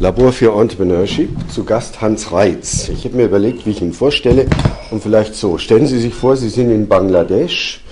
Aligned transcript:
Labor 0.00 0.32
für 0.32 0.58
Entrepreneurship, 0.58 1.28
zu 1.50 1.62
Gast 1.64 2.00
Hans 2.00 2.32
Reitz. 2.32 2.88
Ich 2.88 3.04
habe 3.04 3.18
mir 3.18 3.26
überlegt, 3.26 3.66
wie 3.66 3.70
ich 3.72 3.82
ihn 3.82 3.92
vorstelle 3.92 4.46
und 4.90 5.02
vielleicht 5.02 5.34
so. 5.34 5.58
Stellen 5.58 5.86
Sie 5.86 6.00
sich 6.00 6.14
vor, 6.14 6.38
Sie 6.38 6.48
sind 6.48 6.70
in 6.70 6.88
Bangladesch. 6.88 7.82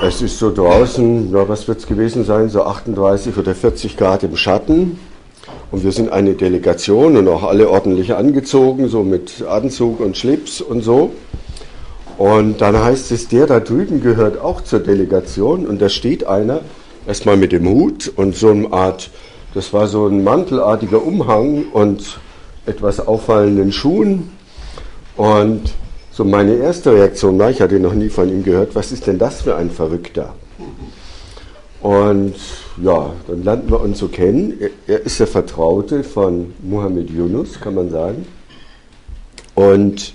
Es 0.00 0.22
ist 0.22 0.38
so 0.38 0.54
draußen, 0.54 1.32
ja, 1.32 1.48
was 1.48 1.66
wird 1.66 1.80
es 1.80 1.88
gewesen 1.88 2.24
sein, 2.24 2.50
so 2.50 2.62
38 2.62 3.36
oder 3.36 3.56
40 3.56 3.96
Grad 3.96 4.22
im 4.22 4.36
Schatten. 4.36 5.00
Und 5.72 5.82
wir 5.82 5.90
sind 5.90 6.12
eine 6.12 6.34
Delegation 6.34 7.16
und 7.16 7.26
auch 7.26 7.42
alle 7.42 7.68
ordentlich 7.68 8.14
angezogen, 8.14 8.86
so 8.86 9.02
mit 9.02 9.42
Anzug 9.42 9.98
und 9.98 10.16
Schlips 10.16 10.60
und 10.60 10.82
so. 10.82 11.10
Und 12.16 12.60
dann 12.60 12.78
heißt 12.78 13.10
es, 13.10 13.26
der 13.26 13.48
da 13.48 13.58
drüben 13.58 14.02
gehört 14.02 14.40
auch 14.40 14.60
zur 14.60 14.78
Delegation 14.78 15.66
und 15.66 15.82
da 15.82 15.88
steht 15.88 16.28
einer, 16.28 16.60
erstmal 17.08 17.36
mit 17.36 17.50
dem 17.50 17.68
Hut 17.68 18.12
und 18.14 18.36
so 18.36 18.50
eine 18.50 18.72
Art 18.72 19.10
das 19.54 19.72
war 19.72 19.86
so 19.86 20.06
ein 20.06 20.22
mantelartiger 20.22 21.02
Umhang 21.02 21.64
und 21.72 22.18
etwas 22.66 23.06
auffallenden 23.06 23.72
Schuhen. 23.72 24.30
Und 25.16 25.72
so 26.12 26.24
meine 26.24 26.54
erste 26.56 26.92
Reaktion 26.92 27.38
war, 27.38 27.50
ich 27.50 27.60
hatte 27.60 27.80
noch 27.80 27.94
nie 27.94 28.08
von 28.08 28.28
ihm 28.28 28.42
gehört, 28.42 28.74
was 28.74 28.92
ist 28.92 29.06
denn 29.06 29.18
das 29.18 29.42
für 29.42 29.56
ein 29.56 29.70
Verrückter? 29.70 30.34
Und 31.80 32.34
ja, 32.82 33.12
dann 33.28 33.44
lernten 33.44 33.70
wir 33.70 33.80
uns 33.80 33.98
so 33.98 34.08
kennen. 34.08 34.58
Er, 34.86 35.00
ist 35.02 35.20
der 35.20 35.26
Vertraute 35.26 36.02
von 36.04 36.52
Muhammad 36.62 37.10
Yunus, 37.10 37.60
kann 37.60 37.74
man 37.74 37.90
sagen. 37.90 38.26
Und 39.54 40.14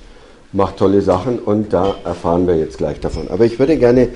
macht 0.53 0.77
tolle 0.77 1.02
Sachen 1.02 1.39
und 1.39 1.72
da 1.72 1.95
erfahren 2.03 2.45
wir 2.45 2.58
jetzt 2.58 2.77
gleich 2.77 3.00
davon. 3.00 3.30
Aber 3.30 3.45
ich 3.45 3.58
würde 3.58 3.77
gerne 3.77 4.09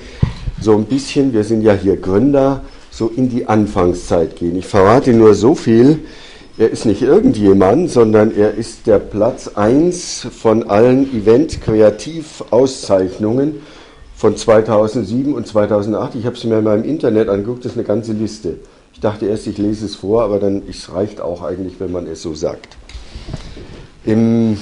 so 0.60 0.74
ein 0.76 0.86
bisschen, 0.86 1.34
wir 1.34 1.44
sind 1.44 1.62
ja 1.62 1.74
hier 1.74 1.98
Gründer, 1.98 2.62
so 2.96 3.12
in 3.14 3.30
die 3.30 3.48
Anfangszeit 3.48 4.38
gehen. 4.38 4.56
Ich 4.56 4.66
verrate 4.68 5.12
nur 5.12 5.34
so 5.34 5.54
viel. 5.54 6.06
Er 6.58 6.72
ist 6.72 6.86
nicht 6.86 7.02
irgendjemand, 7.02 7.92
sondern 7.92 8.34
er 8.34 8.54
ist 8.54 8.88
der 8.88 9.00
Platz 9.00 9.50
1 9.50 10.28
von 10.32 10.70
allen 10.70 11.14
Event-Kreativ-Auszeichnungen 11.14 13.56
von 14.16 14.38
2007 14.38 15.34
und 15.34 15.46
2008. 15.46 16.16
Ich 16.16 16.26
habe 16.26 16.38
sie 16.38 16.48
mir 16.48 16.60
in 16.60 16.64
meinem 16.64 16.86
Internet 16.86 17.28
angeguckt, 17.28 17.66
das 17.66 17.74
ist 17.74 17.78
eine 17.78 17.86
ganze 17.86 18.14
Liste. 18.14 18.60
Ich 18.94 19.02
dachte 19.02 19.26
erst, 19.26 19.46
ich 19.48 19.58
lese 19.58 19.88
es 19.88 19.96
vor, 19.96 20.24
aber 20.24 20.40
dann 20.40 20.62
es 20.70 20.94
reicht 20.94 21.20
auch 21.20 21.44
eigentlich, 21.44 21.82
wenn 21.82 21.92
man 21.92 22.08
es 22.08 22.22
so 22.22 22.34
sagt. 22.34 22.78
Im, 24.06 24.58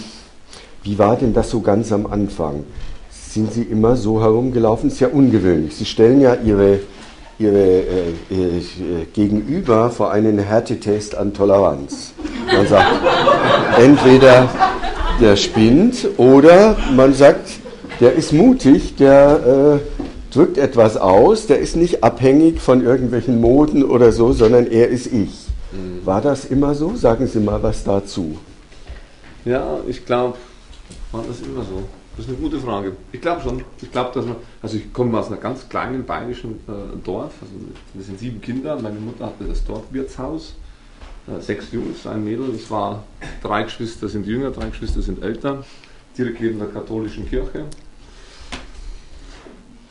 wie 0.81 0.97
war 0.97 1.17
denn 1.17 1.35
das 1.35 1.51
so 1.51 1.61
ganz 1.61 1.91
am 1.91 2.07
Anfang? 2.07 2.63
Sind 3.11 3.53
Sie 3.53 3.61
immer 3.61 3.95
so 3.95 4.21
herumgelaufen? 4.21 4.89
Das 4.89 4.95
ist 4.95 5.01
ja 5.01 5.09
ungewöhnlich. 5.09 5.75
Sie 5.75 5.85
stellen 5.85 6.19
ja 6.19 6.35
Ihre 6.43 6.79
ihre 7.39 7.57
äh, 7.57 8.09
äh, 8.31 9.05
Gegenüber 9.13 9.89
vor 9.89 10.11
einen 10.11 10.39
Härtetest 10.39 11.15
an 11.15 11.33
Toleranz. 11.33 12.13
Man 12.51 12.67
sagt, 12.67 12.91
entweder 13.77 14.49
der 15.19 15.35
spinnt 15.35 16.07
oder 16.17 16.75
man 16.95 17.13
sagt, 17.13 17.49
der 17.99 18.13
ist 18.13 18.33
mutig, 18.33 18.95
der 18.95 19.79
äh, 19.81 20.33
drückt 20.33 20.57
etwas 20.57 20.97
aus, 20.97 21.47
der 21.47 21.59
ist 21.59 21.75
nicht 21.75 22.03
abhängig 22.03 22.59
von 22.59 22.83
irgendwelchen 22.83 23.39
Moden 23.39 23.83
oder 23.83 24.11
so, 24.11 24.33
sondern 24.33 24.67
er 24.67 24.89
ist 24.89 25.07
ich. 25.07 25.47
Mhm. 25.71 26.05
War 26.05 26.21
das 26.21 26.45
immer 26.45 26.75
so? 26.75 26.95
Sagen 26.95 27.27
Sie 27.27 27.39
mal 27.39 27.61
was 27.61 27.83
dazu. 27.83 28.37
Ja, 29.45 29.77
ich 29.87 30.05
glaube, 30.05 30.37
war 31.11 31.23
das 31.27 31.41
immer 31.41 31.63
so. 31.63 31.83
Das 32.15 32.25
ist 32.25 32.31
eine 32.31 32.37
gute 32.37 32.59
Frage. 32.59 32.93
Ich 33.11 33.21
glaube 33.21 33.41
schon. 33.41 33.63
Ich 33.81 33.91
glaube, 33.91 34.11
dass 34.13 34.25
man, 34.25 34.35
also 34.61 34.77
ich 34.77 34.93
komme 34.93 35.17
aus 35.17 35.27
einem 35.27 35.39
ganz 35.39 35.67
kleinen 35.67 36.05
bayerischen 36.05 36.59
äh, 36.67 36.97
Dorf. 37.03 37.33
Also 37.41 37.53
wir 37.93 38.03
sind 38.03 38.19
sieben 38.19 38.39
Kinder. 38.39 38.79
Meine 38.79 38.99
Mutter 38.99 39.25
hatte 39.25 39.45
das 39.45 39.65
Dorfwirtshaus. 39.65 40.55
Äh, 41.27 41.41
sechs 41.41 41.71
Jungs, 41.71 42.05
ein 42.05 42.23
Mädel. 42.23 42.53
Es 42.53 42.69
war 42.69 43.03
drei 43.41 43.63
Geschwister 43.63 44.07
sind 44.09 44.27
jünger, 44.27 44.51
drei 44.51 44.69
Geschwister 44.69 45.01
sind 45.01 45.23
älter. 45.23 45.63
Direkt 46.15 46.41
neben 46.41 46.59
der 46.59 46.67
katholischen 46.67 47.27
Kirche. 47.27 47.65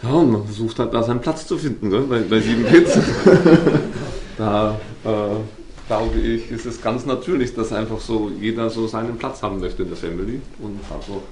Ja, 0.02 0.10
und 0.10 0.32
man 0.32 0.44
versucht 0.44 0.78
halt 0.78 0.94
da 0.94 1.02
seinen 1.02 1.20
Platz 1.20 1.46
zu 1.46 1.56
finden, 1.56 1.88
ne? 1.88 2.00
bei, 2.00 2.20
bei 2.20 2.40
sieben 2.40 2.66
Kids. 2.66 2.98
da 4.36 4.80
äh, 5.04 5.08
glaube 5.86 6.18
ich, 6.18 6.50
ist 6.50 6.66
es 6.66 6.82
ganz 6.82 7.06
natürlich, 7.06 7.54
dass 7.54 7.72
einfach 7.72 8.00
so 8.00 8.30
jeder 8.40 8.68
so 8.68 8.86
seinen 8.86 9.16
Platz 9.16 9.42
haben 9.42 9.60
möchte 9.60 9.82
in 9.82 9.88
der 9.88 9.96
Family 9.96 10.40
und 10.60 10.80
also 10.90 11.22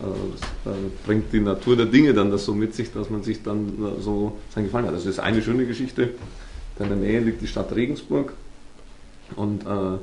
äh, 0.00 0.68
äh, 0.68 0.72
bringt 1.06 1.32
die 1.32 1.40
Natur 1.40 1.76
der 1.76 1.86
Dinge 1.86 2.14
dann 2.14 2.30
das 2.30 2.44
so 2.44 2.54
mit 2.54 2.74
sich, 2.74 2.92
dass 2.92 3.10
man 3.10 3.22
sich 3.22 3.42
dann 3.42 3.68
äh, 3.68 4.02
so 4.02 4.36
sein 4.54 4.64
Gefallen 4.64 4.86
hat. 4.86 4.94
Das 4.94 5.06
ist 5.06 5.20
eine 5.20 5.42
schöne 5.42 5.66
Geschichte. 5.66 6.14
In 6.78 6.88
der 6.88 6.96
Nähe 6.96 7.20
liegt 7.20 7.40
die 7.40 7.46
Stadt 7.46 7.74
Regensburg 7.74 8.32
und 9.36 9.62
äh, 9.62 9.98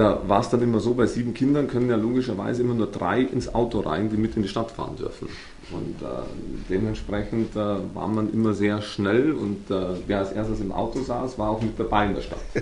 da 0.00 0.18
war 0.26 0.40
es 0.40 0.48
dann 0.48 0.62
immer 0.62 0.80
so, 0.80 0.94
bei 0.94 1.04
sieben 1.04 1.34
Kindern 1.34 1.68
können 1.68 1.90
ja 1.90 1.96
logischerweise 1.96 2.62
immer 2.62 2.72
nur 2.72 2.86
drei 2.86 3.20
ins 3.20 3.54
Auto 3.54 3.80
rein, 3.80 4.08
die 4.08 4.16
mit 4.16 4.34
in 4.34 4.42
die 4.42 4.48
Stadt 4.48 4.70
fahren 4.70 4.96
dürfen. 4.96 5.28
Und 5.70 6.02
äh, 6.02 6.22
dementsprechend 6.70 7.54
äh, 7.54 7.58
war 7.94 8.08
man 8.08 8.32
immer 8.32 8.54
sehr 8.54 8.80
schnell 8.80 9.32
und 9.32 9.70
äh, 9.70 9.98
wer 10.06 10.20
als 10.20 10.32
erstes 10.32 10.60
im 10.60 10.72
Auto 10.72 11.00
saß, 11.00 11.38
war 11.38 11.50
auch 11.50 11.60
mit 11.60 11.78
dabei 11.78 12.06
in 12.06 12.14
der 12.14 12.22
Stadt. 12.22 12.40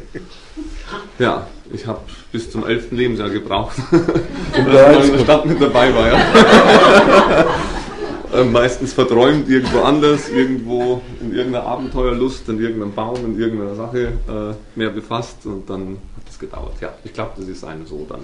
Ja, 1.19 1.47
ich 1.72 1.87
habe 1.87 2.00
bis 2.31 2.50
zum 2.50 2.65
11. 2.65 2.93
Lebensjahr 2.93 3.28
gebraucht, 3.28 3.76
dass 3.91 4.66
man 4.66 5.03
in 5.05 5.12
der 5.12 5.19
Stadt 5.19 5.47
mit 5.47 5.60
dabei 5.60 5.94
war. 5.94 6.06
Ja. 6.09 7.44
Äh, 8.32 8.44
meistens 8.44 8.93
verträumt 8.93 9.49
irgendwo 9.49 9.81
anders, 9.81 10.28
irgendwo 10.28 11.00
in 11.20 11.34
irgendeiner 11.34 11.65
Abenteuerlust, 11.65 12.49
in 12.50 12.60
irgendeinem 12.60 12.93
Baum, 12.93 13.16
in 13.25 13.41
irgendeiner 13.41 13.75
Sache 13.75 14.12
äh, 14.28 14.78
mehr 14.78 14.91
befasst 14.91 15.47
und 15.47 15.69
dann 15.70 15.97
es 16.38 16.50
gedauert. 16.50 16.75
Ja, 16.81 16.94
ich 17.04 17.12
glaube, 17.12 17.32
das 17.37 17.49
ist 17.49 17.65
eine 17.65 17.84
so 17.87 18.06
dann. 18.09 18.21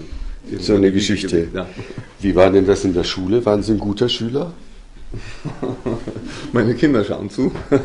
So 0.60 0.74
eine 0.74 0.92
Geschichte. 0.92 1.48
Ja. 1.52 1.66
Wie 2.20 2.34
war 2.34 2.50
denn 2.50 2.66
das 2.66 2.84
in 2.84 2.94
der 2.94 3.04
Schule? 3.04 3.44
Waren 3.44 3.62
Sie 3.62 3.72
ein 3.72 3.78
guter 3.78 4.08
Schüler? 4.08 4.52
Meine 6.52 6.74
Kinder 6.74 7.04
schauen 7.04 7.30
zu. 7.30 7.52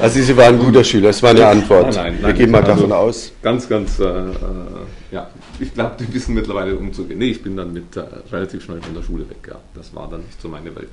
also 0.00 0.20
Sie 0.20 0.36
waren 0.36 0.56
ein 0.56 0.60
guter 0.60 0.82
Schüler, 0.82 1.06
das 1.08 1.22
war 1.22 1.30
eine 1.30 1.46
Antwort. 1.46 1.94
Nein, 1.94 1.94
nein, 1.94 2.14
nein. 2.20 2.26
Wir 2.26 2.32
gehen 2.34 2.50
mal 2.50 2.64
davon 2.64 2.90
also 2.90 2.94
aus. 2.94 3.32
Ganz, 3.40 3.68
ganz, 3.68 4.00
äh, 4.00 4.04
äh, 4.04 4.32
ja. 5.12 5.30
Ich 5.60 5.72
glaube, 5.72 5.94
die 6.00 6.12
wissen 6.12 6.34
mittlerweile 6.34 6.74
umzugehen. 6.74 7.20
Nee, 7.20 7.30
ich 7.30 7.40
bin 7.42 7.56
dann 7.56 7.72
mit 7.72 7.96
äh, 7.96 8.00
relativ 8.32 8.64
schnell 8.64 8.82
von 8.82 8.92
der 8.92 9.02
Schule 9.02 9.30
weg, 9.30 9.46
ja. 9.48 9.60
Das 9.74 9.94
war 9.94 10.10
dann 10.10 10.22
nicht 10.22 10.42
so 10.42 10.48
meine 10.48 10.74
Welt. 10.74 10.90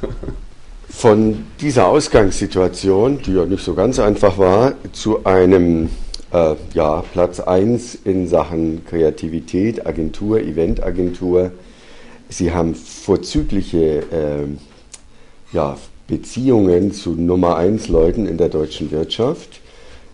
Von 0.90 1.46
dieser 1.60 1.86
Ausgangssituation, 1.86 3.20
die 3.24 3.32
ja 3.32 3.46
nicht 3.46 3.64
so 3.64 3.74
ganz 3.74 3.98
einfach 3.98 4.36
war, 4.38 4.74
zu 4.92 5.24
einem 5.24 5.88
äh, 6.32 6.56
ja, 6.74 7.02
Platz 7.12 7.40
1 7.40 8.00
in 8.04 8.28
Sachen 8.28 8.84
Kreativität, 8.84 9.86
Agentur, 9.86 10.40
Eventagentur, 10.40 11.52
Sie 12.28 12.52
haben 12.52 12.76
vorzügliche 12.76 14.04
äh, 14.12 14.46
ja, 15.52 15.76
Beziehungen 16.06 16.92
zu 16.92 17.12
Nummer 17.14 17.56
1 17.56 17.88
Leuten 17.88 18.26
in 18.26 18.36
der 18.36 18.48
deutschen 18.48 18.90
Wirtschaft. 18.92 19.60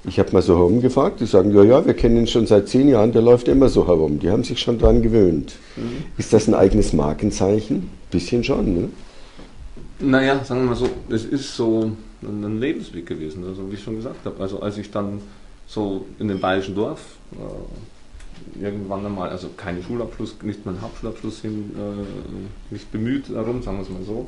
Ich 0.07 0.19
habe 0.19 0.33
mal 0.33 0.41
so 0.43 0.57
herumgefragt, 0.57 1.21
die 1.21 1.27
sagen, 1.27 1.55
ja, 1.55 1.63
ja, 1.63 1.85
wir 1.85 1.95
kennen 1.95 2.17
ihn 2.17 2.27
schon 2.27 2.47
seit 2.47 2.69
zehn 2.69 2.89
Jahren, 2.89 3.13
der 3.13 3.23
läuft 3.23 3.49
immer 3.49 3.69
so 3.69 3.87
herum. 3.87 4.19
Die 4.19 4.31
haben 4.31 4.45
sich 4.45 4.61
schon 4.61 4.79
daran 4.79 5.03
gewöhnt. 5.03 5.57
Mhm. 5.77 6.05
Ist 6.17 6.33
das 6.33 6.49
ein 6.49 6.55
eigenes 6.55 6.93
Markenzeichen? 6.93 7.91
Bisschen 8.11 8.45
schon, 8.45 8.75
ne? 8.75 8.89
Naja, 9.99 10.45
sagen 10.45 10.63
wir 10.63 10.71
mal 10.71 10.77
so, 10.77 10.91
es 11.09 11.25
ist 11.25 11.57
so 11.57 11.91
ein 12.23 12.61
Lebensweg 12.61 13.07
gewesen, 13.07 13.45
also 13.45 13.71
wie 13.71 13.75
ich 13.75 13.83
schon 13.83 13.97
gesagt 13.97 14.25
habe. 14.25 14.43
Also 14.43 14.61
als 14.61 14.77
ich 14.77 14.91
dann 14.91 15.21
so 15.67 16.05
in 16.19 16.29
dem 16.29 16.41
bayerischen 16.41 16.75
Dorf 16.75 17.01
äh, 17.33 18.65
irgendwann 18.65 19.07
einmal, 19.07 19.31
also 19.31 19.49
keinen 19.57 19.83
Schulabschluss, 19.83 20.37
nicht 20.43 20.67
mal 20.67 20.73
einen 20.73 20.83
Hauptschulabschluss 20.83 21.41
hin, 21.41 21.75
äh, 21.77 22.75
nicht 22.75 22.93
bemüht 22.93 23.31
darum, 23.35 23.63
sagen 23.63 23.79
wir 23.79 23.83
es 23.83 23.91
mal 23.91 24.03
so. 24.05 24.27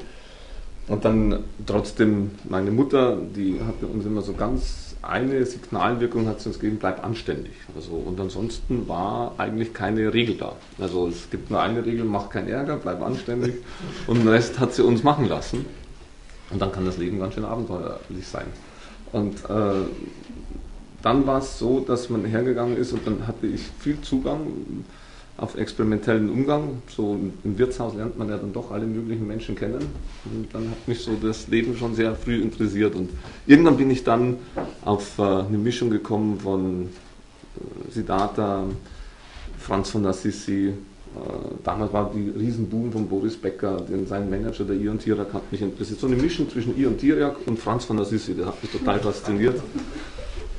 Und 0.88 1.04
dann 1.04 1.44
trotzdem 1.66 2.30
meine 2.48 2.70
Mutter, 2.70 3.18
die 3.36 3.60
hat 3.60 3.74
uns 3.82 4.06
immer 4.06 4.22
so 4.22 4.32
ganz 4.32 4.87
eine 5.02 5.44
Signalwirkung 5.44 6.26
hat 6.26 6.40
sie 6.40 6.48
uns 6.48 6.58
gegeben, 6.58 6.78
bleib 6.78 7.04
anständig. 7.04 7.52
Also, 7.74 7.92
und 7.92 8.20
ansonsten 8.20 8.88
war 8.88 9.34
eigentlich 9.38 9.72
keine 9.72 10.12
Regel 10.12 10.36
da. 10.36 10.54
Also 10.78 11.08
es 11.08 11.30
gibt 11.30 11.50
nur 11.50 11.60
eine 11.60 11.84
Regel, 11.84 12.04
mach 12.04 12.28
keinen 12.30 12.48
Ärger, 12.48 12.76
bleib 12.76 13.02
anständig. 13.02 13.54
Und 14.06 14.18
den 14.18 14.28
Rest 14.28 14.58
hat 14.58 14.74
sie 14.74 14.82
uns 14.82 15.02
machen 15.02 15.28
lassen. 15.28 15.66
Und 16.50 16.60
dann 16.60 16.72
kann 16.72 16.84
das 16.84 16.96
Leben 16.96 17.18
ganz 17.18 17.34
schön 17.34 17.44
abenteuerlich 17.44 18.26
sein. 18.26 18.46
Und 19.12 19.36
äh, 19.48 19.86
dann 21.02 21.26
war 21.26 21.38
es 21.38 21.58
so, 21.58 21.80
dass 21.80 22.10
man 22.10 22.24
hergegangen 22.24 22.76
ist 22.76 22.92
und 22.92 23.06
dann 23.06 23.26
hatte 23.26 23.46
ich 23.46 23.62
viel 23.78 24.00
Zugang 24.00 24.46
auf 25.38 25.56
experimentellen 25.56 26.28
Umgang. 26.30 26.82
So 26.88 27.18
im 27.44 27.58
Wirtshaus 27.58 27.94
lernt 27.94 28.18
man 28.18 28.28
ja 28.28 28.36
dann 28.36 28.52
doch 28.52 28.72
alle 28.72 28.84
möglichen 28.84 29.26
Menschen 29.26 29.54
kennen. 29.54 29.86
Und 30.24 30.52
dann 30.52 30.68
hat 30.70 30.86
mich 30.86 31.00
so 31.00 31.12
das 31.14 31.48
Leben 31.48 31.76
schon 31.76 31.94
sehr 31.94 32.14
früh 32.14 32.42
interessiert. 32.42 32.94
Und 32.96 33.10
irgendwann 33.46 33.76
bin 33.76 33.90
ich 33.90 34.04
dann 34.04 34.36
auf 34.84 35.18
äh, 35.18 35.22
eine 35.22 35.56
Mischung 35.56 35.90
gekommen 35.90 36.40
von 36.40 36.82
äh, 36.82 37.92
Siddhartha, 37.92 38.64
Franz 39.58 39.90
von 39.90 40.04
Assisi. 40.06 40.68
Äh, 40.68 40.72
damals 41.62 41.92
war 41.92 42.12
die 42.12 42.30
Riesenboom 42.30 42.90
von 42.90 43.08
Boris 43.08 43.36
Becker, 43.36 43.80
den, 43.82 44.08
sein 44.08 44.28
Manager, 44.28 44.64
der 44.64 44.74
Ion 44.74 44.98
Tirak, 44.98 45.32
hat 45.32 45.52
mich 45.52 45.62
interessiert. 45.62 46.00
So 46.00 46.08
eine 46.08 46.16
Mischung 46.16 46.50
zwischen 46.50 46.76
Ion 46.76 46.98
Tirak 46.98 47.36
und 47.46 47.60
Franz 47.60 47.84
von 47.84 48.00
Assisi, 48.00 48.34
der 48.34 48.46
hat 48.46 48.60
mich 48.60 48.72
total 48.72 48.98
fasziniert. 48.98 49.62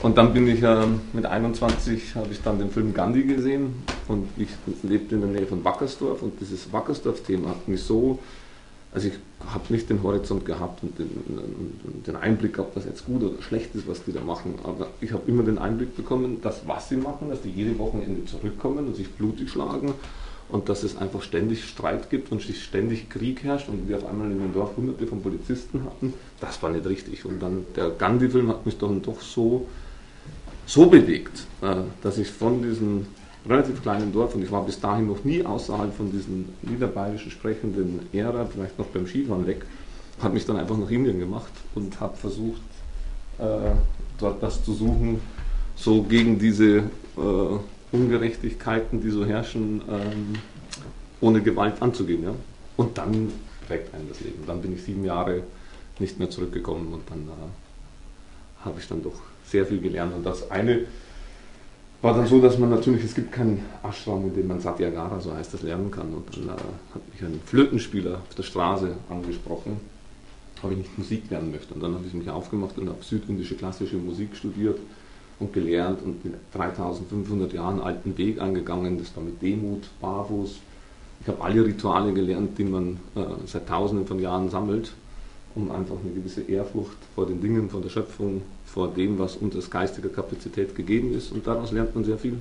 Und 0.02 0.18
dann 0.18 0.34
bin 0.34 0.48
ich 0.48 0.64
äh, 0.64 0.86
mit 1.12 1.26
21 1.26 2.16
habe 2.16 2.30
ich 2.32 2.42
dann 2.42 2.58
den 2.58 2.72
Film 2.72 2.94
Gandhi 2.94 3.24
gesehen 3.24 3.84
und 4.08 4.30
ich 4.38 4.48
lebte 4.84 5.16
in 5.16 5.22
der 5.22 5.30
Nähe 5.30 5.46
von 5.46 5.64
Wackersdorf 5.66 6.22
und 6.22 6.40
dieses 6.40 6.72
Wackersdorf-Thema 6.72 7.50
hat 7.50 7.68
mich 7.68 7.84
so, 7.84 8.20
also 8.94 9.10
ich 9.10 9.16
habe 9.54 9.66
nicht 9.74 9.90
den 9.90 10.02
Horizont 10.02 10.46
gehabt 10.46 10.84
und 10.84 10.98
den, 10.98 11.10
den, 12.08 12.16
Einblick, 12.16 12.60
ob 12.60 12.74
das 12.76 12.86
jetzt 12.86 13.06
gut 13.06 13.24
oder 13.24 13.42
schlecht 13.42 13.76
ist, 13.76 13.90
was 13.90 14.04
die 14.06 14.14
da 14.14 14.22
machen, 14.22 14.56
aber 14.64 14.88
ich 15.02 15.12
habe 15.12 15.24
immer 15.28 15.44
den 15.44 15.58
Einblick 15.58 15.98
bekommen, 15.98 16.40
dass 16.42 16.66
was 16.66 16.88
sie 16.88 16.98
machen, 16.98 17.30
dass 17.30 17.42
die 17.42 17.52
jede 17.52 17.78
Wochenende 17.78 18.24
zurückkommen 18.26 18.88
und 18.88 18.96
sich 18.96 19.10
blutig 19.12 19.50
schlagen 19.50 19.94
und 20.48 20.70
dass 20.70 20.84
es 20.84 20.98
einfach 20.98 21.22
ständig 21.24 21.66
Streit 21.66 22.10
gibt 22.10 22.32
und 22.32 22.42
ständig 22.42 23.10
Krieg 23.10 23.44
herrscht 23.44 23.68
und 23.68 23.90
wir 23.90 23.98
auf 23.98 24.06
einmal 24.06 24.32
in 24.32 24.40
dem 24.40 24.54
Dorf 24.54 24.78
hunderte 24.78 25.08
von 25.08 25.22
Polizisten 25.22 25.84
hatten, 25.84 26.14
das 26.40 26.64
war 26.64 26.70
nicht 26.70 26.86
richtig. 26.86 27.26
Und 27.26 27.42
dann 27.42 27.66
der 27.76 27.90
Gandhi-Film 27.90 28.48
hat 28.48 28.66
mich 28.66 28.78
dann 28.78 29.02
doch 29.02 29.22
so, 29.22 29.68
so 30.70 30.86
bewegt, 30.86 31.48
äh, 31.64 31.78
dass 32.04 32.20
ich 32.20 32.30
von 32.30 32.62
diesem 32.62 33.08
relativ 33.48 33.82
kleinen 33.82 34.14
Dorf, 34.14 34.36
und 34.36 34.44
ich 34.44 34.52
war 34.52 34.64
bis 34.64 34.80
dahin 34.80 35.08
noch 35.08 35.24
nie 35.24 35.44
außerhalb 35.44 35.96
von 35.96 36.12
diesem 36.12 36.46
niederbayerischen 36.62 37.32
sprechenden 37.32 38.02
Ära, 38.14 38.46
vielleicht 38.46 38.78
noch 38.78 38.86
beim 38.88 39.08
Skifahren 39.08 39.48
weg, 39.48 39.66
hat 40.22 40.32
mich 40.34 40.46
dann 40.46 40.58
einfach 40.58 40.78
nach 40.78 40.92
Indien 40.92 41.20
gemacht 41.20 41.52
und 41.74 42.00
habe 42.00 42.16
versucht, 42.16 42.62
äh, 43.40 43.72
dort 44.20 44.44
das 44.44 44.64
zu 44.64 44.74
suchen, 44.74 45.20
so 45.76 46.04
gegen 46.04 46.38
diese 46.38 46.84
äh, 47.18 47.92
Ungerechtigkeiten, 47.92 49.02
die 49.02 49.10
so 49.10 49.26
herrschen, 49.26 49.82
ähm, 49.90 50.36
ohne 51.20 51.42
Gewalt 51.42 51.82
anzugehen. 51.82 52.28
Und 52.78 52.98
dann 52.98 53.32
prägt 53.68 53.94
einen 53.96 54.08
das 54.08 54.20
Leben. 54.20 54.44
Dann 54.46 54.62
bin 54.62 54.76
ich 54.76 54.84
sieben 54.84 55.04
Jahre 55.04 55.42
nicht 55.98 56.20
mehr 56.20 56.30
zurückgekommen 56.30 56.94
und 56.94 57.10
dann 57.10 57.28
äh, 57.28 58.66
habe 58.66 58.80
ich 58.80 58.88
dann 58.88 59.02
doch 59.02 59.29
sehr 59.50 59.66
viel 59.66 59.80
gelernt. 59.80 60.14
Und 60.16 60.26
das 60.26 60.50
eine 60.52 60.86
war 62.02 62.14
dann 62.14 62.28
so, 62.28 62.40
dass 62.40 62.58
man 62.58 62.70
natürlich, 62.70 63.04
es 63.04 63.14
gibt 63.14 63.32
keinen 63.32 63.66
Ashram, 63.84 64.24
in 64.24 64.34
dem 64.34 64.48
man 64.48 64.60
Satyagara, 64.60 65.20
so 65.20 65.34
heißt 65.34 65.54
das, 65.54 65.64
lernen 65.64 65.92
kann. 65.92 66.14
Und 66.14 66.36
dann 66.36 66.48
äh, 66.56 66.62
hat 66.94 67.14
mich 67.14 67.22
ein 67.22 67.42
Flötenspieler 67.46 68.16
auf 68.16 68.36
der 68.36 68.44
Straße 68.44 68.96
angesprochen, 69.10 69.80
ob 70.62 70.72
ich 70.72 70.78
nicht 70.78 70.98
Musik 70.98 71.30
lernen 71.30 71.52
möchte. 71.52 71.74
Und 71.74 71.84
dann 71.84 71.94
habe 71.94 72.06
ich 72.08 72.14
mich 72.14 72.30
aufgemacht 72.30 72.78
und 72.78 72.88
habe 72.88 73.04
südindische 73.04 73.56
klassische 73.56 73.98
Musik 73.98 74.36
studiert 74.36 74.80
und 75.40 75.52
gelernt 75.52 76.02
und 76.02 76.24
den 76.24 76.36
3500 76.54 77.52
Jahren 77.54 77.82
alten 77.82 78.18
Weg 78.18 78.42
angegangen. 78.42 78.98
Das 78.98 79.16
war 79.16 79.24
mit 79.24 79.42
Demut, 79.42 79.84
barfuß. 80.00 80.60
Ich 81.22 81.28
habe 81.28 81.44
alle 81.44 81.66
Rituale 81.66 82.14
gelernt, 82.14 82.58
die 82.58 82.64
man 82.64 82.98
äh, 83.16 83.22
seit 83.46 83.68
tausenden 83.68 84.08
von 84.08 84.20
Jahren 84.20 84.50
sammelt, 84.50 84.94
um 85.56 85.72
einfach 85.72 85.96
eine 86.04 86.14
gewisse 86.14 86.42
Ehrfurcht 86.42 86.98
vor 87.16 87.26
den 87.26 87.42
Dingen, 87.42 87.70
vor 87.70 87.82
der 87.82 87.90
Schöpfung, 87.90 88.42
vor 88.66 88.90
dem, 88.90 89.20
was 89.20 89.36
uns 89.36 89.56
als 89.56 89.70
geistige 89.70 90.10
Kapazität 90.10 90.76
gegeben 90.76 91.14
ist. 91.14 91.32
Und 91.32 91.48
daraus 91.48 91.72
lernt 91.72 91.96
man 91.96 92.04
sehr 92.04 92.18
viel. 92.18 92.40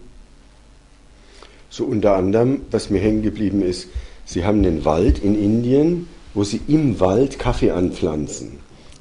So 1.70 1.84
unter 1.84 2.16
anderem, 2.16 2.62
was 2.70 2.90
mir 2.90 3.00
hängen 3.00 3.22
geblieben 3.22 3.62
ist, 3.62 3.88
Sie 4.24 4.44
haben 4.44 4.58
einen 4.58 4.84
Wald 4.84 5.22
in 5.22 5.34
Indien, 5.34 6.06
wo 6.34 6.44
Sie 6.44 6.60
im 6.68 7.00
Wald 7.00 7.38
Kaffee 7.38 7.70
anpflanzen 7.70 8.58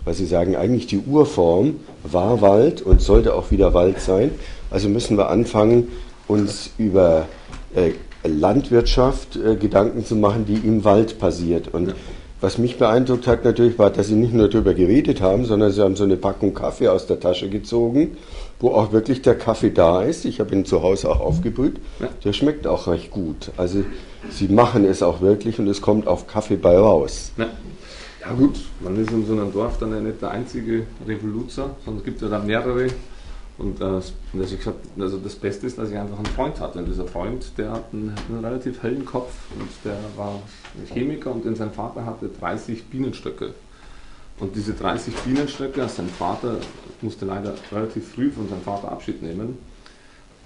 weil 0.08 0.14
Sie 0.14 0.26
sagen, 0.26 0.56
eigentlich 0.56 0.88
die 0.88 1.00
Urform 1.00 1.82
war 2.02 2.40
Wald 2.40 2.82
und 2.82 3.02
sollte 3.02 3.34
auch 3.34 3.52
wieder 3.52 3.74
Wald 3.74 4.00
sein. 4.00 4.32
Also 4.72 4.88
müssen 4.88 5.18
wir 5.18 5.28
anfangen, 5.28 5.90
uns 6.30 6.70
über 6.78 7.28
äh, 7.76 7.92
Landwirtschaft 8.26 9.36
äh, 9.36 9.58
Gedanken 9.58 10.06
zu 10.06 10.16
machen, 10.16 10.46
die 10.46 10.66
im 10.66 10.86
Wald 10.86 11.20
passiert. 11.20 11.74
Und 11.74 11.90
ja. 11.90 11.96
Was 12.40 12.58
mich 12.58 12.78
beeindruckt 12.78 13.28
hat 13.28 13.44
natürlich 13.44 13.80
war, 13.80 13.90
dass 13.90 14.08
Sie 14.08 14.16
nicht 14.16 14.34
nur 14.34 14.48
darüber 14.48 14.74
geredet 14.74 15.22
haben, 15.22 15.46
sondern 15.46 15.72
Sie 15.72 15.82
haben 15.82 15.96
so 15.96 16.04
eine 16.04 16.18
Packung 16.18 16.54
Kaffee 16.54 16.88
aus 16.88 17.08
der 17.08 17.20
Tasche 17.20 17.50
gezogen, 17.50 18.18
wo 18.60 18.70
auch 18.70 18.92
wirklich 18.92 19.22
der 19.22 19.36
Kaffee 19.36 19.72
da 19.72 20.04
ist. 20.04 20.26
Ich 20.26 20.40
habe 20.40 20.54
ihn 20.54 20.66
zu 20.66 20.84
Hause 20.84 21.10
auch 21.10 21.20
aufgebrüht. 21.20 21.78
Ja. 22.00 22.10
Der 22.24 22.34
schmeckt 22.34 22.68
auch 22.68 22.88
recht 22.88 23.12
gut. 23.12 23.52
Also 23.58 23.84
Sie 24.30 24.48
machen 24.48 24.86
es 24.86 25.02
auch 25.02 25.22
wirklich 25.22 25.60
und 25.60 25.68
es 25.68 25.82
kommt 25.82 26.08
auf 26.08 26.28
Kaffee 26.28 26.58
bei 26.58 26.78
raus. 26.78 27.32
Ja. 27.38 27.48
Ja 28.28 28.34
gut, 28.34 28.60
man 28.82 29.02
ist 29.02 29.10
in 29.12 29.26
so 29.26 29.32
einem 29.32 29.54
Dorf 29.54 29.78
dann 29.80 29.92
ja 29.92 30.02
nicht 30.02 30.22
der 30.22 30.32
einzige 30.32 30.84
Revoluzer, 31.08 31.70
sondern 31.86 32.00
es 32.00 32.04
gibt 32.04 32.22
ja 32.22 32.28
dann 32.28 32.46
mehrere. 32.46 32.88
Und 33.58 33.82
äh, 33.82 33.84
also 33.86 34.14
ich 34.34 34.58
gesagt, 34.58 34.78
also 35.00 35.18
das 35.18 35.36
Beste 35.36 35.66
ist, 35.66 35.78
dass 35.78 35.90
ich 35.90 35.98
einfach 35.98 36.18
einen 36.18 36.28
Freund 36.28 36.60
hatte. 36.60 36.80
Und 36.80 36.86
dieser 36.86 37.06
Freund, 37.06 37.58
der 37.58 37.72
hat 37.72 37.86
einen, 37.92 38.14
einen 38.30 38.46
relativ 38.46 38.84
hellen 38.84 39.06
Kopf 39.06 39.34
und 39.58 39.70
der 39.84 39.98
war 40.16 40.40
Chemiker 40.94 41.32
und 41.32 41.58
sein 41.58 41.72
Vater 41.72 42.06
hatte 42.06 42.30
30 42.30 42.86
Bienenstöcke. 42.86 43.54
Und 44.40 44.56
diese 44.56 44.74
30 44.74 45.16
Bienenstöcke, 45.16 45.88
sein 45.90 46.10
Vater 46.10 46.58
musste 47.02 47.26
leider 47.26 47.56
relativ 47.72 48.08
früh 48.14 48.30
von 48.30 48.48
seinem 48.48 48.62
Vater 48.62 48.92
Abschied 48.92 49.24
nehmen. 49.24 49.58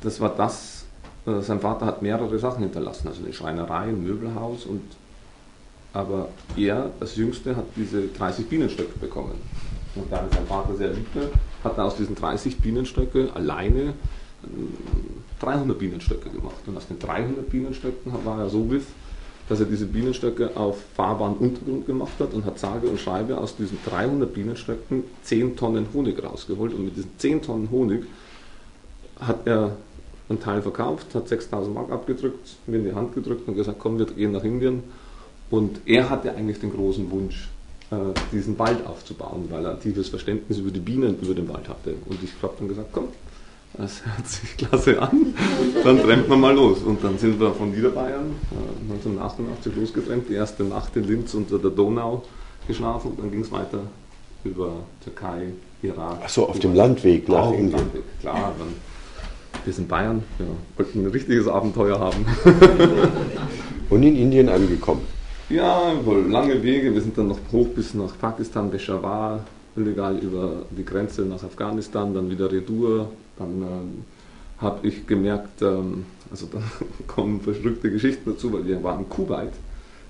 Das 0.01 0.21
war 0.21 0.33
das, 0.33 0.85
äh, 1.25 1.41
sein 1.41 1.59
Vater 1.59 1.85
hat 1.85 2.01
mehrere 2.01 2.39
Sachen 2.39 2.63
hinterlassen, 2.63 3.09
also 3.09 3.23
eine 3.23 3.33
Schreinerei, 3.33 3.89
ein 3.89 4.01
Möbelhaus 4.01 4.65
und 4.65 4.81
aber 5.93 6.29
er, 6.55 6.89
das 7.01 7.17
Jüngste, 7.17 7.53
hat 7.53 7.65
diese 7.75 8.07
30 8.07 8.47
Bienenstöcke 8.47 8.97
bekommen. 8.97 9.33
Und 9.95 10.09
da 10.09 10.19
er 10.19 10.29
sein 10.33 10.47
Vater 10.47 10.73
sehr 10.75 10.93
liebte, 10.93 11.29
hat 11.63 11.77
er 11.77 11.85
aus 11.85 11.95
diesen 11.95 12.15
30 12.15 12.57
Bienenstöcke 12.57 13.29
alleine 13.33 13.93
300 15.39 15.77
Bienenstöcke 15.77 16.29
gemacht. 16.29 16.61
Und 16.65 16.77
aus 16.77 16.87
den 16.87 16.99
300 16.99 17.49
Bienenstöcken 17.49 18.13
war 18.25 18.39
er 18.39 18.49
so 18.49 18.69
wiff, 18.71 18.87
dass 19.49 19.59
er 19.59 19.65
diese 19.65 19.85
Bienenstöcke 19.85 20.55
auf 20.55 20.77
fahrbaren 20.95 21.35
Untergrund 21.35 21.85
gemacht 21.85 22.13
hat 22.19 22.33
und 22.33 22.45
hat 22.45 22.57
sage 22.57 22.87
und 22.87 22.99
schreibe 22.99 23.37
aus 23.37 23.55
diesen 23.55 23.77
300 23.85 24.33
Bienenstöcken 24.33 25.03
10 25.23 25.55
Tonnen 25.57 25.87
Honig 25.93 26.23
rausgeholt. 26.23 26.73
Und 26.73 26.85
mit 26.85 26.95
diesen 26.95 27.11
10 27.17 27.41
Tonnen 27.41 27.69
Honig 27.71 28.05
hat 29.19 29.45
er 29.45 29.75
einen 30.29 30.39
Teil 30.39 30.61
verkauft, 30.61 31.13
hat 31.13 31.27
6000 31.27 31.73
Mark 31.73 31.91
abgedrückt, 31.91 32.55
mir 32.65 32.77
in 32.77 32.85
die 32.85 32.93
Hand 32.93 33.13
gedrückt 33.13 33.47
und 33.47 33.55
gesagt, 33.55 33.79
komm, 33.79 33.99
wir 33.99 34.05
gehen 34.05 34.31
nach 34.31 34.43
Indien 34.43 34.83
und 35.49 35.81
er 35.85 36.09
hatte 36.09 36.33
eigentlich 36.33 36.59
den 36.59 36.71
großen 36.71 37.11
Wunsch, 37.11 37.49
diesen 38.31 38.57
Wald 38.57 38.85
aufzubauen, 38.87 39.47
weil 39.49 39.65
er 39.65 39.71
ein 39.71 39.79
tiefes 39.81 40.07
Verständnis 40.09 40.59
über 40.59 40.71
die 40.71 40.79
Bienen 40.79 41.19
über 41.21 41.33
den 41.33 41.49
Wald 41.49 41.67
hatte. 41.67 41.95
Und 42.05 42.23
ich 42.23 42.31
habe 42.41 42.53
dann 42.57 42.69
gesagt, 42.69 42.89
komm, 42.93 43.09
das 43.73 44.05
hört 44.05 44.27
sich 44.27 44.57
klasse 44.57 45.01
an, 45.01 45.33
dann 45.83 46.01
trennt 46.01 46.27
man 46.27 46.39
mal 46.39 46.55
los. 46.55 46.79
Und 46.79 47.03
dann 47.03 47.17
sind 47.17 47.39
wir 47.39 47.53
von 47.53 47.71
Niederbayern 47.71 48.35
1988 48.89 49.73
äh, 49.73 49.79
losgetrennt, 49.79 50.29
die 50.29 50.33
erste 50.33 50.63
Nacht 50.63 50.95
in 50.95 51.05
Linz 51.05 51.33
unter 51.33 51.57
der 51.59 51.71
Donau 51.71 52.23
geschlafen 52.67 53.11
und 53.11 53.19
dann 53.19 53.31
ging 53.31 53.41
es 53.41 53.51
weiter 53.51 53.79
über 54.43 54.71
Türkei, 55.03 55.47
Irak. 55.81 56.23
Achso, 56.23 56.45
auf 56.45 56.59
dem 56.59 56.73
Landweg 56.73 57.27
nach 57.29 57.51
Indien. 57.51 57.71
Landweg, 57.71 58.03
klar. 58.19 58.53
Dann, 58.57 58.69
wir 59.63 59.73
sind 59.73 59.87
Bayern, 59.87 60.23
ja, 60.39 60.45
wollten 60.77 61.05
ein 61.05 61.11
richtiges 61.11 61.47
Abenteuer 61.47 61.99
haben. 61.99 62.25
und 63.89 64.03
in 64.03 64.15
Indien 64.15 64.49
angekommen. 64.49 65.01
Ja, 65.51 65.93
wohl 66.05 66.29
lange 66.29 66.63
Wege. 66.63 66.93
Wir 66.93 67.01
sind 67.01 67.17
dann 67.17 67.27
noch 67.27 67.39
hoch 67.51 67.67
bis 67.75 67.93
nach 67.93 68.17
Pakistan, 68.17 68.71
Peshawar, 68.71 69.43
illegal 69.75 70.17
über 70.19 70.61
die 70.69 70.85
Grenze 70.85 71.23
nach 71.23 71.43
Afghanistan, 71.43 72.13
dann 72.13 72.29
wieder 72.29 72.49
Redur. 72.49 73.09
Dann 73.37 73.61
ähm, 73.61 74.05
habe 74.59 74.87
ich 74.87 75.05
gemerkt, 75.05 75.61
ähm, 75.61 76.05
also 76.29 76.47
dann 76.49 76.63
kommen 77.07 77.41
verrückte 77.41 77.91
Geschichten 77.91 78.31
dazu, 78.31 78.53
weil 78.53 78.65
wir 78.65 78.81
waren 78.81 78.99
in 78.99 79.09
Kuwait. 79.09 79.51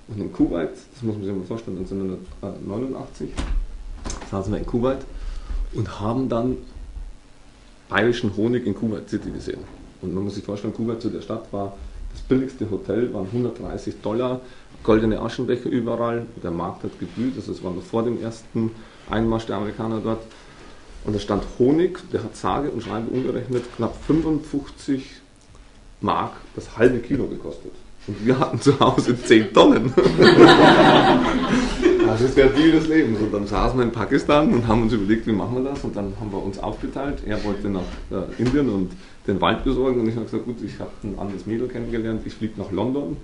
Und 0.10 0.22
in 0.22 0.32
Kuwait, 0.32 0.74
das 0.94 1.02
muss 1.02 1.16
man 1.16 1.26
sich 1.26 1.34
mal 1.34 1.46
vorstellen, 1.46 1.78
1989 1.80 3.30
saßen 4.30 4.54
wir 4.54 4.60
in 4.60 4.66
Kuwait 4.68 5.00
und 5.74 6.00
haben 6.00 6.30
dann 6.30 6.58
bayerischen 7.90 8.38
Honig 8.38 8.68
in 8.68 8.76
Kuwait 8.76 9.10
City 9.10 9.32
gesehen. 9.32 9.62
Und 10.04 10.14
man 10.14 10.24
muss 10.24 10.36
sich 10.36 10.44
vorstellen, 10.44 10.76
Kuwait 10.76 11.02
zu 11.02 11.10
der 11.10 11.22
Stadt 11.22 11.52
war 11.52 11.76
das 12.12 12.22
billigste 12.22 12.70
Hotel, 12.70 13.12
waren 13.12 13.26
130 13.26 14.02
Dollar 14.04 14.42
goldene 14.84 15.22
Aschenbecher 15.22 15.70
überall. 15.70 16.26
Der 16.44 16.52
Markt 16.52 16.84
hat 16.84 17.00
geblüht, 17.00 17.36
also 17.36 17.52
es 17.52 17.64
war 17.64 17.72
noch 17.72 17.84
vor 17.84 18.04
dem 18.04 18.22
ersten 18.22 18.72
Einmarsch 19.10 19.46
der 19.46 19.58
Amerikaner 19.58 20.02
dort. 20.04 20.22
Und 21.04 21.16
da 21.16 21.20
stand 21.20 21.44
Honig, 21.58 22.00
der 22.12 22.24
hat 22.24 22.36
sage 22.36 22.70
und 22.70 22.84
schreibe 22.84 23.10
umgerechnet 23.10 23.64
knapp 23.76 23.96
55 24.06 25.04
Mark 26.02 26.34
das 26.56 26.78
halbe 26.78 27.00
Kilo 27.00 27.26
gekostet. 27.26 27.72
Und 28.08 28.26
wir 28.26 28.40
hatten 28.40 28.60
zu 28.60 28.80
Hause 28.80 29.16
10 29.16 29.54
Tonnen. 29.54 29.94
das 32.06 32.22
ist 32.22 32.36
der 32.36 32.48
Deal 32.48 32.72
des 32.72 32.88
Lebens. 32.88 33.20
Und 33.20 33.32
dann 33.32 33.46
saßen 33.46 33.78
wir 33.78 33.84
in 33.84 33.92
Pakistan 33.92 34.52
und 34.52 34.68
haben 34.68 34.82
uns 34.84 34.94
überlegt, 34.94 35.28
wie 35.28 35.32
machen 35.32 35.64
wir 35.64 35.70
das. 35.70 35.84
Und 35.84 35.96
dann 35.96 36.14
haben 36.20 36.32
wir 36.32 36.42
uns 36.42 36.58
aufgeteilt. 36.58 37.20
Er 37.28 37.44
wollte 37.44 37.70
nach 37.70 37.82
äh, 38.10 38.42
Indien 38.42 38.70
und 38.70 38.92
den 39.28 39.40
Wald 39.40 39.64
besorgen. 39.64 40.02
Und 40.02 40.10
ich 40.10 40.16
habe 40.16 40.26
gesagt, 40.26 40.46
gut, 40.46 40.58
ich 40.66 40.80
habe 40.80 40.90
ein 41.04 41.20
anderes 41.20 41.46
Mädel 41.46 41.68
kennengelernt. 41.68 42.24
Ich 42.26 42.34
fliege 42.34 42.60
nach 42.60 42.72
London 42.72 43.18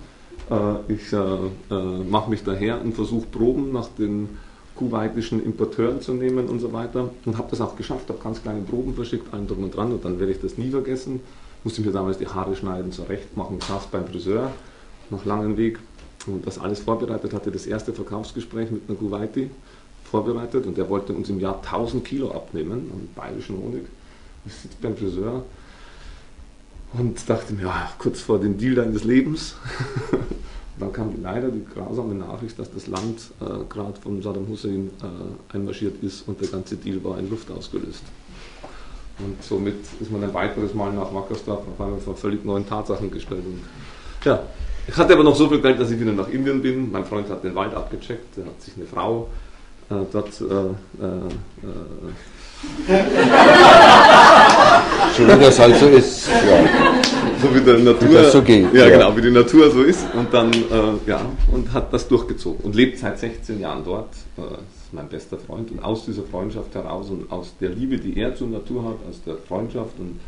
ich 0.88 1.12
äh, 1.12 1.16
äh, 1.16 2.04
mache 2.08 2.30
mich 2.30 2.42
daher 2.42 2.80
und 2.80 2.94
versuche 2.94 3.26
Proben 3.26 3.72
nach 3.72 3.88
den 3.98 4.28
kuwaitischen 4.76 5.44
Importeuren 5.44 6.00
zu 6.00 6.14
nehmen 6.14 6.48
und 6.48 6.60
so 6.60 6.72
weiter 6.72 7.10
und 7.24 7.36
habe 7.36 7.48
das 7.50 7.60
auch 7.60 7.76
geschafft, 7.76 8.08
habe 8.08 8.20
ganz 8.22 8.42
kleine 8.42 8.62
Proben 8.62 8.94
verschickt, 8.94 9.32
allen 9.34 9.46
drum 9.46 9.64
und 9.64 9.76
dran 9.76 9.92
und 9.92 10.04
dann 10.04 10.18
werde 10.20 10.32
ich 10.32 10.40
das 10.40 10.56
nie 10.56 10.70
vergessen. 10.70 11.20
Musste 11.64 11.82
mir 11.82 11.90
damals 11.90 12.18
die 12.18 12.28
Haare 12.28 12.54
schneiden, 12.54 12.92
zurecht 12.92 13.36
machen, 13.36 13.58
saß 13.60 13.88
beim 13.88 14.06
Friseur, 14.06 14.52
nach 15.10 15.24
langem 15.24 15.56
Weg 15.56 15.80
und 16.26 16.46
das 16.46 16.58
alles 16.58 16.80
vorbereitet, 16.80 17.34
hatte 17.34 17.50
das 17.50 17.66
erste 17.66 17.92
Verkaufsgespräch 17.92 18.70
mit 18.70 18.82
einer 18.88 18.96
Kuwaiti 18.96 19.50
vorbereitet 20.04 20.66
und 20.66 20.78
der 20.78 20.88
wollte 20.88 21.12
uns 21.12 21.28
im 21.28 21.40
Jahr 21.40 21.56
1000 21.56 22.04
Kilo 22.04 22.30
abnehmen 22.30 22.90
an 22.92 23.08
bayerischen 23.14 23.58
Honig. 23.58 23.84
Ich 24.46 24.54
sitze 24.54 24.76
beim 24.80 24.96
Friseur 24.96 25.42
und 26.92 27.28
dachte 27.28 27.52
mir, 27.52 27.62
ja, 27.62 27.90
kurz 27.98 28.20
vor 28.20 28.40
dem 28.40 28.58
Deal 28.58 28.74
deines 28.74 29.04
Lebens. 29.04 29.56
dann 30.78 30.92
kam 30.92 31.22
leider 31.22 31.50
die 31.50 31.64
grausame 31.64 32.14
Nachricht, 32.14 32.58
dass 32.58 32.72
das 32.72 32.86
Land 32.86 33.20
äh, 33.40 33.64
gerade 33.68 34.00
von 34.00 34.22
Saddam 34.22 34.48
Hussein 34.48 34.90
äh, 35.02 35.56
einmarschiert 35.56 36.02
ist 36.02 36.26
und 36.28 36.40
der 36.40 36.48
ganze 36.48 36.76
Deal 36.76 37.02
war 37.04 37.18
in 37.18 37.28
Luft 37.28 37.50
ausgelöst. 37.50 38.02
Und 39.18 39.42
somit 39.42 39.76
ist 40.00 40.12
man 40.12 40.22
ein 40.22 40.32
weiteres 40.32 40.74
Mal 40.74 40.92
nach 40.92 41.12
Wackersdorf 41.12 41.62
auf 41.66 41.80
einmal 41.80 41.98
vor 41.98 42.16
völlig 42.16 42.44
neuen 42.44 42.66
Tatsachen 42.68 43.10
gestellt. 43.10 43.42
Und, 43.44 43.60
ja, 44.24 44.44
ich 44.86 44.96
hatte 44.96 45.12
aber 45.14 45.24
noch 45.24 45.34
so 45.34 45.48
viel 45.48 45.60
Geld, 45.60 45.80
dass 45.80 45.90
ich 45.90 46.00
wieder 46.00 46.12
nach 46.12 46.28
Indien 46.28 46.62
bin. 46.62 46.92
Mein 46.92 47.04
Freund 47.04 47.28
hat 47.28 47.42
den 47.42 47.54
Wald 47.54 47.74
abgecheckt, 47.74 48.38
er 48.38 48.46
hat 48.46 48.62
sich 48.62 48.74
eine 48.76 48.86
Frau 48.86 49.28
äh, 49.90 49.94
dort 50.12 50.40
äh, 50.40 50.44
äh, 50.44 51.28
so 55.16 55.22
wie 55.22 55.40
das 55.40 55.58
halt 55.58 55.76
so 55.76 55.88
ist. 55.88 56.28
Ja. 56.28 56.34
So 57.40 57.54
wie 57.54 57.60
der 57.60 57.78
Natur. 57.78 58.08
Wie 58.08 58.14
das 58.14 58.32
so 58.32 58.42
geht. 58.42 58.74
Ja, 58.74 58.86
ja, 58.86 58.98
genau, 58.98 59.16
wie 59.16 59.22
die 59.22 59.30
Natur 59.30 59.70
so 59.70 59.82
ist. 59.82 60.04
Und 60.14 60.34
dann, 60.34 60.52
äh, 60.52 60.58
ja, 61.06 61.20
und 61.52 61.72
hat 61.72 61.92
das 61.92 62.08
durchgezogen. 62.08 62.64
Und 62.64 62.74
lebt 62.74 62.98
seit 62.98 63.18
16 63.18 63.60
Jahren 63.60 63.84
dort. 63.84 64.10
Äh, 64.36 64.58
ist 64.88 64.92
mein 64.92 65.08
bester 65.08 65.38
Freund. 65.38 65.70
Und 65.70 65.84
aus 65.84 66.06
dieser 66.06 66.22
Freundschaft 66.22 66.74
heraus 66.74 67.10
und 67.10 67.30
aus 67.30 67.54
der 67.60 67.70
Liebe, 67.70 67.98
die 67.98 68.18
er 68.18 68.34
zur 68.34 68.48
Natur 68.48 68.84
hat, 68.84 68.96
aus 69.08 69.22
der 69.24 69.36
Freundschaft 69.36 69.98
und 69.98 70.18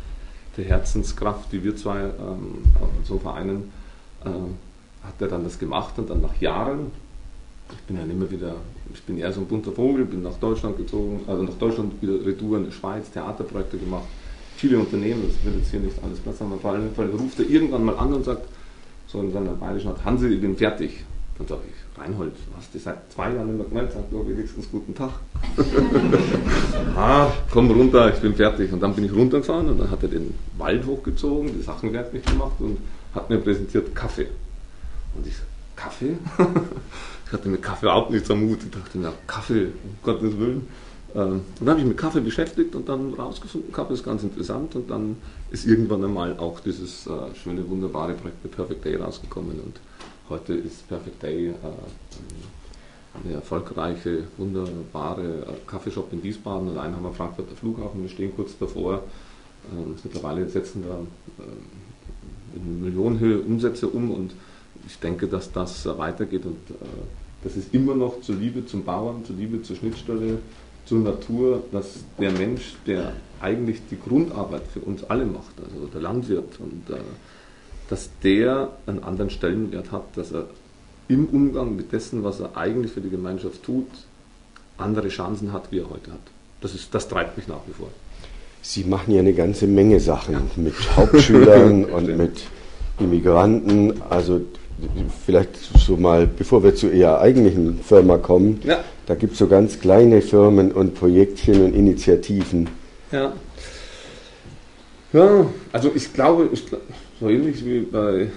der 0.55 0.65
Herzenskraft, 0.65 1.51
die 1.51 1.63
wir 1.63 1.75
zwei 1.75 2.01
ähm, 2.01 2.63
so 3.03 3.17
vereinen, 3.17 3.71
äh, 4.23 4.29
hat 5.05 5.15
er 5.19 5.27
dann 5.27 5.43
das 5.43 5.59
gemacht. 5.59 5.97
Und 5.97 6.09
dann 6.09 6.21
nach 6.21 6.39
Jahren, 6.39 6.91
ich 7.71 7.81
bin 7.87 7.97
ja 7.97 8.03
immer 8.03 8.29
wieder 8.29 8.55
ich 8.93 9.03
bin 9.03 9.17
eher 9.17 9.31
so 9.31 9.41
ein 9.41 9.47
bunter 9.47 9.71
Vogel, 9.71 10.05
bin 10.05 10.23
nach 10.23 10.37
Deutschland 10.39 10.77
gezogen, 10.77 11.21
also 11.27 11.43
nach 11.43 11.53
Deutschland 11.53 12.01
wieder 12.01 12.25
Retour 12.25 12.57
in 12.57 12.65
die 12.65 12.71
Schweiz, 12.71 13.11
Theaterprojekte 13.11 13.77
gemacht, 13.77 14.05
viele 14.57 14.79
Unternehmen, 14.79 15.23
das 15.27 15.43
wird 15.43 15.61
jetzt 15.61 15.71
hier 15.71 15.79
nicht 15.79 15.95
alles 16.03 16.19
Platz 16.19 16.39
haben, 16.39 16.59
vor 16.59 16.71
allem 16.71 16.93
Fall 16.93 17.09
ruft 17.09 17.39
er 17.39 17.49
irgendwann 17.49 17.85
mal 17.85 17.97
an 17.97 18.13
und 18.13 18.25
sagt, 18.25 18.47
so 19.07 19.19
in 19.19 19.31
seiner 19.31 19.51
bayerischen 19.51 19.89
Art, 19.89 20.05
Hansi, 20.05 20.27
ich 20.27 20.41
bin 20.41 20.55
fertig. 20.55 21.03
Dann 21.37 21.47
sage 21.47 21.61
ich, 21.67 21.99
Reinhold, 21.99 22.33
du 22.33 22.57
hast 22.57 22.73
dich 22.73 22.83
seit 22.83 23.11
zwei 23.11 23.33
Jahren 23.33 23.49
immer 23.49 23.63
gemeldet, 23.63 23.93
sag 23.93 24.11
doch 24.11 24.27
wenigstens 24.27 24.69
guten 24.69 24.93
Tag. 24.93 25.09
ah, 26.95 27.31
komm 27.51 27.71
runter, 27.71 28.13
ich 28.13 28.19
bin 28.19 28.35
fertig. 28.35 28.71
Und 28.71 28.79
dann 28.79 28.93
bin 28.93 29.05
ich 29.05 29.13
runtergefahren 29.13 29.69
und 29.69 29.79
dann 29.79 29.89
hat 29.89 30.03
er 30.03 30.09
den 30.09 30.33
Wald 30.57 30.85
hochgezogen, 30.85 31.51
die 31.57 31.63
Sachen 31.63 31.91
fertig 31.91 32.23
gemacht 32.25 32.53
und 32.59 32.77
hat 33.15 33.29
mir 33.29 33.39
präsentiert 33.39 33.93
Kaffee. 33.95 34.27
Und 35.15 35.27
ich, 35.27 35.33
Kaffee? 35.75 36.17
Ich 37.31 37.37
hatte 37.37 37.47
mit 37.47 37.61
Kaffee 37.61 37.85
überhaupt 37.85 38.11
nichts 38.11 38.29
am 38.29 38.41
Hut. 38.41 38.59
Ich 38.61 38.71
dachte 38.71 38.97
mir, 38.97 39.13
Kaffee, 39.25 39.67
um 39.67 39.95
Gottes 40.03 40.37
Willen. 40.37 40.67
Ähm, 41.15 41.21
und 41.21 41.43
dann 41.61 41.69
habe 41.69 41.79
ich 41.79 41.85
mich 41.85 41.93
mit 41.93 41.97
Kaffee 41.97 42.19
beschäftigt 42.19 42.75
und 42.75 42.89
dann 42.89 43.13
rausgefunden, 43.13 43.71
Kaffee 43.71 43.93
ist 43.93 44.03
ganz 44.03 44.23
interessant. 44.23 44.75
Und 44.75 44.91
dann 44.91 45.15
ist 45.49 45.65
irgendwann 45.65 46.03
einmal 46.03 46.37
auch 46.37 46.59
dieses 46.59 47.07
äh, 47.07 47.33
schöne, 47.41 47.69
wunderbare 47.69 48.15
Projekt 48.15 48.43
mit 48.43 48.53
Perfect 48.53 48.83
Day 48.83 48.97
rausgekommen. 48.97 49.61
Und 49.61 49.79
heute 50.27 50.55
ist 50.55 50.85
Perfect 50.89 51.23
Day 51.23 51.47
äh, 51.47 51.53
eine 53.23 53.35
erfolgreiche, 53.35 54.25
wunderbare 54.35 55.23
äh, 55.23 55.45
Kaffeeshop 55.65 56.11
in 56.11 56.21
Wiesbaden 56.23 56.67
und 56.67 56.77
einen 56.77 56.97
haben 56.97 57.03
wir 57.03 57.13
Frankfurter 57.13 57.55
Flughafen. 57.55 58.01
Wir 58.01 58.09
stehen 58.09 58.35
kurz 58.35 58.57
davor. 58.59 59.03
Ähm, 59.71 59.95
mittlerweile 60.03 60.49
setzen 60.49 60.83
wir 60.83 61.07
in 62.57 62.81
Millionenhöhe 62.83 63.39
Umsätze 63.39 63.87
um 63.87 64.11
und 64.11 64.33
ich 64.85 64.99
denke, 64.99 65.27
dass 65.27 65.49
das 65.53 65.85
weitergeht 65.85 66.45
und 66.45 66.57
das 67.43 67.55
ist 67.55 67.73
immer 67.73 67.95
noch 67.95 68.21
zur 68.21 68.35
Liebe 68.35 68.65
zum 68.65 68.83
Bauern, 68.83 69.25
zur 69.25 69.35
Liebe 69.35 69.61
zur 69.61 69.75
Schnittstelle, 69.75 70.39
zur 70.85 70.99
Natur, 70.99 71.63
dass 71.71 72.03
der 72.19 72.31
Mensch, 72.31 72.75
der 72.85 73.13
eigentlich 73.39 73.81
die 73.89 73.99
Grundarbeit 73.99 74.63
für 74.71 74.81
uns 74.81 75.03
alle 75.03 75.25
macht, 75.25 75.53
also 75.57 75.87
der 75.87 76.01
Landwirt, 76.01 76.59
und 76.59 76.89
äh, 76.93 76.99
dass 77.89 78.09
der 78.23 78.69
einen 78.85 79.03
anderen 79.03 79.29
Stellenwert 79.29 79.91
hat, 79.91 80.05
dass 80.15 80.31
er 80.31 80.45
im 81.07 81.25
Umgang 81.25 81.75
mit 81.75 81.91
dessen, 81.91 82.23
was 82.23 82.39
er 82.39 82.55
eigentlich 82.55 82.91
für 82.91 83.01
die 83.01 83.09
Gemeinschaft 83.09 83.63
tut, 83.63 83.87
andere 84.77 85.09
Chancen 85.09 85.51
hat, 85.51 85.71
wie 85.71 85.79
er 85.79 85.89
heute 85.89 86.11
hat. 86.11 86.19
Das, 86.61 86.73
ist, 86.73 86.93
das 86.93 87.07
treibt 87.07 87.37
mich 87.37 87.47
nach 87.47 87.61
wie 87.67 87.73
vor. 87.73 87.89
Sie 88.61 88.83
machen 88.83 89.13
ja 89.13 89.19
eine 89.19 89.33
ganze 89.33 89.67
Menge 89.67 89.99
Sachen 89.99 90.33
ja. 90.33 90.41
mit 90.55 90.75
Hauptschülern 90.95 91.85
und 91.93 92.17
mit 92.17 92.43
Immigranten. 92.99 94.01
Also 94.09 94.41
vielleicht 95.25 95.55
so 95.77 95.97
mal, 95.97 96.27
bevor 96.27 96.63
wir 96.63 96.75
zu 96.75 96.89
Ihrer 96.89 97.21
eigentlichen 97.21 97.79
Firma 97.81 98.17
kommen, 98.17 98.59
ja. 98.63 98.83
da 99.05 99.15
gibt 99.15 99.33
es 99.33 99.39
so 99.39 99.47
ganz 99.47 99.79
kleine 99.79 100.21
Firmen 100.21 100.71
und 100.71 100.95
Projektchen 100.95 101.65
und 101.65 101.75
Initiativen. 101.75 102.69
Ja. 103.11 103.33
Ja, 105.13 105.45
also 105.73 105.91
ich 105.93 106.13
glaube, 106.13 106.49
ich, 106.53 106.63
so 107.19 107.27
ähnlich 107.27 107.65
wie 107.65 107.81
bei 107.81 108.29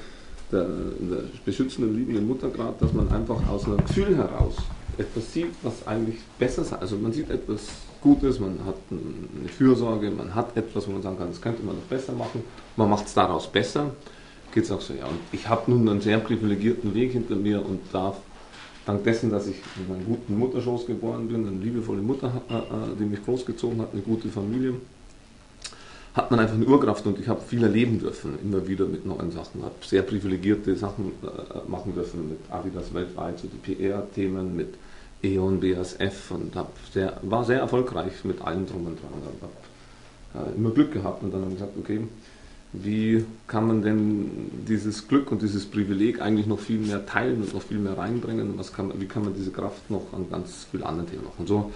der, 0.50 0.64
der 0.64 1.24
beschützenden, 1.44 1.96
liebenden 1.96 2.26
Mutter 2.26 2.48
gerade, 2.48 2.74
dass 2.80 2.92
man 2.92 3.08
einfach 3.10 3.48
aus 3.48 3.64
einem 3.64 3.76
Gefühl 3.78 4.16
heraus 4.16 4.54
etwas 4.98 5.32
sieht, 5.32 5.52
was 5.62 5.86
eigentlich 5.86 6.16
besser 6.38 6.62
ist. 6.62 6.72
Also 6.72 6.96
man 6.96 7.12
sieht 7.12 7.30
etwas 7.30 7.60
Gutes, 8.00 8.40
man 8.40 8.58
hat 8.66 8.74
eine 8.90 9.48
Fürsorge, 9.48 10.10
man 10.10 10.34
hat 10.34 10.56
etwas, 10.56 10.86
wo 10.88 10.92
man 10.92 11.02
sagen 11.02 11.16
kann, 11.16 11.28
das 11.28 11.40
könnte 11.40 11.62
man 11.62 11.76
noch 11.76 11.84
besser 11.84 12.12
machen, 12.12 12.42
man 12.76 12.90
macht 12.90 13.06
es 13.06 13.14
daraus 13.14 13.46
besser 13.46 13.90
geht 14.54 14.64
es 14.64 14.70
auch 14.70 14.80
so, 14.80 14.94
ja. 14.94 15.04
Und 15.06 15.18
ich 15.32 15.48
habe 15.48 15.70
nun 15.70 15.88
einen 15.88 16.00
sehr 16.00 16.18
privilegierten 16.18 16.94
Weg 16.94 17.12
hinter 17.12 17.34
mir 17.34 17.64
und 17.64 17.80
darf 17.92 18.16
dank 18.86 19.02
dessen, 19.04 19.30
dass 19.30 19.46
ich 19.46 19.56
in 19.76 19.94
einem 19.94 20.06
guten 20.06 20.38
Mutterschoß 20.38 20.86
geboren 20.86 21.28
bin, 21.28 21.46
eine 21.46 21.58
liebevolle 21.58 22.02
Mutter, 22.02 22.42
äh, 22.48 22.54
äh, 22.54 22.60
die 22.98 23.04
mich 23.04 23.24
großgezogen 23.24 23.80
hat, 23.80 23.92
eine 23.92 24.02
gute 24.02 24.28
Familie, 24.28 24.74
hat 26.14 26.30
man 26.30 26.38
einfach 26.38 26.54
eine 26.54 26.66
Urkraft 26.66 27.04
und 27.06 27.18
ich 27.18 27.26
habe 27.26 27.40
viel 27.40 27.62
erleben 27.64 27.98
dürfen, 27.98 28.38
immer 28.40 28.66
wieder 28.68 28.86
mit 28.86 29.04
neuen 29.04 29.32
Sachen, 29.32 29.64
habe 29.64 29.74
sehr 29.84 30.02
privilegierte 30.02 30.76
Sachen 30.76 31.12
äh, 31.22 31.68
machen 31.68 31.92
dürfen 31.94 32.28
mit 32.28 32.38
Adidas 32.50 32.94
weltweit, 32.94 33.40
so 33.40 33.48
die 33.48 33.74
PR-Themen, 33.74 34.54
mit 34.54 34.74
E.ON, 35.22 35.58
BASF 35.58 36.30
und 36.30 36.52
sehr, 36.92 37.18
war 37.22 37.44
sehr 37.44 37.58
erfolgreich 37.58 38.24
mit 38.24 38.40
allem 38.42 38.66
drum 38.66 38.86
und 38.86 39.00
dran. 39.00 39.10
Habe 40.34 40.50
äh, 40.50 40.56
immer 40.56 40.70
Glück 40.70 40.92
gehabt 40.92 41.22
und 41.24 41.32
dann 41.32 41.40
habe 41.40 41.52
ich 41.52 41.58
gesagt, 41.58 41.76
okay, 41.78 42.02
wie 42.82 43.24
kann 43.46 43.68
man 43.68 43.82
denn 43.82 44.50
dieses 44.66 45.06
Glück 45.06 45.30
und 45.30 45.42
dieses 45.42 45.64
Privileg 45.64 46.20
eigentlich 46.20 46.46
noch 46.46 46.58
viel 46.58 46.80
mehr 46.80 47.06
teilen 47.06 47.42
und 47.42 47.54
noch 47.54 47.62
viel 47.62 47.78
mehr 47.78 47.96
reinbringen? 47.96 48.58
Was 48.58 48.72
kann, 48.72 48.92
wie 49.00 49.06
kann 49.06 49.24
man 49.24 49.34
diese 49.34 49.52
Kraft 49.52 49.88
noch 49.90 50.12
an 50.12 50.28
ganz 50.28 50.66
vielen 50.70 50.82
anderen 50.82 51.08
Themen 51.08 51.22
machen? 51.22 51.36
Und 51.38 51.48
so 51.48 51.70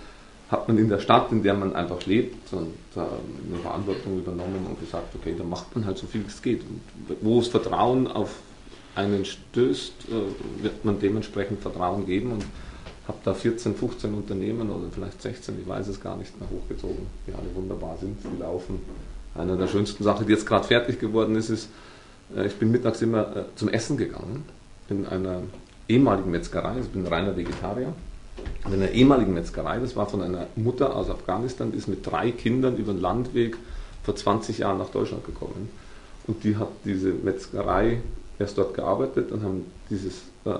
hat 0.50 0.66
man 0.66 0.76
in 0.76 0.88
der 0.88 0.98
Stadt, 0.98 1.30
in 1.30 1.44
der 1.44 1.54
man 1.54 1.76
einfach 1.76 2.04
lebt, 2.06 2.52
und, 2.52 2.74
äh, 2.96 3.00
eine 3.00 3.62
Verantwortung 3.62 4.18
übernommen 4.18 4.66
und 4.68 4.80
gesagt, 4.80 5.14
okay, 5.14 5.34
da 5.38 5.44
macht 5.44 5.74
man 5.76 5.86
halt 5.86 5.98
so 5.98 6.06
viel 6.08 6.24
es 6.26 6.42
geht. 6.42 6.62
Und 6.62 6.80
wo 7.20 7.38
es 7.38 7.46
Vertrauen 7.46 8.08
auf 8.08 8.40
einen 8.96 9.24
stößt, 9.24 9.92
äh, 10.08 10.62
wird 10.64 10.84
man 10.84 10.98
dementsprechend 10.98 11.60
Vertrauen 11.60 12.06
geben 12.06 12.32
und 12.32 12.44
habe 13.06 13.18
da 13.22 13.34
14, 13.34 13.76
15 13.76 14.14
Unternehmen 14.14 14.68
oder 14.68 14.90
vielleicht 14.90 15.22
16, 15.22 15.60
ich 15.60 15.68
weiß 15.68 15.86
es 15.88 16.00
gar 16.00 16.16
nicht 16.16 16.38
mehr, 16.40 16.48
hochgezogen, 16.50 17.06
die 17.26 17.32
alle 17.32 17.54
wunderbar 17.54 17.96
sind, 17.98 18.18
die 18.24 18.40
laufen 18.40 18.80
eine 19.38 19.56
der 19.56 19.68
schönsten 19.68 20.04
Sachen, 20.04 20.26
die 20.26 20.32
jetzt 20.32 20.46
gerade 20.46 20.66
fertig 20.66 20.98
geworden 20.98 21.36
ist, 21.36 21.50
ist, 21.50 21.68
äh, 22.36 22.46
ich 22.46 22.56
bin 22.56 22.70
mittags 22.70 23.02
immer 23.02 23.36
äh, 23.36 23.44
zum 23.54 23.68
Essen 23.68 23.96
gegangen 23.96 24.44
in 24.88 25.06
einer 25.06 25.42
ehemaligen 25.88 26.30
Metzgerei, 26.30 26.76
ich 26.80 26.88
bin 26.88 27.06
reiner 27.06 27.36
Vegetarier, 27.36 27.92
in 28.66 28.72
einer 28.72 28.90
ehemaligen 28.90 29.34
Metzgerei, 29.34 29.78
das 29.78 29.96
war 29.96 30.08
von 30.08 30.22
einer 30.22 30.46
Mutter 30.56 30.94
aus 30.94 31.10
Afghanistan, 31.10 31.72
die 31.72 31.78
ist 31.78 31.88
mit 31.88 32.06
drei 32.06 32.30
Kindern 32.30 32.76
über 32.76 32.92
den 32.92 33.00
Landweg 33.00 33.56
vor 34.02 34.16
20 34.16 34.58
Jahren 34.58 34.78
nach 34.78 34.90
Deutschland 34.90 35.24
gekommen. 35.26 35.68
Und 36.26 36.44
die 36.44 36.56
hat 36.56 36.68
diese 36.84 37.08
Metzgerei 37.08 38.00
erst 38.38 38.58
dort 38.58 38.74
gearbeitet 38.74 39.32
und 39.32 39.42
haben 39.42 39.66
dieses, 39.90 40.22
äh, 40.44 40.54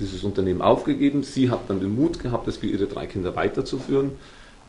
dieses 0.00 0.24
Unternehmen 0.24 0.60
aufgegeben. 0.60 1.22
Sie 1.22 1.50
hat 1.50 1.60
dann 1.68 1.80
den 1.80 1.94
Mut 1.94 2.20
gehabt, 2.20 2.46
das 2.46 2.58
für 2.58 2.66
ihre 2.66 2.86
drei 2.86 3.06
Kinder 3.06 3.34
weiterzuführen 3.34 4.12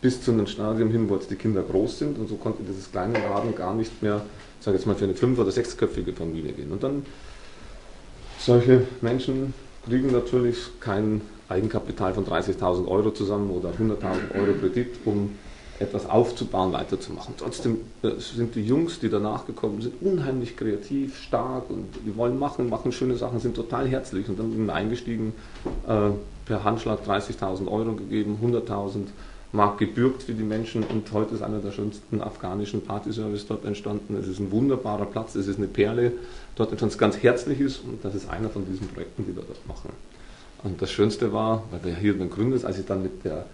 bis 0.02 0.22
zu 0.22 0.32
einem 0.32 0.48
Stadium 0.48 0.92
hin, 0.92 1.10
wo 1.10 1.16
jetzt 1.16 1.30
die 1.30 1.36
Kinder 1.36 1.62
groß 1.62 2.00
sind 2.00 2.18
und 2.18 2.30
so 2.30 2.36
konnte 2.36 2.64
dieses 2.64 2.92
kleine 2.92 3.20
Laden 3.20 3.56
gar 3.56 3.74
nicht 3.74 4.02
mehr, 4.02 4.22
sage 4.60 4.78
jetzt 4.78 4.86
mal, 4.86 4.96
für 4.96 5.06
eine 5.06 5.16
fünf- 5.16 5.40
oder 5.40 5.52
sechsköpfige 5.52 6.14
Familie 6.14 6.54
gehen. 6.54 6.72
Und 6.72 6.84
dann 6.84 7.06
solche 8.40 8.88
Menschen 9.02 9.54
kriegen 9.86 10.12
natürlich 10.12 10.58
kein 10.80 11.22
Eigenkapital 11.50 12.14
von 12.14 12.26
30.000 12.26 12.88
Euro 12.88 13.12
zusammen 13.12 13.50
oder 13.50 13.70
100.000 13.70 14.36
Euro 14.36 14.54
Kredit, 14.60 14.96
um 15.06 15.32
etwas 15.80 16.10
aufzubauen, 16.10 16.74
weiterzumachen. 16.74 17.36
Trotzdem 17.38 17.78
äh, 18.04 18.12
sind 18.20 18.56
die 18.56 18.64
Jungs, 18.66 19.00
die 19.00 19.10
danach 19.10 19.46
gekommen 19.46 19.82
sind, 19.82 20.02
unheimlich 20.02 20.58
kreativ, 20.58 21.18
stark 21.18 21.70
und 21.70 21.88
die 22.06 22.16
wollen 22.18 22.38
machen, 22.38 22.70
machen 22.70 22.92
schöne 22.92 23.16
Sachen, 23.16 23.40
sind 23.40 23.56
total 23.56 23.88
herzlich 23.88 24.28
und 24.28 24.38
dann 24.38 24.52
sind 24.52 24.66
wir 24.66 24.74
eingestiegen, 24.74 25.34
äh, 25.88 26.10
per 26.46 26.64
Handschlag 26.64 27.00
30.000 27.08 27.68
Euro 27.72 27.94
gegeben, 27.94 28.40
100.000 28.44 29.08
Mark 29.52 29.80
gebürgt 29.80 30.24
für 30.24 30.34
die 30.34 30.44
Menschen 30.44 30.84
und 30.84 31.12
heute 31.12 31.34
ist 31.34 31.42
einer 31.42 31.60
der 31.60 31.72
schönsten 31.72 32.22
afghanischen 32.22 32.82
Partyservice 32.82 33.48
dort 33.48 33.66
entstanden. 33.66 34.16
Es 34.16 34.28
ist 34.28 34.40
ein 34.40 34.52
wunderbarer 34.52 35.06
Platz, 35.06 35.34
es 35.36 35.48
ist 35.48 35.58
eine 35.58 35.68
Perle 35.68 36.12
dort 36.56 36.70
entstanden, 36.70 36.94
es 36.94 37.00
ganz 37.00 37.24
herzlich 37.24 37.60
ist 37.60 37.80
und 37.84 38.04
das 38.06 38.14
ist 38.14 38.30
einer 38.30 38.50
von 38.50 38.66
diesen 38.66 38.88
Projekten, 38.88 39.26
die 39.26 39.36
wir 39.36 39.44
dort 39.44 39.68
machen. 39.68 39.90
Und 40.64 40.82
das 40.82 40.92
Schönste 40.92 41.34
war, 41.34 41.64
weil 41.72 41.84
wir 41.84 41.96
hier 41.96 42.14
den 42.14 42.30
Gründer, 42.30 42.64
als 42.66 42.78
ich 42.78 42.86
dann 42.86 43.02
mit 43.02 43.26
der 43.26 43.46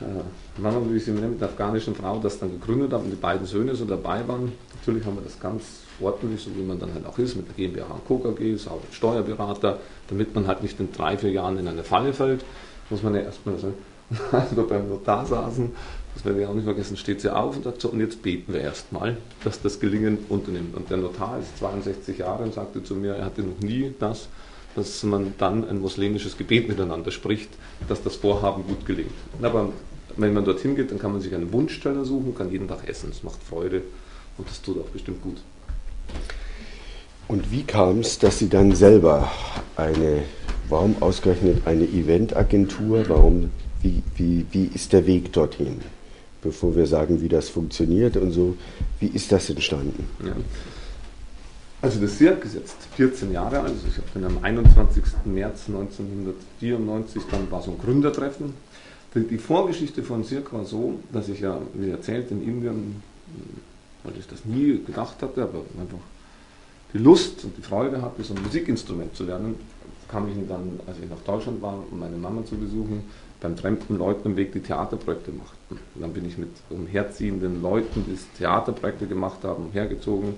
äh, 0.00 0.60
Mama, 0.60 0.80
wie 0.88 0.96
ich 0.96 1.04
sie 1.04 1.12
mit 1.12 1.40
der 1.40 1.48
afghanischen 1.48 1.94
Frau 1.94 2.18
das 2.18 2.38
dann 2.38 2.50
gegründet 2.50 2.92
habe 2.92 3.04
und 3.04 3.10
die 3.10 3.16
beiden 3.16 3.46
Söhne 3.46 3.74
so 3.76 3.84
dabei 3.84 4.26
waren. 4.26 4.50
Natürlich 4.80 5.04
haben 5.04 5.16
wir 5.16 5.22
das 5.22 5.38
ganz 5.38 5.62
ordentlich, 6.00 6.40
so 6.40 6.50
wie 6.56 6.62
man 6.62 6.80
dann 6.80 6.92
halt 6.94 7.06
auch 7.06 7.18
ist, 7.18 7.36
mit 7.36 7.46
der 7.46 7.54
GmbH 7.54 7.86
und 7.92 8.06
Co. 8.06 8.18
KG, 8.18 8.56
auch 8.68 8.82
mit 8.82 8.92
Steuerberater, 8.92 9.78
damit 10.08 10.34
man 10.34 10.46
halt 10.46 10.62
nicht 10.62 10.80
in 10.80 10.90
drei, 10.92 11.16
vier 11.18 11.30
Jahren 11.30 11.58
in 11.58 11.68
eine 11.68 11.84
Falle 11.84 12.12
fällt, 12.14 12.44
muss 12.88 13.02
man 13.02 13.14
ja 13.14 13.20
erstmal 13.20 13.58
so, 13.58 13.72
als 14.32 14.54
wir 14.54 14.64
beim 14.64 14.88
Notar 14.88 15.26
saßen, 15.26 15.70
das 16.14 16.24
werde 16.24 16.42
ich 16.42 16.46
auch 16.46 16.54
nicht 16.54 16.64
vergessen, 16.64 16.96
steht 16.96 17.20
sie 17.20 17.34
auf 17.34 17.56
und 17.56 17.64
sagt 17.64 17.80
so, 17.80 17.88
und 17.88 18.00
jetzt 18.00 18.22
beten 18.22 18.52
wir 18.52 18.60
erstmal, 18.60 19.16
dass 19.44 19.62
das 19.62 19.78
Gelingen 19.78 20.18
unternimmt. 20.28 20.76
Und 20.76 20.90
der 20.90 20.96
Notar 20.96 21.38
ist 21.38 21.58
62 21.58 22.18
Jahre 22.18 22.42
und 22.42 22.54
sagte 22.54 22.82
zu 22.82 22.94
mir, 22.94 23.14
er 23.14 23.26
hatte 23.26 23.42
noch 23.42 23.60
nie 23.60 23.94
das, 23.98 24.28
dass 24.74 25.02
man 25.02 25.34
dann 25.38 25.68
ein 25.68 25.80
muslimisches 25.80 26.36
Gebet 26.36 26.68
miteinander 26.68 27.10
spricht, 27.10 27.50
dass 27.88 28.02
das 28.02 28.16
Vorhaben 28.16 28.64
gut 28.66 28.84
gelingt. 28.86 29.12
Aber 29.40 29.72
wenn 30.16 30.32
man 30.32 30.44
dorthin 30.44 30.74
geht, 30.74 30.90
dann 30.90 30.98
kann 30.98 31.12
man 31.12 31.20
sich 31.20 31.34
einen 31.34 31.52
Wunschsteller 31.52 32.04
suchen, 32.04 32.34
kann 32.34 32.50
jeden 32.50 32.68
Tag 32.68 32.88
essen. 32.88 33.10
Es 33.10 33.22
macht 33.22 33.42
Freude 33.42 33.82
und 34.36 34.48
das 34.48 34.60
tut 34.60 34.78
auch 34.80 34.88
bestimmt 34.88 35.22
gut. 35.22 35.36
Und 37.28 37.52
wie 37.52 37.62
kam 37.62 38.00
es, 38.00 38.18
dass 38.18 38.40
Sie 38.40 38.48
dann 38.48 38.74
selber 38.74 39.30
eine, 39.76 40.22
warum 40.68 40.96
ausgerechnet 41.00 41.62
eine 41.64 41.84
Eventagentur, 41.84 43.08
warum, 43.08 43.50
wie, 43.82 44.02
wie, 44.16 44.46
wie 44.50 44.70
ist 44.74 44.92
der 44.92 45.06
Weg 45.06 45.32
dorthin? 45.32 45.80
Bevor 46.42 46.74
wir 46.74 46.86
sagen, 46.86 47.20
wie 47.20 47.28
das 47.28 47.48
funktioniert 47.48 48.16
und 48.16 48.32
so, 48.32 48.56
wie 48.98 49.08
ist 49.08 49.30
das 49.30 49.50
entstanden? 49.50 50.06
Ja. 50.24 50.34
Also 51.82 52.00
das 52.00 52.16
Cirque 52.18 52.44
ist 52.44 52.54
jetzt 52.54 52.76
14 52.96 53.32
Jahre 53.32 53.60
alt, 53.60 53.70
also 53.70 53.86
ich 53.86 53.94
dann 54.12 54.24
am 54.24 54.42
21. 54.42 55.02
März 55.24 55.64
1994, 55.68 57.22
dann 57.30 57.50
war 57.50 57.62
so 57.62 57.70
ein 57.70 57.78
Gründertreffen. 57.78 58.52
Die 59.14 59.38
Vorgeschichte 59.38 60.02
von 60.02 60.22
Cirque 60.24 60.52
war 60.52 60.64
so, 60.64 61.00
dass 61.12 61.28
ich 61.28 61.40
ja, 61.40 61.58
wie 61.74 61.90
erzählt, 61.90 62.30
in 62.30 62.42
Indien, 62.42 63.02
weil 64.04 64.12
ich 64.18 64.26
das 64.26 64.44
nie 64.44 64.80
gedacht 64.84 65.22
hatte, 65.22 65.42
aber 65.42 65.62
einfach 65.80 65.98
die 66.92 66.98
Lust 66.98 67.44
und 67.44 67.56
die 67.56 67.62
Freude 67.62 68.02
hatte, 68.02 68.22
so 68.22 68.34
ein 68.34 68.42
Musikinstrument 68.42 69.16
zu 69.16 69.24
lernen, 69.24 69.54
kam 70.08 70.28
ich 70.28 70.34
dann, 70.48 70.80
als 70.86 70.98
ich 71.02 71.08
nach 71.08 71.20
Deutschland 71.24 71.62
war, 71.62 71.82
um 71.90 71.98
meine 71.98 72.16
Mama 72.16 72.44
zu 72.44 72.56
besuchen, 72.56 73.04
beim 73.40 73.56
fremden 73.56 73.98
Leuten 73.98 74.30
im 74.30 74.36
Weg 74.36 74.52
die 74.52 74.60
Theaterprojekte 74.60 75.32
machten. 75.32 75.78
Und 75.94 76.00
dann 76.00 76.12
bin 76.12 76.26
ich 76.26 76.38
mit 76.38 76.50
umherziehenden 76.68 77.62
Leuten, 77.62 78.04
die 78.06 78.18
Theaterprojekte 78.38 79.06
gemacht 79.06 79.38
haben, 79.44 79.66
umhergezogen. 79.66 80.34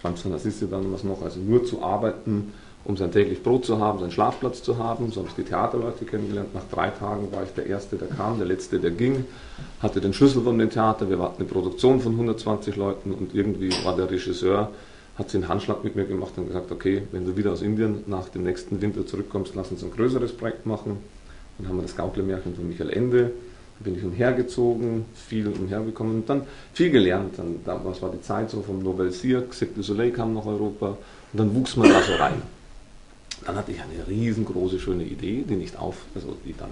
Franz 0.00 0.22
von 0.22 0.32
Assisi 0.32 0.68
dann 0.68 0.92
was 0.92 1.04
noch, 1.04 1.22
also 1.22 1.38
nur 1.38 1.64
zu 1.64 1.82
arbeiten, 1.82 2.52
um 2.84 2.96
sein 2.96 3.12
täglich 3.12 3.42
Brot 3.42 3.64
zu 3.64 3.78
haben, 3.78 4.00
seinen 4.00 4.10
Schlafplatz 4.10 4.62
zu 4.62 4.78
haben. 4.78 5.12
So 5.12 5.20
habe 5.20 5.28
ich 5.28 5.36
die 5.36 5.44
Theaterleute 5.44 6.04
kennengelernt. 6.04 6.54
Nach 6.54 6.64
drei 6.70 6.90
Tagen 6.90 7.30
war 7.30 7.44
ich 7.44 7.50
der 7.50 7.66
Erste, 7.66 7.96
der 7.96 8.08
kam, 8.08 8.38
der 8.38 8.46
Letzte, 8.46 8.80
der 8.80 8.90
ging, 8.90 9.24
hatte 9.80 10.00
den 10.00 10.12
Schlüssel 10.12 10.42
von 10.42 10.58
dem 10.58 10.70
Theater. 10.70 11.08
Wir 11.08 11.18
hatten 11.20 11.42
eine 11.42 11.48
Produktion 11.48 12.00
von 12.00 12.12
120 12.12 12.74
Leuten 12.76 13.12
und 13.12 13.34
irgendwie 13.34 13.70
war 13.84 13.94
der 13.94 14.10
Regisseur 14.10 14.70
hat 15.18 15.30
sie 15.30 15.38
einen 15.38 15.48
Handschlag 15.48 15.84
mit 15.84 15.94
mir 15.94 16.06
gemacht 16.06 16.32
und 16.36 16.46
gesagt, 16.46 16.72
okay, 16.72 17.02
wenn 17.12 17.26
du 17.26 17.36
wieder 17.36 17.52
aus 17.52 17.62
Indien 17.62 18.02
nach 18.06 18.28
dem 18.30 18.44
nächsten 18.44 18.80
Winter 18.80 19.06
zurückkommst, 19.06 19.54
lass 19.54 19.70
uns 19.70 19.84
ein 19.84 19.90
größeres 19.90 20.32
Projekt 20.32 20.64
machen. 20.64 20.98
Dann 21.58 21.68
haben 21.68 21.76
wir 21.76 21.82
das 21.82 21.96
Gaukle-Märchen 21.96 22.54
von 22.54 22.68
Michael 22.68 22.90
Ende. 22.90 23.32
Dann 23.78 23.84
bin 23.84 23.96
ich 23.96 24.04
umhergezogen, 24.04 25.04
viel 25.14 25.48
umhergekommen 25.48 26.16
und 26.16 26.28
dann 26.28 26.42
viel 26.74 26.90
gelernt. 26.90 27.38
Dann, 27.38 27.60
damals 27.64 28.02
war 28.02 28.10
die 28.10 28.20
Zeit 28.20 28.50
so 28.50 28.62
vom 28.62 28.82
Nouvelle 28.82 29.12
Cirque, 29.12 29.54
Cirque 29.54 29.74
du 29.76 29.82
Soleil 29.82 30.10
kam 30.10 30.34
nach 30.34 30.46
Europa 30.46 30.96
und 31.32 31.38
dann 31.38 31.54
wuchs 31.54 31.76
man 31.76 31.88
da 31.88 32.00
so 32.02 32.14
rein. 32.14 32.42
Dann 33.44 33.56
hatte 33.56 33.72
ich 33.72 33.80
eine 33.80 34.06
riesengroße, 34.06 34.78
schöne 34.78 35.04
Idee, 35.04 35.44
die 35.48 35.56
nicht 35.56 35.76
auf, 35.78 35.96
also 36.14 36.36
die 36.44 36.54
dann, 36.56 36.70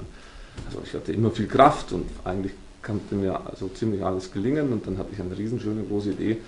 also 0.66 0.80
ich 0.84 0.94
hatte 0.94 1.12
immer 1.12 1.30
viel 1.30 1.46
Kraft 1.46 1.92
und 1.92 2.06
eigentlich 2.24 2.52
konnte 2.82 3.14
mir 3.14 3.40
also 3.46 3.68
ziemlich 3.68 4.04
alles 4.04 4.32
gelingen 4.32 4.72
und 4.72 4.86
dann 4.86 4.96
hatte 4.98 5.10
ich 5.12 5.20
eine 5.20 5.36
riesenschöne, 5.36 5.82
große 5.82 6.12
Idee, 6.12 6.38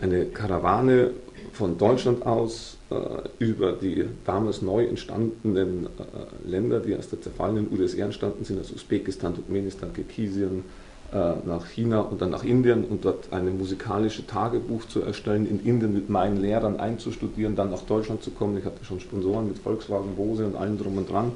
eine 0.00 0.26
Karawane 0.26 1.10
von 1.52 1.78
Deutschland 1.78 2.24
aus 2.26 2.78
äh, 2.90 2.94
über 3.38 3.72
die 3.72 4.04
damals 4.24 4.62
neu 4.62 4.84
entstandenen 4.86 5.86
äh, 5.86 6.48
Länder, 6.48 6.80
die 6.80 6.96
aus 6.96 7.08
der 7.08 7.20
zerfallenen 7.20 7.68
UdSR 7.70 8.06
entstanden 8.06 8.44
sind, 8.44 8.58
also 8.58 8.74
Usbekistan, 8.74 9.34
Turkmenistan, 9.34 9.92
Kirgisien, 9.92 10.64
äh, 11.12 11.34
nach 11.44 11.66
China 11.66 12.00
und 12.00 12.22
dann 12.22 12.30
nach 12.30 12.42
Indien 12.42 12.84
und 12.84 13.04
dort 13.04 13.32
eine 13.32 13.50
musikalische 13.50 14.26
Tagebuch 14.26 14.86
zu 14.86 15.02
erstellen, 15.02 15.46
in 15.46 15.62
Indien 15.64 15.92
mit 15.92 16.08
meinen 16.08 16.40
Lehrern 16.40 16.80
einzustudieren, 16.80 17.54
dann 17.54 17.70
nach 17.70 17.82
Deutschland 17.82 18.22
zu 18.22 18.30
kommen. 18.30 18.56
Ich 18.56 18.64
hatte 18.64 18.84
schon 18.84 18.98
Sponsoren 18.98 19.46
mit 19.46 19.58
Volkswagen, 19.58 20.16
Bose 20.16 20.46
und 20.46 20.56
allem 20.56 20.78
drum 20.78 20.96
und 20.96 21.10
dran. 21.10 21.32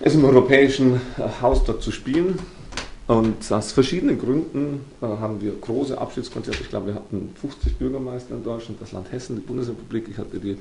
Es 0.00 0.14
im 0.14 0.24
europäischen 0.24 0.96
äh, 1.16 1.40
Haus 1.40 1.64
dort 1.64 1.82
zu 1.82 1.90
spielen 1.90 2.38
und 3.06 3.52
aus 3.52 3.72
verschiedenen 3.72 4.18
Gründen 4.18 4.80
äh, 5.02 5.06
haben 5.06 5.40
wir 5.40 5.52
große 5.52 5.98
Abschiedskonzerte. 5.98 6.62
Ich 6.62 6.70
glaube, 6.70 6.88
wir 6.88 6.94
hatten 6.94 7.34
50 7.38 7.76
Bürgermeister 7.76 8.34
in 8.34 8.42
Deutschland, 8.42 8.80
das 8.80 8.92
Land 8.92 9.12
Hessen, 9.12 9.36
die 9.36 9.42
Bundesrepublik. 9.42 10.08
Ich 10.08 10.16
hatte 10.16 10.38
die, 10.38 10.56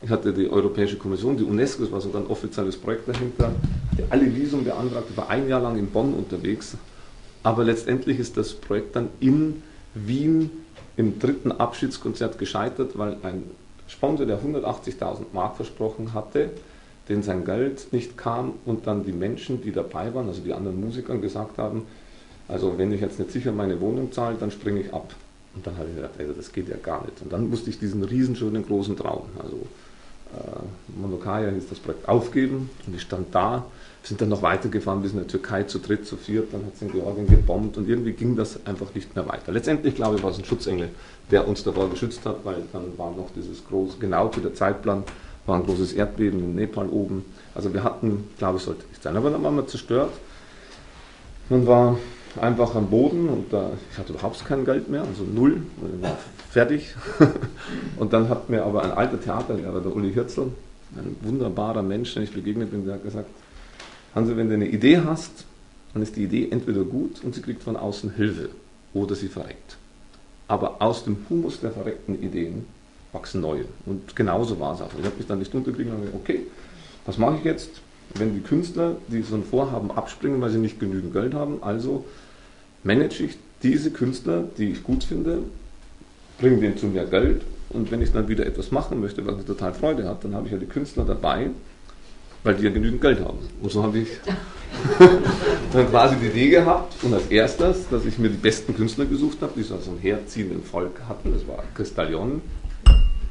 ich 0.00 0.08
hatte 0.08 0.32
die 0.32 0.48
Europäische 0.48 0.96
Kommission, 0.96 1.36
die 1.36 1.42
UNESCO, 1.42 1.82
das 1.82 1.92
war 1.92 2.00
sogar 2.00 2.22
ein 2.22 2.28
offizielles 2.28 2.76
Projekt 2.76 3.08
dahinter. 3.08 3.50
hatte 3.90 4.04
alle 4.10 4.34
Visum 4.34 4.62
beantragt, 4.62 5.06
ich 5.10 5.16
war 5.16 5.28
ein 5.28 5.48
Jahr 5.48 5.60
lang 5.60 5.76
in 5.76 5.88
Bonn 5.88 6.14
unterwegs. 6.14 6.76
Aber 7.42 7.64
letztendlich 7.64 8.20
ist 8.20 8.36
das 8.36 8.52
Projekt 8.52 8.94
dann 8.94 9.08
in 9.18 9.62
Wien 9.94 10.50
im 10.96 11.18
dritten 11.18 11.50
Abschiedskonzert 11.50 12.38
gescheitert, 12.38 12.96
weil 12.96 13.16
ein 13.22 13.44
Sponsor, 13.88 14.26
der 14.26 14.38
180.000 14.40 15.26
Mark 15.32 15.56
versprochen 15.56 16.12
hatte, 16.12 16.50
den 17.08 17.22
sein 17.22 17.44
Geld 17.44 17.92
nicht 17.92 18.16
kam 18.16 18.54
und 18.64 18.86
dann 18.86 19.04
die 19.04 19.12
Menschen, 19.12 19.62
die 19.62 19.72
dabei 19.72 20.14
waren, 20.14 20.28
also 20.28 20.42
die 20.42 20.52
anderen 20.52 20.80
Musiker, 20.80 21.16
gesagt 21.16 21.58
haben, 21.58 21.82
also 22.48 22.78
wenn 22.78 22.92
ich 22.92 23.00
jetzt 23.00 23.18
nicht 23.18 23.30
sicher 23.30 23.52
meine 23.52 23.80
Wohnung 23.80 24.12
zahle, 24.12 24.36
dann 24.38 24.50
springe 24.50 24.80
ich 24.80 24.92
ab. 24.92 25.14
Und 25.54 25.66
dann 25.66 25.76
habe 25.76 25.88
ich 25.88 25.96
gedacht, 25.96 26.12
also 26.18 26.32
das 26.32 26.52
geht 26.52 26.68
ja 26.68 26.76
gar 26.82 27.04
nicht. 27.04 27.20
Und 27.22 27.32
dann 27.32 27.48
musste 27.48 27.70
ich 27.70 27.78
diesen 27.78 28.04
riesenschönen 28.04 28.64
großen 28.64 28.96
Traum, 28.96 29.24
also 29.38 29.56
äh, 30.34 31.00
Monokaya 31.00 31.50
hieß 31.50 31.68
das 31.68 31.78
Projekt, 31.78 32.08
aufgeben 32.08 32.68
und 32.86 32.94
ich 32.94 33.02
stand 33.02 33.34
da, 33.34 33.64
sind 34.02 34.20
dann 34.20 34.28
noch 34.28 34.42
weitergefahren 34.42 35.02
bis 35.02 35.12
in 35.12 35.18
der 35.18 35.26
Türkei 35.26 35.64
zu 35.64 35.78
dritt, 35.78 36.06
zu 36.06 36.16
viert, 36.16 36.52
dann 36.52 36.64
hat 36.66 36.74
es 36.74 36.82
in 36.82 36.92
Georgien 36.92 37.26
gebombt 37.26 37.76
und 37.76 37.88
irgendwie 37.88 38.12
ging 38.12 38.36
das 38.36 38.64
einfach 38.66 38.94
nicht 38.94 39.14
mehr 39.16 39.26
weiter. 39.26 39.52
Letztendlich, 39.52 39.94
glaube 39.94 40.16
ich, 40.16 40.22
war 40.22 40.30
es 40.30 40.38
ein 40.38 40.44
Schutzengel, 40.44 40.90
der 41.30 41.48
uns 41.48 41.64
davor 41.64 41.90
geschützt 41.90 42.24
hat, 42.24 42.44
weil 42.44 42.62
dann 42.72 42.96
war 42.96 43.10
noch 43.10 43.30
dieses 43.34 43.66
große, 43.66 43.98
genau 43.98 44.28
zu 44.28 44.40
der 44.40 44.54
Zeitplan, 44.54 45.04
war 45.48 45.56
ein 45.56 45.64
großes 45.64 45.94
Erdbeben 45.94 46.40
in 46.40 46.54
Nepal 46.54 46.88
oben. 46.88 47.24
Also 47.54 47.72
wir 47.72 47.82
hatten, 47.82 48.28
glaube 48.38 48.58
ich, 48.58 48.64
sollte 48.64 48.86
nicht 48.88 49.02
sein, 49.02 49.16
aber 49.16 49.30
dann 49.30 49.42
waren 49.42 49.56
wir 49.56 49.66
zerstört. 49.66 50.12
Man 51.48 51.66
war 51.66 51.98
einfach 52.40 52.74
am 52.74 52.88
Boden 52.88 53.28
und 53.28 53.52
da, 53.52 53.70
ich 53.90 53.98
hatte 53.98 54.12
überhaupt 54.12 54.44
kein 54.44 54.64
Geld 54.64 54.88
mehr, 54.88 55.02
also 55.02 55.24
null, 55.24 55.62
war 56.00 56.18
fertig. 56.50 56.94
und 57.96 58.12
dann 58.12 58.28
hat 58.28 58.50
mir 58.50 58.64
aber 58.64 58.84
ein 58.84 58.92
alter 58.92 59.20
Theaterlehrer, 59.20 59.80
der 59.80 59.96
Uli 59.96 60.12
Hirzel, 60.12 60.52
ein 60.94 61.16
wunderbarer 61.22 61.82
Mensch, 61.82 62.14
den 62.14 62.24
ich 62.24 62.32
begegnet 62.32 62.70
bin, 62.70 62.84
der 62.84 62.94
hat 62.94 63.04
gesagt, 63.04 63.30
Hansi, 64.14 64.36
wenn 64.36 64.48
du 64.48 64.54
eine 64.54 64.68
Idee 64.68 65.00
hast, 65.04 65.44
dann 65.94 66.02
ist 66.02 66.16
die 66.16 66.24
Idee 66.24 66.48
entweder 66.50 66.82
gut 66.82 67.24
und 67.24 67.34
sie 67.34 67.42
kriegt 67.42 67.62
von 67.62 67.76
außen 67.76 68.14
Hilfe 68.14 68.50
oder 68.92 69.14
sie 69.14 69.28
verreckt. 69.28 69.76
Aber 70.46 70.80
aus 70.80 71.04
dem 71.04 71.16
Humus 71.28 71.60
der 71.60 71.72
verreckten 71.72 72.22
Ideen 72.22 72.66
wachsen 73.18 73.40
neue. 73.40 73.64
Und 73.86 74.14
genauso 74.14 74.60
war 74.60 74.74
es 74.74 74.80
auch. 74.80 74.90
Ich 74.98 75.04
habe 75.04 75.16
mich 75.16 75.26
dann 75.26 75.38
nicht 75.38 75.54
unterkriegen 75.54 75.92
und 75.92 76.00
gesagt, 76.00 76.16
okay, 76.16 76.40
was 77.04 77.18
mache 77.18 77.36
ich 77.36 77.44
jetzt, 77.44 77.70
wenn 78.14 78.34
die 78.34 78.40
Künstler, 78.40 78.96
die 79.08 79.22
so 79.22 79.34
ein 79.34 79.44
Vorhaben 79.44 79.90
abspringen, 79.90 80.40
weil 80.40 80.50
sie 80.50 80.58
nicht 80.58 80.78
genügend 80.78 81.12
Geld 81.12 81.34
haben, 81.34 81.62
also 81.62 82.04
manage 82.84 83.24
ich 83.24 83.36
diese 83.62 83.90
Künstler, 83.90 84.44
die 84.56 84.70
ich 84.70 84.82
gut 84.82 85.04
finde, 85.04 85.40
bringe 86.38 86.58
denen 86.58 86.78
zu 86.78 86.86
mehr 86.86 87.06
Geld 87.06 87.42
und 87.70 87.90
wenn 87.90 88.00
ich 88.00 88.12
dann 88.12 88.28
wieder 88.28 88.46
etwas 88.46 88.70
machen 88.70 89.00
möchte, 89.00 89.26
was 89.26 89.36
mir 89.36 89.44
total 89.44 89.74
Freude 89.74 90.08
hat, 90.08 90.24
dann 90.24 90.34
habe 90.34 90.46
ich 90.46 90.52
ja 90.52 90.58
die 90.58 90.66
Künstler 90.66 91.04
dabei, 91.04 91.50
weil 92.44 92.54
die 92.54 92.64
ja 92.64 92.70
genügend 92.70 93.00
Geld 93.00 93.20
haben. 93.20 93.38
Und 93.60 93.72
so 93.72 93.82
habe 93.82 93.98
ich 93.98 94.08
dann 95.72 95.90
quasi 95.90 96.16
die 96.16 96.26
Idee 96.26 96.50
gehabt 96.50 96.94
und 97.02 97.12
als 97.12 97.26
erstes, 97.26 97.88
dass 97.90 98.04
ich 98.06 98.18
mir 98.18 98.28
die 98.28 98.36
besten 98.36 98.76
Künstler 98.76 99.06
gesucht 99.06 99.38
habe, 99.40 99.52
die 99.56 99.62
so 99.62 99.74
ein 99.74 99.98
herziehenden 100.00 100.62
Volk 100.62 101.00
hatten, 101.08 101.32
das 101.32 101.46
war 101.48 101.64
Kristallion, 101.74 102.40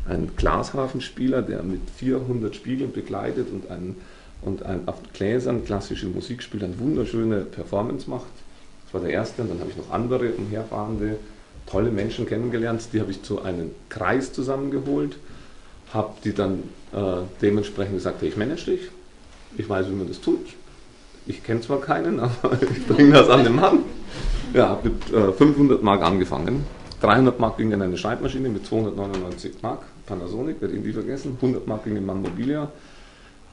ein 0.07 0.31
Glashafenspieler, 0.35 1.41
der 1.41 1.63
mit 1.63 1.81
400 1.97 2.55
Spiegeln 2.55 2.91
begleitet 2.91 3.47
und, 3.51 3.69
ein, 3.69 3.95
und 4.41 4.63
ein, 4.63 4.87
auf 4.87 4.95
Gläsern 5.13 5.65
klassische 5.65 6.07
Musik 6.07 6.43
spielt, 6.43 6.63
eine 6.63 6.79
wunderschöne 6.79 7.41
Performance 7.41 8.09
macht. 8.09 8.27
Das 8.85 8.93
war 8.93 9.01
der 9.01 9.11
erste. 9.11 9.41
Und 9.41 9.49
dann 9.49 9.59
habe 9.59 9.69
ich 9.69 9.77
noch 9.77 9.91
andere 9.91 10.31
umherfahrende, 10.31 11.17
tolle 11.65 11.91
Menschen 11.91 12.25
kennengelernt. 12.25 12.89
Die 12.93 13.01
habe 13.01 13.11
ich 13.11 13.23
zu 13.23 13.41
einem 13.41 13.71
Kreis 13.89 14.31
zusammengeholt, 14.31 15.17
habe 15.93 16.13
die 16.23 16.33
dann 16.33 16.63
äh, 16.93 17.21
dementsprechend 17.41 17.95
gesagt, 17.95 18.21
hey, 18.21 18.29
ich 18.29 18.37
manage 18.37 18.65
dich, 18.65 18.81
ich 19.57 19.67
weiß, 19.67 19.87
wie 19.89 19.95
man 19.95 20.07
das 20.07 20.21
tut. 20.21 20.45
Ich 21.25 21.43
kenne 21.43 21.59
zwar 21.59 21.81
keinen, 21.81 22.19
aber 22.21 22.57
ich 22.61 22.87
bringe 22.87 23.11
das 23.11 23.29
an 23.29 23.43
den 23.43 23.55
Mann. 23.55 23.79
Ja, 24.53 24.69
habe 24.69 24.89
mit 24.89 25.13
äh, 25.13 25.33
500 25.33 25.83
Mark 25.83 26.01
angefangen 26.01 26.63
300 27.01 27.39
Mark 27.39 27.57
ging 27.57 27.71
in 27.71 27.81
eine 27.81 27.97
Schreibmaschine 27.97 28.49
mit 28.49 28.65
299 28.65 29.61
Mark, 29.61 29.83
Panasonic, 30.05 30.59
werde 30.61 30.75
ich 30.75 30.83
nie 30.83 30.93
vergessen. 30.93 31.37
100 31.39 31.67
Mark 31.67 31.83
ging 31.83 31.95
in 31.95 32.05
Mann 32.05 32.21
Mobilia. 32.21 32.71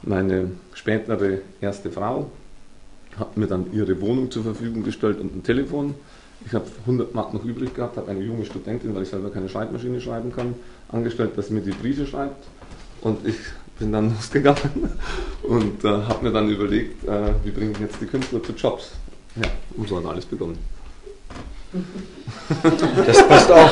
Meine 0.01 0.51
spätere 0.73 1.39
erste 1.61 1.91
Frau 1.91 2.29
hat 3.17 3.37
mir 3.37 3.47
dann 3.47 3.71
ihre 3.71 3.99
Wohnung 4.01 4.31
zur 4.31 4.43
Verfügung 4.43 4.83
gestellt 4.83 5.19
und 5.19 5.35
ein 5.35 5.43
Telefon. 5.43 5.93
Ich 6.45 6.53
habe 6.53 6.65
100 6.81 7.13
Mark 7.15 7.33
noch 7.33 7.45
übrig 7.45 7.73
gehabt, 7.73 7.97
habe 7.97 8.11
eine 8.11 8.21
junge 8.21 8.45
Studentin, 8.45 8.93
weil 8.93 9.03
ich 9.03 9.09
selber 9.09 9.29
keine 9.29 9.47
Schreibmaschine 9.47 10.01
schreiben 10.01 10.31
kann, 10.33 10.55
angestellt, 10.89 11.31
dass 11.37 11.47
sie 11.47 11.53
mir 11.53 11.61
die 11.61 11.71
Briefe 11.71 12.05
schreibt. 12.05 12.45
Und 13.01 13.25
ich 13.25 13.37
bin 13.79 13.91
dann 13.91 14.09
losgegangen 14.15 14.89
und 15.43 15.83
äh, 15.83 15.87
habe 15.87 16.25
mir 16.25 16.31
dann 16.31 16.49
überlegt, 16.49 17.07
äh, 17.07 17.33
wie 17.43 17.51
bringe 17.51 17.71
ich 17.71 17.79
jetzt 17.79 18.01
die 18.01 18.05
Künstler 18.05 18.43
zu 18.43 18.53
Jobs. 18.53 18.91
Ja, 19.35 19.49
und 19.77 19.87
so 19.87 19.97
hat 19.97 20.05
alles 20.05 20.25
begonnen. 20.25 20.57
Das 23.05 23.27
passt 23.27 23.51
auch. 23.51 23.71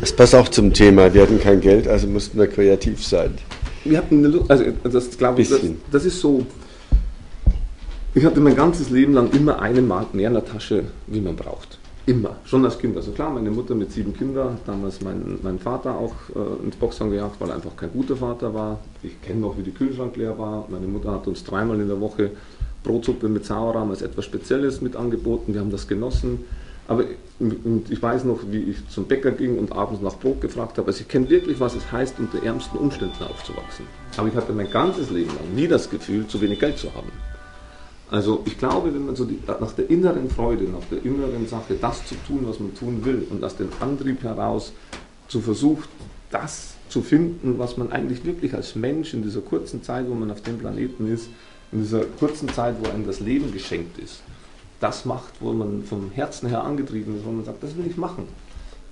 Das 0.00 0.12
passt 0.12 0.34
auch 0.34 0.48
zum 0.48 0.72
Thema. 0.72 1.12
Wir 1.12 1.22
hatten 1.22 1.40
kein 1.40 1.60
Geld, 1.60 1.88
also 1.88 2.06
mussten 2.06 2.38
wir 2.38 2.46
kreativ 2.46 3.04
sein. 3.04 3.34
Wir 3.84 3.98
hatten 3.98 4.24
eine, 4.24 4.40
also 4.48 4.64
das 4.82 5.16
glaube 5.16 5.42
ich, 5.42 5.48
das, 5.48 5.60
das, 5.90 6.04
ist 6.04 6.20
so. 6.20 6.44
Ich 8.14 8.24
hatte 8.24 8.40
mein 8.40 8.56
ganzes 8.56 8.90
Leben 8.90 9.14
lang 9.14 9.30
immer 9.32 9.60
einen 9.60 9.86
Mark 9.86 10.12
mehr 10.14 10.28
in 10.28 10.34
der 10.34 10.44
Tasche, 10.44 10.84
wie 11.06 11.20
man 11.20 11.36
braucht. 11.36 11.78
Immer, 12.06 12.36
schon 12.44 12.64
als 12.64 12.78
Kind. 12.78 12.96
Also 12.96 13.10
klar, 13.10 13.30
meine 13.30 13.50
Mutter 13.50 13.74
mit 13.74 13.90
sieben 13.90 14.14
Kindern 14.14 14.54
hat 14.54 14.68
damals 14.68 15.00
meinen 15.00 15.40
mein 15.42 15.58
Vater 15.58 15.96
auch 15.96 16.14
äh, 16.34 16.64
ins 16.64 16.76
Boxhorn 16.76 17.10
gejagt, 17.10 17.36
weil 17.40 17.48
er 17.48 17.56
einfach 17.56 17.76
kein 17.76 17.90
guter 17.90 18.16
Vater 18.16 18.54
war. 18.54 18.78
Ich 19.02 19.20
kenne 19.22 19.40
noch, 19.40 19.58
wie 19.58 19.62
die 19.62 19.72
Kühlschrank 19.72 20.16
leer 20.16 20.38
war. 20.38 20.66
Meine 20.68 20.86
Mutter 20.86 21.10
hat 21.10 21.26
uns 21.26 21.42
dreimal 21.42 21.80
in 21.80 21.88
der 21.88 22.00
Woche 22.00 22.30
Brotsuppe 22.84 23.28
mit 23.28 23.44
Sauerrahm 23.44 23.90
als 23.90 24.02
etwas 24.02 24.24
Spezielles 24.24 24.80
mit 24.80 24.94
angeboten. 24.94 25.52
Wir 25.52 25.60
haben 25.60 25.72
das 25.72 25.88
genossen. 25.88 26.44
Aber 26.88 27.04
ich 27.90 28.00
weiß 28.00 28.24
noch, 28.24 28.40
wie 28.50 28.62
ich 28.62 28.88
zum 28.88 29.04
Bäcker 29.06 29.32
ging 29.32 29.58
und 29.58 29.72
abends 29.72 30.00
nach 30.00 30.16
Brot 30.16 30.40
gefragt 30.40 30.78
habe. 30.78 30.86
Also 30.86 31.00
ich 31.00 31.08
kenne 31.08 31.28
wirklich, 31.28 31.58
was 31.58 31.74
es 31.74 31.90
heißt, 31.90 32.18
unter 32.18 32.42
ärmsten 32.42 32.78
Umständen 32.78 33.22
aufzuwachsen. 33.24 33.86
Aber 34.16 34.28
ich 34.28 34.34
hatte 34.34 34.52
mein 34.52 34.70
ganzes 34.70 35.10
Leben 35.10 35.30
lang 35.30 35.54
nie 35.54 35.66
das 35.66 35.90
Gefühl, 35.90 36.26
zu 36.26 36.40
wenig 36.40 36.60
Geld 36.60 36.78
zu 36.78 36.94
haben. 36.94 37.10
Also 38.08 38.42
ich 38.46 38.56
glaube, 38.56 38.94
wenn 38.94 39.04
man 39.04 39.16
so 39.16 39.24
die, 39.24 39.38
nach 39.46 39.72
der 39.72 39.90
inneren 39.90 40.30
Freude, 40.30 40.64
nach 40.64 40.84
der 40.90 41.04
inneren 41.04 41.48
Sache, 41.48 41.74
das 41.80 42.06
zu 42.06 42.14
tun, 42.26 42.44
was 42.44 42.60
man 42.60 42.72
tun 42.74 43.04
will 43.04 43.26
und 43.30 43.42
aus 43.42 43.56
dem 43.56 43.68
Antrieb 43.80 44.22
heraus 44.22 44.72
zu 45.26 45.40
versucht, 45.40 45.88
das 46.30 46.74
zu 46.88 47.02
finden, 47.02 47.58
was 47.58 47.76
man 47.76 47.90
eigentlich 47.90 48.24
wirklich 48.24 48.54
als 48.54 48.76
Mensch 48.76 49.12
in 49.12 49.22
dieser 49.22 49.40
kurzen 49.40 49.82
Zeit, 49.82 50.08
wo 50.08 50.14
man 50.14 50.30
auf 50.30 50.40
dem 50.40 50.58
Planeten 50.58 51.12
ist, 51.12 51.28
in 51.72 51.80
dieser 51.82 52.04
kurzen 52.04 52.48
Zeit, 52.48 52.76
wo 52.80 52.88
einem 52.88 53.06
das 53.06 53.18
Leben 53.18 53.52
geschenkt 53.52 53.98
ist, 53.98 54.20
das 54.80 55.04
macht, 55.04 55.32
wo 55.40 55.52
man 55.52 55.82
vom 55.84 56.10
Herzen 56.12 56.48
her 56.48 56.64
angetrieben 56.64 57.16
ist, 57.16 57.24
wo 57.24 57.30
man 57.30 57.44
sagt, 57.44 57.62
das 57.62 57.76
will 57.76 57.86
ich 57.88 57.96
machen, 57.96 58.24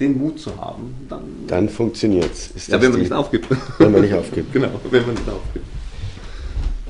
den 0.00 0.18
Mut 0.18 0.38
zu 0.38 0.56
haben, 0.56 0.94
dann, 1.08 1.22
dann 1.46 1.68
funktioniert 1.68 2.32
es. 2.32 2.66
Ja, 2.66 2.80
wenn 2.80 2.90
man 2.90 2.98
die, 2.98 3.04
nicht 3.04 3.12
aufgibt. 3.12 3.46
Wenn 3.78 3.92
man 3.92 4.00
nicht 4.00 4.14
aufgibt. 4.14 4.52
genau, 4.52 4.68
wenn 4.90 5.02
man 5.02 5.14
nicht 5.14 5.28
aufgibt. 5.28 5.66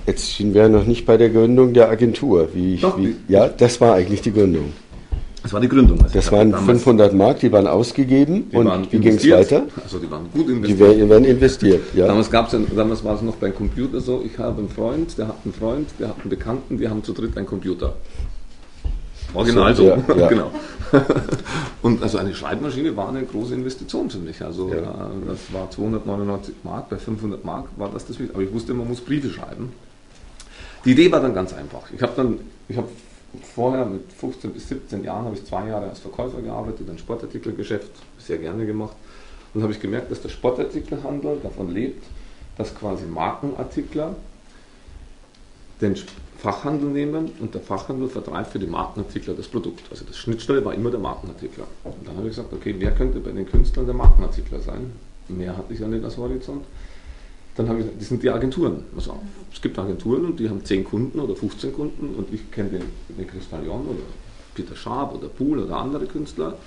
Jetzt 0.06 0.36
sind 0.36 0.52
wir 0.52 0.68
noch 0.68 0.84
nicht 0.84 1.06
bei 1.06 1.16
der 1.16 1.30
Gründung 1.30 1.72
der 1.72 1.88
Agentur. 1.88 2.48
Wie, 2.52 2.76
Doch, 2.76 2.98
wie, 2.98 3.16
ja, 3.26 3.48
das 3.48 3.80
war 3.80 3.94
eigentlich 3.94 4.20
die 4.20 4.32
Gründung. 4.32 4.72
Das 5.42 5.52
war 5.52 5.60
die 5.60 5.68
Gründung. 5.68 6.00
Also 6.00 6.14
das 6.14 6.32
waren 6.32 6.54
500 6.54 7.12
Mark, 7.12 7.40
die 7.40 7.52
waren 7.52 7.66
ausgegeben. 7.66 8.48
Die 8.50 8.56
und 8.56 8.66
waren 8.66 8.86
wie 8.90 8.98
ging 8.98 9.16
es 9.16 9.30
weiter? 9.30 9.64
Also 9.82 9.98
die 9.98 10.10
waren 10.10 10.26
gut 10.32 10.48
investiert. 10.48 10.96
Die 10.96 11.08
werden 11.08 11.24
investiert, 11.24 11.82
ja. 11.94 12.06
Damals, 12.06 12.30
gab's 12.30 12.52
ja, 12.52 12.60
damals 12.74 13.04
war 13.04 13.16
es 13.16 13.20
noch 13.20 13.36
beim 13.36 13.54
Computer 13.54 14.00
so, 14.00 14.22
ich 14.24 14.38
habe 14.38 14.60
einen 14.60 14.70
Freund, 14.70 15.18
der 15.18 15.28
hat 15.28 15.36
einen 15.44 15.52
Freund, 15.52 15.88
der 15.98 16.08
hat 16.08 16.16
einen 16.20 16.30
Bekannten, 16.30 16.80
wir 16.80 16.88
haben 16.88 17.04
zu 17.04 17.12
dritt 17.12 17.36
einen 17.36 17.46
Computer. 17.46 17.94
Original 19.34 19.74
so, 19.74 19.88
ja, 19.88 19.98
ja. 20.16 20.28
genau. 20.28 20.50
Und 21.82 22.02
also 22.02 22.18
eine 22.18 22.34
Schreibmaschine 22.34 22.96
war 22.96 23.08
eine 23.08 23.24
große 23.24 23.54
Investition 23.54 24.08
für 24.08 24.18
mich. 24.18 24.42
Also 24.42 24.70
ja. 24.70 24.78
Äh, 24.78 25.26
das 25.26 25.52
war 25.52 25.70
299 25.70 26.54
Mark, 26.62 26.88
bei 26.88 26.96
500 26.96 27.44
Mark 27.44 27.66
war 27.76 27.90
das 27.90 28.06
das. 28.06 28.16
Aber 28.32 28.42
ich 28.42 28.52
wusste, 28.52 28.74
man 28.74 28.88
muss 28.88 29.00
Briefe 29.00 29.30
schreiben. 29.30 29.72
Die 30.84 30.92
Idee 30.92 31.10
war 31.10 31.20
dann 31.20 31.34
ganz 31.34 31.52
einfach. 31.52 31.82
Ich 31.94 32.02
habe 32.02 32.12
dann, 32.16 32.40
ich 32.68 32.76
habe 32.76 32.88
vorher 33.54 33.84
mit 33.86 34.12
15 34.12 34.52
bis 34.52 34.68
17 34.68 35.04
Jahren 35.04 35.24
habe 35.24 35.34
ich 35.34 35.44
zwei 35.44 35.68
Jahre 35.68 35.88
als 35.88 35.98
Verkäufer 35.98 36.40
gearbeitet, 36.40 36.88
ein 36.88 36.98
Sportartikelgeschäft, 36.98 37.90
sehr 38.18 38.38
gerne 38.38 38.66
gemacht. 38.66 38.96
Und 39.54 39.62
habe 39.62 39.72
ich 39.72 39.80
gemerkt, 39.80 40.10
dass 40.10 40.20
der 40.20 40.28
Sportartikelhandel 40.28 41.38
davon 41.42 41.72
lebt, 41.72 42.04
dass 42.58 42.74
quasi 42.74 43.04
Markenartikler 43.04 44.14
den 45.80 45.96
Fachhandel 46.44 46.90
nehmen 46.90 47.30
und 47.40 47.54
der 47.54 47.62
Fachhandel 47.62 48.06
vertreibt 48.06 48.52
für 48.52 48.58
die 48.58 48.66
Markenartikler 48.66 49.32
das 49.32 49.48
Produkt. 49.48 49.84
Also 49.90 50.04
das 50.04 50.18
Schnittstelle 50.18 50.62
war 50.62 50.74
immer 50.74 50.90
der 50.90 51.00
Markenartikler. 51.00 51.66
Und 51.84 52.06
dann 52.06 52.18
habe 52.18 52.28
ich 52.28 52.36
gesagt, 52.36 52.52
okay, 52.52 52.74
wer 52.78 52.90
könnte 52.90 53.18
bei 53.18 53.30
den 53.30 53.46
Künstlern 53.46 53.86
der 53.86 53.94
Markenartikler 53.94 54.60
sein? 54.60 54.92
Mehr 55.28 55.56
hatte 55.56 55.72
ich 55.72 55.80
ja 55.80 55.88
nicht 55.88 56.04
als 56.04 56.18
Horizont. 56.18 56.66
Dann 57.56 57.66
habe 57.66 57.78
ich 57.78 57.84
gesagt, 57.86 58.02
das 58.02 58.08
sind 58.08 58.22
die 58.22 58.28
Agenturen. 58.28 58.84
Also, 58.94 59.18
es 59.50 59.62
gibt 59.62 59.78
Agenturen 59.78 60.26
und 60.26 60.38
die 60.38 60.50
haben 60.50 60.62
10 60.62 60.84
Kunden 60.84 61.18
oder 61.18 61.34
15 61.34 61.72
Kunden 61.72 62.14
und 62.14 62.30
ich 62.30 62.50
kenne 62.50 62.68
den, 62.68 62.82
den 63.16 63.26
Christalion 63.26 63.80
oder 63.86 64.04
Peter 64.54 64.76
Schaab 64.76 65.14
oder 65.14 65.28
Pool 65.28 65.60
oder 65.60 65.78
andere 65.78 66.04
Künstler. 66.04 66.58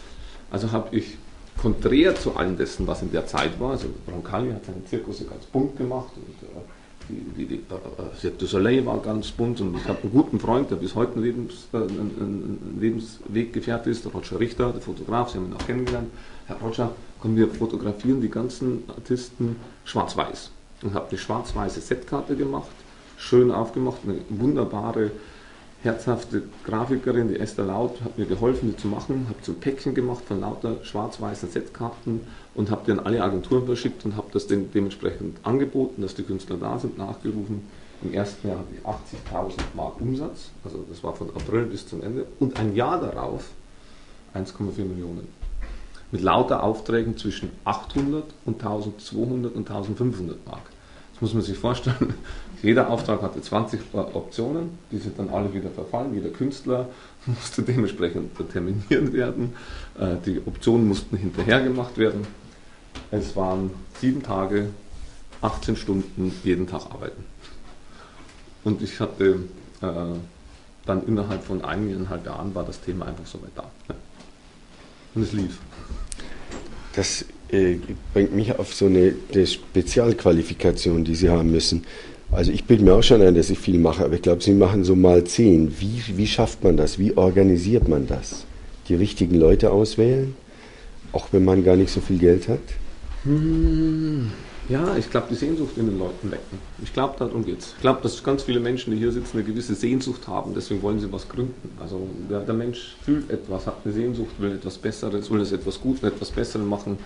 Also 0.50 0.72
habe 0.72 0.96
ich 0.96 1.20
konträr 1.62 2.16
zu 2.16 2.36
allem 2.36 2.58
dessen, 2.58 2.88
was 2.88 3.04
in 3.04 3.12
der 3.12 3.28
Zeit 3.28 3.60
war, 3.60 3.72
also 3.72 3.90
Roncalli 4.12 4.54
hat 4.54 4.66
seinen 4.66 4.88
Zirkus 4.88 5.20
ganz 5.20 5.46
bunt 5.46 5.78
gemacht 5.78 6.14
und 6.16 6.48
äh, 6.48 6.62
die, 7.10 7.24
die, 7.38 7.46
die 7.46 7.56
äh, 7.56 8.18
Cirque 8.20 8.38
du 8.38 8.46
Soleil 8.46 8.86
war 8.86 9.00
ganz 9.00 9.32
bunt 9.32 9.62
und 9.62 9.76
ich 9.76 9.88
habe 9.88 10.04
einen 10.04 10.12
guten 10.12 10.40
Freund, 10.40 10.70
der 10.72 10.76
bis 10.76 10.96
heute 10.96 11.20
ein, 11.20 11.24
Lebens, 11.24 11.68
äh, 11.74 11.78
ein 11.78 12.78
Lebensweggefährte 12.80 13.90
ist, 13.90 14.06
der 14.06 14.12
Roger 14.12 14.40
Richter, 14.40 14.72
der 14.72 14.82
Fotograf, 14.82 15.32
Sie 15.32 15.38
haben 15.38 15.48
ihn 15.48 15.54
auch 15.54 15.66
kennengelernt. 15.66 16.10
Herr 16.48 16.58
Roger, 16.58 16.92
können 17.22 17.36
wir 17.36 17.48
fotografieren 17.50 18.22
die 18.22 18.30
ganzen 18.30 18.84
Artisten 18.88 19.58
schwarz-weiß 19.86 20.52
und 20.84 20.94
habe 20.94 21.10
eine 21.10 21.18
schwarz-weiße 21.18 21.82
Setkarte 21.82 22.36
gemacht, 22.36 22.72
schön 23.18 23.52
aufgemacht, 23.52 24.00
eine 24.06 24.20
wunderbare, 24.30 25.12
herzhafte 25.84 26.44
Grafikerin, 26.66 27.30
die 27.30 27.40
Esther 27.40 27.66
Laut, 27.66 28.02
hat 28.04 28.18
mir 28.18 28.26
geholfen, 28.26 28.72
die 28.72 28.78
zu 28.78 28.88
machen, 28.88 29.28
habe 29.30 29.40
so 29.42 29.52
ein 29.52 29.60
Päckchen 29.60 29.94
gemacht 29.94 30.24
von 30.26 30.40
lauter 30.40 30.84
schwarz-weißen 30.84 31.50
Setkarten 31.50 32.22
und 32.56 32.72
habe 32.72 32.82
die 32.86 32.92
an 32.92 33.00
alle 33.00 33.22
Agenturen 33.22 33.66
verschickt 33.66 34.04
und 34.06 34.16
habe 34.16 34.28
das 34.34 34.48
den 34.48 34.72
dementsprechend 34.72 35.38
angeboten, 35.44 36.02
dass 36.02 36.16
die 36.16 36.24
Künstler 36.24 36.58
da 36.58 36.80
sind, 36.80 36.98
nachgerufen. 36.98 37.68
Im 38.04 38.14
ersten 38.14 38.48
Jahr 38.48 38.60
hatte 38.60 38.74
ich 38.74 39.32
80.000 39.32 39.60
Mark 39.76 40.00
Umsatz, 40.00 40.50
also 40.64 40.84
das 40.90 41.04
war 41.04 41.16
von 41.16 41.30
April 41.30 41.66
bis 41.66 41.88
zum 41.88 42.04
Ende, 42.04 42.26
und 42.40 42.60
ein 42.60 42.76
Jahr 42.76 43.00
darauf 43.00 43.50
1,4 44.36 44.84
Millionen. 44.86 45.28
Mit 46.12 46.22
lauter 46.22 46.64
Aufträgen 46.64 47.18
zwischen 47.18 47.52
800 47.66 48.24
und 48.46 48.62
1200 48.62 49.56
und 49.56 49.70
1500 49.70 50.46
Mark. 50.48 50.62
Das 51.18 51.22
muss 51.22 51.34
man 51.34 51.44
sich 51.44 51.58
vorstellen. 51.58 52.14
Jeder 52.62 52.92
Auftrag 52.92 53.24
hatte 53.24 53.42
20 53.42 53.80
Optionen, 53.94 54.78
die 54.92 55.00
sind 55.00 55.18
dann 55.18 55.30
alle 55.30 55.52
wieder 55.52 55.72
verfallen. 55.72 56.14
Jeder 56.14 56.30
Künstler 56.30 56.90
musste 57.26 57.64
dementsprechend 57.64 58.32
terminiert 58.52 59.14
werden. 59.14 59.56
Äh, 60.00 60.18
die 60.24 60.40
Optionen 60.46 60.88
mussten 60.88 61.18
hinterher 61.18 61.64
gemacht 61.64 61.98
werden. 61.98 62.28
Es 63.10 63.36
waren 63.36 63.72
sieben 64.00 64.22
Tage, 64.22 64.70
18 65.42 65.76
Stunden 65.76 66.32
jeden 66.44 66.68
Tag 66.68 66.86
arbeiten. 66.92 67.24
Und 68.64 68.84
ich 68.84 69.00
hatte 69.00 69.40
äh, 69.82 69.88
dann 70.86 71.08
innerhalb 71.08 71.44
von 71.44 71.64
eineinhalb 71.64 72.28
Jahren 72.28 72.54
war 72.54 72.64
das 72.64 72.80
Thema 72.80 73.06
einfach 73.06 73.26
so 73.26 73.42
weit 73.42 73.52
da. 73.56 73.72
Und 75.16 75.24
es 75.24 75.32
lief. 75.34 75.58
Das 76.94 77.26
äh, 77.52 77.78
bringt 78.14 78.36
mich 78.36 78.58
auf 78.58 78.74
so 78.74 78.86
eine, 78.86 79.14
eine, 79.34 79.48
Spezialqualifikation, 79.48 81.04
die 81.04 81.16
Sie 81.16 81.30
haben 81.30 81.52
müssen. 81.52 81.86
Also 82.32 82.52
ich 82.52 82.66
bilde 82.66 82.84
mir 82.84 82.94
auch 82.94 83.04
schon 83.04 83.22
ein, 83.22 83.36
dass 83.36 83.50
ich 83.50 83.58
viel 83.58 83.80
mache, 83.80 84.04
aber 84.04 84.16
ich 84.16 84.22
glaube, 84.22 84.44
Sie 84.44 84.54
machen 84.54 84.84
so 84.84 84.96
mal 84.96 85.24
zehn. 85.24 85.74
Wie, 85.80 86.02
wie 86.18 86.28
schafft 86.28 86.64
man 86.64 86.76
das? 86.76 87.00
Wie 87.00 87.16
organisiert 87.16 87.88
man 87.88 88.08
das? 88.08 88.46
Die 88.90 88.96
richtigen 88.96 89.36
Leute 89.36 89.72
auswählen, 89.72 90.36
auch 91.14 91.28
wenn 91.32 91.46
man 91.46 91.64
gar 91.64 91.78
nicht 91.78 91.92
so 91.92 92.02
viel 92.02 92.18
Geld 92.18 92.50
hat? 92.50 92.60
Hm, 93.24 94.32
ja, 94.70 94.98
ich 94.98 95.10
glaube, 95.10 95.28
die 95.30 95.36
Sehnsucht 95.36 95.78
in 95.78 95.86
den 95.86 95.98
Leuten 95.98 96.30
wecken. 96.30 96.60
Ich 96.84 96.92
glaube, 96.92 97.16
darum 97.18 97.46
geht 97.46 97.60
es. 97.60 97.68
Ich 97.76 97.82
glaube, 97.82 98.02
dass 98.04 98.22
ganz 98.22 98.44
viele 98.44 98.60
Menschen, 98.60 98.92
die 98.92 98.98
hier 98.98 99.14
sitzen, 99.14 99.38
eine 99.38 99.46
gewisse 99.46 99.76
Sehnsucht 99.76 100.28
haben, 100.28 100.54
deswegen 100.54 100.82
wollen 100.82 101.00
sie 101.00 101.12
was 101.12 101.30
gründen. 101.30 101.72
Also 101.80 102.08
der, 102.30 102.42
der 102.42 102.54
Mensch 102.54 102.98
fühlt 103.02 103.30
etwas, 103.30 103.66
hat 103.66 103.78
eine 103.86 103.94
Sehnsucht, 103.94 104.32
will 104.40 104.52
etwas 104.52 104.78
Besseres, 104.78 105.32
will 105.32 105.40
es 105.40 105.54
etwas 105.54 105.80
Gutes, 105.80 106.04
etwas 106.04 106.32
Besseres 106.32 106.66
machen, 106.66 106.98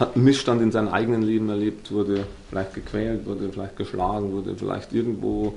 hat 0.00 0.16
einen 0.16 0.24
Missstand 0.24 0.62
in 0.62 0.72
seinem 0.72 0.88
eigenen 0.88 1.22
Leben 1.22 1.50
erlebt, 1.50 1.92
wurde 1.92 2.26
vielleicht 2.48 2.74
gequält, 2.74 3.26
wurde 3.26 3.50
vielleicht 3.52 3.76
geschlagen, 3.76 4.32
wurde 4.32 4.56
vielleicht 4.56 4.94
irgendwo 4.94 5.54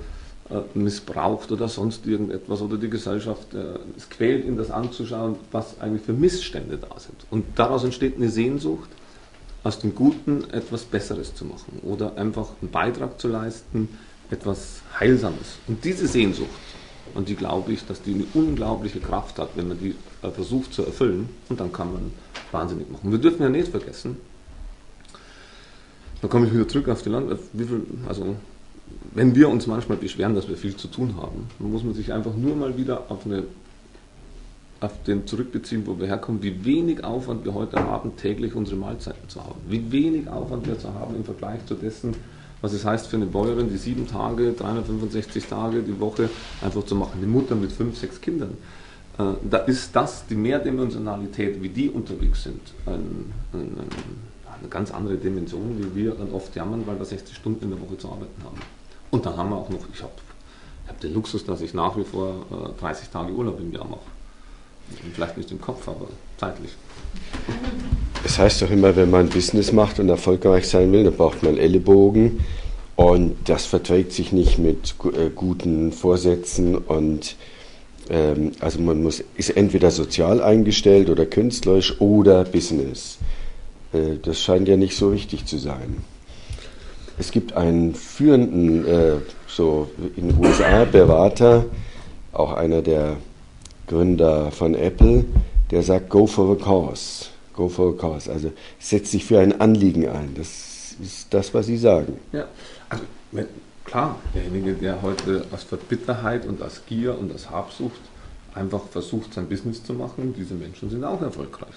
äh, 0.50 0.60
missbraucht 0.78 1.52
oder 1.54 1.70
sonst 1.70 2.06
irgendetwas 2.06 2.62
oder 2.62 2.78
die 2.78 2.90
Gesellschaft, 2.90 3.54
äh, 3.54 3.80
es 3.96 4.10
quält 4.10 4.46
ihn, 4.46 4.58
das 4.58 4.70
anzuschauen, 4.70 5.38
was 5.54 5.80
eigentlich 5.80 6.04
für 6.04 6.12
Missstände 6.12 6.78
da 6.78 7.00
sind. 7.00 7.16
Und 7.32 7.46
daraus 7.56 7.86
entsteht 7.86 8.18
eine 8.18 8.30
Sehnsucht, 8.30 8.90
aus 9.64 9.80
dem 9.80 9.96
Guten 9.96 10.50
etwas 10.52 10.84
Besseres 10.84 11.34
zu 11.34 11.46
machen 11.46 11.80
oder 11.84 12.18
einfach 12.18 12.50
einen 12.62 12.70
Beitrag 12.70 13.22
zu 13.22 13.30
leisten, 13.30 13.88
etwas 14.30 14.82
Heilsames. 15.00 15.58
Und 15.68 15.86
diese 15.86 16.06
Sehnsucht, 16.06 16.50
und 17.16 17.30
die 17.30 17.36
glaube 17.36 17.72
ich, 17.72 17.86
dass 17.86 18.02
die 18.02 18.14
eine 18.14 18.26
unglaubliche 18.34 19.00
Kraft 19.00 19.40
hat, 19.40 19.52
wenn 19.56 19.70
man 19.70 19.80
die 19.80 19.96
äh, 20.22 20.30
versucht 20.32 20.74
zu 20.74 20.86
erfüllen, 20.86 21.30
und 21.48 21.62
dann 21.62 21.72
kann 21.72 21.94
man 21.94 22.12
wahnsinnig 22.52 22.92
machen. 22.92 23.10
Wir 23.10 23.20
dürfen 23.20 23.42
ja 23.42 23.50
nicht 23.50 23.70
vergessen, 23.70 24.18
da 26.24 26.30
komme 26.30 26.48
ich 26.48 26.54
wieder 26.54 26.68
zurück 26.70 26.88
auf 26.88 27.02
die 27.02 27.10
Land, 27.10 27.30
also 28.08 28.36
wenn 29.14 29.36
wir 29.36 29.50
uns 29.50 29.68
manchmal 29.68 29.98
beschweren, 29.98 30.34
dass 30.34 30.48
wir 30.48 30.56
viel 30.56 30.74
zu 30.74 30.88
tun 30.88 31.16
haben, 31.18 31.50
dann 31.60 31.70
muss 31.70 31.84
man 31.84 31.94
sich 31.94 32.14
einfach 32.14 32.34
nur 32.34 32.56
mal 32.56 32.78
wieder 32.78 33.04
auf, 33.10 33.26
eine, 33.26 33.44
auf 34.80 35.04
den 35.06 35.28
zurückbeziehen, 35.28 35.86
wo 35.86 36.00
wir 36.00 36.08
herkommen, 36.08 36.42
wie 36.42 36.64
wenig 36.64 37.04
Aufwand 37.04 37.44
wir 37.44 37.54
heute 37.54 37.78
haben, 37.78 38.16
täglich 38.16 38.56
unsere 38.56 38.78
Mahlzeiten 38.78 39.28
zu 39.28 39.44
haben. 39.44 39.60
Wie 39.68 39.92
wenig 39.92 40.30
Aufwand 40.30 40.66
wir 40.66 40.80
zu 40.80 40.94
haben 40.94 41.14
im 41.14 41.26
Vergleich 41.26 41.66
zu 41.66 41.76
dessen, 41.76 42.16
was 42.62 42.72
es 42.72 42.86
heißt 42.86 43.08
für 43.08 43.18
eine 43.18 43.26
Bäuerin, 43.26 43.70
die 43.70 43.76
sieben 43.76 44.08
Tage, 44.08 44.54
365 44.54 45.46
Tage 45.46 45.82
die 45.82 46.00
Woche 46.00 46.30
einfach 46.62 46.86
zu 46.86 46.96
machen. 46.96 47.18
Eine 47.18 47.28
Mutter 47.28 47.56
mit 47.56 47.74
fünf, 47.74 47.98
sechs 47.98 48.22
Kindern. 48.22 48.52
Äh, 49.20 49.24
da 49.50 49.58
ist 49.58 49.94
das, 49.94 50.26
die 50.26 50.36
Mehrdimensionalität, 50.36 51.62
wie 51.62 51.68
die 51.68 51.90
unterwegs 51.90 52.44
sind, 52.44 52.62
ein, 52.86 53.34
ein, 53.52 53.76
eine 54.64 54.70
ganz 54.70 54.92
andere 54.92 55.18
Dimension, 55.18 55.78
wie 55.78 56.04
wir 56.04 56.12
dann 56.12 56.32
oft 56.32 56.56
jammern, 56.56 56.84
weil 56.86 56.98
wir 56.98 57.06
60 57.06 57.36
Stunden 57.36 57.66
in 57.66 57.70
der 57.72 57.82
Woche 57.82 57.98
zu 57.98 58.08
arbeiten 58.08 58.44
haben. 58.44 58.58
Und 59.12 59.26
dann 59.26 59.38
haben 59.38 59.50
wir 59.50 59.58
auch 59.58 59.70
noch, 59.70 59.82
ich 59.94 60.02
habe 60.02 60.14
hab 60.88 61.00
den 61.02 61.14
Luxus, 61.14 61.46
dass 61.46 61.62
ich 61.62 61.74
nach 61.74 61.96
wie 61.98 62.04
vor 62.04 62.46
äh, 62.52 62.80
30 62.80 63.10
Tage 63.10 63.34
Urlaub 63.34 63.60
im 63.60 63.72
Jahr 63.72 63.86
mache. 63.86 64.00
Vielleicht 65.14 65.38
nicht 65.38 65.52
im 65.52 65.62
Kopf, 65.62 65.88
aber 65.88 66.08
zeitlich. 66.38 66.72
Es 68.26 68.40
heißt 68.40 68.62
doch 68.62 68.70
immer, 68.70 68.96
wenn 68.96 69.12
man 69.12 69.30
Business 69.30 69.72
macht 69.72 70.00
und 70.00 70.10
erfolgreich 70.10 70.68
sein 70.68 70.92
will, 70.92 71.04
dann 71.04 71.16
braucht 71.16 71.44
man 71.44 71.58
Ellenbogen. 71.58 72.40
Und 72.96 73.36
das 73.46 73.66
verträgt 73.66 74.12
sich 74.12 74.32
nicht 74.32 74.60
mit 74.60 74.96
äh, 75.14 75.30
guten 75.30 75.92
Vorsätzen 75.92 76.78
und 76.78 77.36
ähm, 78.10 78.52
also 78.60 78.80
man 78.80 79.02
muss, 79.02 79.24
ist 79.36 79.52
entweder 79.52 79.92
sozial 79.92 80.42
eingestellt 80.42 81.10
oder 81.10 81.26
künstlerisch 81.26 82.00
oder 82.00 82.44
Business. 82.44 83.18
Äh, 83.94 84.18
das 84.22 84.42
scheint 84.42 84.68
ja 84.68 84.78
nicht 84.78 84.98
so 84.98 85.14
wichtig 85.14 85.46
zu 85.46 85.58
sein. 85.58 86.04
Es 87.18 87.32
gibt 87.32 87.54
einen 87.54 87.94
führenden, 87.94 88.86
äh, 88.86 89.16
so 89.48 89.90
in 90.16 90.30
den 90.30 90.44
USA, 90.44 90.86
Berater, 90.86 91.66
auch 92.32 92.54
einer 92.54 92.82
der 92.82 93.18
Gründer 93.88 94.52
von 94.52 94.74
Apple, 94.74 95.26
der 95.70 95.84
sagt, 95.84 96.10
go 96.10 96.26
for 96.26 96.56
the 96.56 96.64
cause. 96.64 97.26
Go 97.54 97.70
for 97.70 97.92
the 97.92 97.98
cause. 97.98 98.32
Also 98.32 98.52
setz 98.80 99.12
dich 99.12 99.26
für 99.26 99.40
ein 99.40 99.62
Anliegen 99.62 100.08
ein. 100.08 100.34
Das 100.36 100.96
ist 101.00 101.28
das, 101.32 101.54
was 101.54 101.68
Sie 101.68 101.78
sagen. 101.78 102.18
Ja, 102.32 102.46
also 102.90 103.04
wenn, 103.32 103.48
klar, 103.86 104.20
derjenige, 104.34 104.74
der 104.74 105.02
heute 105.02 105.46
aus 105.52 105.64
Verbitterheit 105.64 106.48
und 106.48 106.62
aus 106.64 106.82
Gier 106.88 107.18
und 107.18 107.34
aus 107.34 107.50
Habsucht 107.50 108.02
einfach 108.56 108.82
versucht, 108.88 109.34
sein 109.34 109.48
Business 109.48 109.84
zu 109.84 109.94
machen, 109.94 110.34
diese 110.36 110.56
Menschen 110.56 110.90
sind 110.90 111.04
auch 111.04 111.22
erfolgreich. 111.22 111.76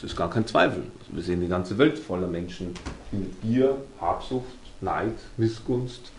Das 0.00 0.12
ist 0.12 0.16
gar 0.16 0.30
kein 0.30 0.46
Zweifel. 0.46 0.84
Also 1.00 1.16
wir 1.16 1.22
sehen 1.24 1.40
die 1.40 1.48
ganze 1.48 1.76
Welt 1.76 1.98
voller 1.98 2.28
Menschen, 2.28 2.72
die 3.10 3.16
mit 3.16 3.42
Gier, 3.42 3.78
Habsucht, 4.00 4.44
Neid, 4.80 5.14
Missgunst, 5.36 6.12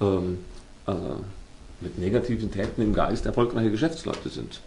ähm, 0.00 0.38
äh, 0.86 0.92
mit 1.82 1.98
Negativitäten 1.98 2.82
im 2.82 2.94
Geist 2.94 3.26
erfolgreiche 3.26 3.70
Geschäftsleute 3.70 4.30
sind. 4.30 4.60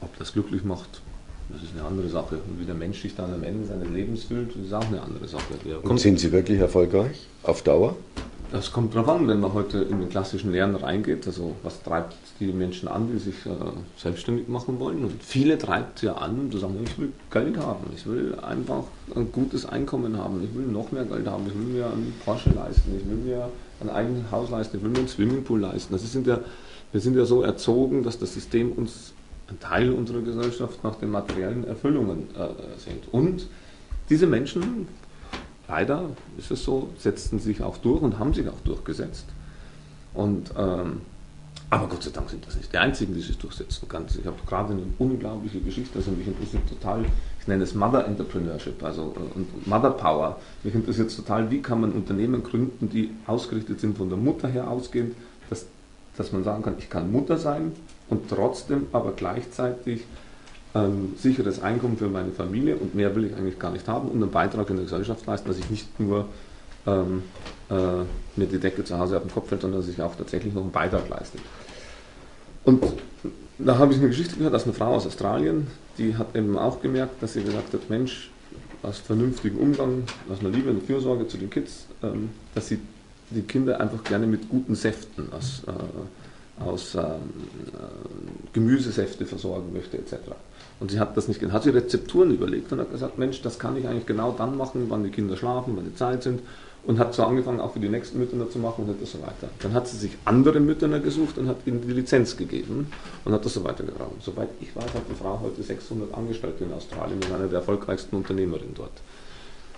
Ob 0.00 0.16
das 0.18 0.32
glücklich 0.32 0.62
macht, 0.62 1.02
das 1.48 1.64
ist 1.64 1.72
eine 1.76 1.84
andere 1.84 2.08
Sache. 2.08 2.36
Und 2.36 2.60
wie 2.60 2.64
der 2.64 2.76
Mensch 2.76 3.02
sich 3.02 3.16
dann 3.16 3.34
am 3.34 3.42
Ende 3.42 3.66
seines 3.66 3.88
Lebens 3.88 4.24
fühlt, 4.24 4.54
ist 4.54 4.72
auch 4.72 4.86
eine 4.86 5.02
andere 5.02 5.26
Sache. 5.26 5.54
Und 5.82 5.98
sind 5.98 6.20
Sie 6.20 6.30
wirklich 6.30 6.60
erfolgreich 6.60 7.26
auf 7.42 7.62
Dauer? 7.62 7.96
Das 8.52 8.72
kommt 8.72 8.96
darauf 8.96 9.08
an, 9.08 9.28
wenn 9.28 9.38
man 9.38 9.52
heute 9.54 9.78
in 9.78 10.00
den 10.00 10.08
klassischen 10.08 10.50
Lehren 10.50 10.74
reingeht. 10.74 11.24
Also, 11.24 11.54
was 11.62 11.82
treibt 11.84 12.16
die 12.40 12.52
Menschen 12.52 12.88
an, 12.88 13.08
die 13.12 13.18
sich 13.18 13.46
äh, 13.46 13.50
selbstständig 13.96 14.48
machen 14.48 14.80
wollen? 14.80 15.04
Und 15.04 15.22
viele 15.22 15.56
treibt 15.56 16.02
ja 16.02 16.14
an, 16.14 16.50
zu 16.50 16.58
sagen: 16.58 16.74
Ich 16.84 16.98
will 16.98 17.12
Geld 17.30 17.56
haben, 17.58 17.84
ich 17.94 18.06
will 18.06 18.34
einfach 18.42 18.82
ein 19.14 19.30
gutes 19.30 19.66
Einkommen 19.66 20.16
haben, 20.18 20.42
ich 20.42 20.52
will 20.56 20.66
noch 20.66 20.90
mehr 20.90 21.04
Geld 21.04 21.28
haben, 21.28 21.46
ich 21.46 21.54
will 21.54 21.74
mir 21.74 21.86
einen 21.86 22.12
Porsche 22.24 22.50
leisten, 22.50 22.92
ich 22.98 23.08
will 23.08 23.18
mir 23.18 23.48
ein 23.80 23.88
eigenes 23.88 24.28
Haus 24.32 24.50
leisten, 24.50 24.78
ich 24.78 24.82
will 24.82 24.90
mir 24.90 24.98
einen 24.98 25.08
Swimmingpool 25.08 25.60
leisten. 25.60 25.92
Das 25.92 26.10
sind 26.10 26.26
ja, 26.26 26.40
wir 26.90 27.00
sind 27.00 27.16
ja 27.16 27.24
so 27.26 27.42
erzogen, 27.42 28.02
dass 28.02 28.18
das 28.18 28.34
System 28.34 28.72
uns, 28.72 29.12
ein 29.48 29.60
Teil 29.60 29.92
unserer 29.92 30.22
Gesellschaft, 30.22 30.82
nach 30.82 30.96
den 30.96 31.10
materiellen 31.10 31.66
Erfüllungen 31.66 32.28
äh, 32.34 32.48
sind. 32.78 33.12
Und 33.12 33.48
diese 34.08 34.26
Menschen 34.26 34.88
leider 35.70 36.04
ist 36.36 36.50
es 36.50 36.64
so, 36.64 36.88
setzten 36.98 37.38
sich 37.38 37.62
auch 37.62 37.78
durch 37.78 38.02
und 38.02 38.18
haben 38.18 38.34
sich 38.34 38.48
auch 38.48 38.60
durchgesetzt. 38.64 39.26
Und, 40.12 40.50
ähm, 40.58 41.02
aber 41.70 41.86
Gott 41.86 42.02
sei 42.02 42.10
Dank 42.10 42.28
sind 42.30 42.44
das 42.46 42.56
nicht 42.56 42.72
die 42.72 42.78
Einzigen, 42.78 43.14
die 43.14 43.20
sich 43.20 43.38
durchsetzen 43.38 43.88
können. 43.88 44.06
Ich 44.08 44.26
habe 44.26 44.36
gerade 44.46 44.72
eine 44.72 44.82
unglaubliche 44.98 45.60
Geschichte, 45.60 45.98
also 45.98 46.10
mich 46.10 46.26
interessiert 46.26 46.68
total, 46.68 47.04
ich 47.40 47.46
nenne 47.46 47.62
es 47.62 47.74
Mother 47.74 48.06
Entrepreneurship, 48.06 48.82
also 48.82 49.14
äh, 49.16 49.36
und 49.36 49.66
Mother 49.66 49.90
Power. 49.90 50.40
Mich 50.64 50.74
interessiert 50.74 51.14
total, 51.14 51.50
wie 51.50 51.62
kann 51.62 51.80
man 51.80 51.92
Unternehmen 51.92 52.42
gründen, 52.42 52.90
die 52.90 53.10
ausgerichtet 53.26 53.78
sind 53.80 53.96
von 53.96 54.08
der 54.08 54.18
Mutter 54.18 54.48
her 54.48 54.68
ausgehend, 54.68 55.14
dass, 55.48 55.66
dass 56.16 56.32
man 56.32 56.42
sagen 56.42 56.64
kann, 56.64 56.74
ich 56.78 56.90
kann 56.90 57.12
Mutter 57.12 57.38
sein 57.38 57.72
und 58.08 58.28
trotzdem 58.28 58.88
aber 58.92 59.12
gleichzeitig 59.12 60.04
ähm, 60.74 61.14
sicheres 61.16 61.62
Einkommen 61.62 61.96
für 61.96 62.08
meine 62.08 62.32
Familie 62.32 62.76
und 62.76 62.94
mehr 62.94 63.14
will 63.16 63.24
ich 63.24 63.34
eigentlich 63.34 63.58
gar 63.58 63.72
nicht 63.72 63.88
haben 63.88 64.08
und 64.08 64.22
einen 64.22 64.30
Beitrag 64.30 64.70
in 64.70 64.76
der 64.76 64.84
Gesellschaft 64.84 65.26
leisten, 65.26 65.48
dass 65.48 65.58
ich 65.58 65.68
nicht 65.70 65.98
nur 65.98 66.26
ähm, 66.86 67.22
äh, 67.70 67.74
mir 68.36 68.46
die 68.46 68.58
Decke 68.58 68.84
zu 68.84 68.98
Hause 68.98 69.16
auf 69.16 69.22
den 69.24 69.32
Kopf 69.32 69.48
fällt, 69.48 69.62
sondern 69.62 69.80
dass 69.80 69.90
ich 69.90 70.00
auch 70.00 70.14
tatsächlich 70.14 70.54
noch 70.54 70.62
einen 70.62 70.72
Beitrag 70.72 71.08
leiste. 71.08 71.38
Und 72.64 72.84
da 73.58 73.78
habe 73.78 73.92
ich 73.92 73.98
eine 73.98 74.08
Geschichte 74.08 74.36
gehört, 74.36 74.54
dass 74.54 74.64
eine 74.64 74.72
Frau 74.72 74.94
aus 74.94 75.06
Australien, 75.06 75.66
die 75.98 76.16
hat 76.16 76.34
eben 76.34 76.56
auch 76.56 76.80
gemerkt, 76.80 77.22
dass 77.22 77.34
sie 77.34 77.42
gesagt 77.42 77.72
hat, 77.72 77.90
Mensch, 77.90 78.30
aus 78.82 78.98
vernünftigem 78.98 79.58
Umgang, 79.58 80.04
aus 80.30 80.40
einer 80.40 80.50
Liebe 80.50 80.70
und 80.70 80.82
Fürsorge 80.84 81.28
zu 81.28 81.36
den 81.36 81.50
Kids, 81.50 81.86
ähm, 82.02 82.30
dass 82.54 82.68
sie 82.68 82.78
die 83.30 83.42
Kinder 83.42 83.80
einfach 83.80 84.02
gerne 84.04 84.26
mit 84.26 84.48
guten 84.48 84.74
Säften 84.74 85.32
aus, 85.32 85.62
äh, 85.66 86.62
aus 86.62 86.94
ähm, 86.94 87.02
äh, 87.02 88.52
Gemüsesäfte 88.52 89.26
versorgen 89.26 89.72
möchte 89.72 89.98
etc. 89.98 90.14
Und 90.80 90.90
sie 90.90 90.98
hat 90.98 91.14
das 91.16 91.28
nicht, 91.28 91.42
hat 91.42 91.62
sie 91.62 91.70
Rezepturen 91.70 92.32
überlegt 92.32 92.72
und 92.72 92.80
hat 92.80 92.90
gesagt, 92.90 93.18
Mensch, 93.18 93.42
das 93.42 93.58
kann 93.58 93.76
ich 93.76 93.86
eigentlich 93.86 94.06
genau 94.06 94.34
dann 94.36 94.56
machen, 94.56 94.86
wann 94.88 95.04
die 95.04 95.10
Kinder 95.10 95.36
schlafen, 95.36 95.74
wann 95.76 95.84
die 95.84 95.94
Zeit 95.94 96.22
sind. 96.22 96.40
Und 96.86 96.98
hat 96.98 97.12
so 97.12 97.24
angefangen, 97.24 97.60
auch 97.60 97.74
für 97.74 97.78
die 97.78 97.90
nächsten 97.90 98.18
Mütter 98.18 98.50
zu 98.50 98.58
machen 98.58 98.86
und 98.88 99.06
so 99.06 99.20
weiter. 99.20 99.50
Dann 99.58 99.74
hat 99.74 99.86
sie 99.86 99.98
sich 99.98 100.12
andere 100.24 100.60
Mütter 100.60 100.88
gesucht 100.98 101.36
und 101.36 101.46
hat 101.46 101.58
ihnen 101.66 101.82
die 101.86 101.92
Lizenz 101.92 102.38
gegeben 102.38 102.90
und 103.26 103.32
hat 103.34 103.44
das 103.44 103.52
so 103.52 103.62
weitergetragen. 103.62 104.16
Soweit 104.20 104.48
ich 104.62 104.74
weiß, 104.74 104.94
hat 104.94 105.02
die 105.10 105.14
Frau 105.14 105.38
heute 105.42 105.62
600 105.62 106.14
Angestellte 106.14 106.64
in 106.64 106.72
Australien 106.72 107.20
und 107.22 107.34
eine 107.34 107.48
der 107.48 107.58
erfolgreichsten 107.58 108.16
Unternehmerinnen 108.16 108.72
dort. 108.74 108.92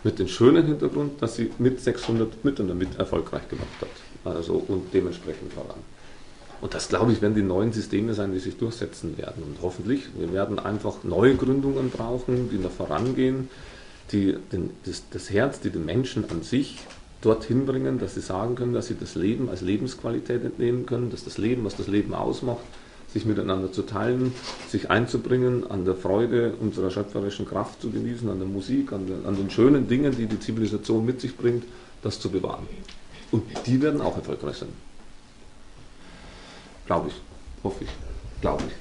Mit 0.04 0.20
dem 0.20 0.28
schönen 0.28 0.64
Hintergrund, 0.64 1.20
dass 1.20 1.34
sie 1.34 1.50
mit 1.58 1.80
600 1.80 2.44
Müttern 2.44 2.68
damit 2.68 2.96
erfolgreich 2.96 3.48
gemacht 3.48 3.66
hat. 3.80 4.34
Also 4.36 4.62
und 4.68 4.94
dementsprechend 4.94 5.52
voran. 5.52 5.80
Und 6.62 6.74
das, 6.74 6.88
glaube 6.88 7.10
ich, 7.10 7.20
werden 7.20 7.34
die 7.34 7.42
neuen 7.42 7.72
Systeme 7.72 8.14
sein, 8.14 8.32
die 8.32 8.38
sich 8.38 8.56
durchsetzen 8.56 9.18
werden. 9.18 9.42
Und 9.42 9.56
hoffentlich, 9.62 10.04
wir 10.16 10.32
werden 10.32 10.60
einfach 10.60 11.02
neue 11.02 11.34
Gründungen 11.34 11.90
brauchen, 11.90 12.50
die 12.50 12.56
noch 12.56 12.70
vorangehen, 12.70 13.50
die 14.12 14.36
den, 14.52 14.70
das, 14.86 15.02
das 15.10 15.30
Herz, 15.30 15.58
die 15.58 15.70
den 15.70 15.84
Menschen 15.84 16.24
an 16.30 16.42
sich 16.42 16.78
dorthin 17.20 17.66
bringen, 17.66 17.98
dass 17.98 18.14
sie 18.14 18.20
sagen 18.20 18.54
können, 18.54 18.74
dass 18.74 18.86
sie 18.86 18.96
das 18.98 19.16
Leben 19.16 19.48
als 19.48 19.60
Lebensqualität 19.60 20.44
entnehmen 20.44 20.86
können, 20.86 21.10
dass 21.10 21.24
das 21.24 21.36
Leben, 21.36 21.64
was 21.64 21.76
das 21.76 21.88
Leben 21.88 22.14
ausmacht, 22.14 22.62
sich 23.12 23.26
miteinander 23.26 23.72
zu 23.72 23.82
teilen, 23.82 24.32
sich 24.68 24.88
einzubringen, 24.88 25.68
an 25.68 25.84
der 25.84 25.96
Freude 25.96 26.54
unserer 26.60 26.92
schöpferischen 26.92 27.44
Kraft 27.44 27.82
zu 27.82 27.90
genießen, 27.90 28.30
an 28.30 28.38
der 28.38 28.48
Musik, 28.48 28.92
an, 28.92 29.08
der, 29.08 29.28
an 29.28 29.36
den 29.36 29.50
schönen 29.50 29.88
Dingen, 29.88 30.16
die 30.16 30.26
die 30.26 30.38
Zivilisation 30.38 31.04
mit 31.04 31.20
sich 31.20 31.36
bringt, 31.36 31.64
das 32.02 32.20
zu 32.20 32.30
bewahren. 32.30 32.68
Und 33.32 33.42
die 33.66 33.82
werden 33.82 34.00
auch 34.00 34.16
erfolgreich 34.16 34.58
sein. 34.58 34.68
Glaube 36.86 37.08
ich. 37.08 37.14
Hoffe 37.64 37.84
ich. 37.84 37.90
Glaube 38.40 38.62
ich. 38.66 38.72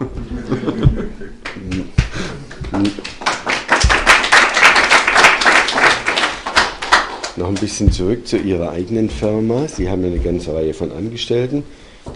Noch 7.36 7.48
ein 7.48 7.54
bisschen 7.54 7.90
zurück 7.90 8.26
zu 8.26 8.36
Ihrer 8.36 8.70
eigenen 8.70 9.08
Firma. 9.08 9.66
Sie 9.66 9.88
haben 9.88 10.04
eine 10.04 10.18
ganze 10.18 10.54
Reihe 10.54 10.74
von 10.74 10.92
Angestellten. 10.92 11.64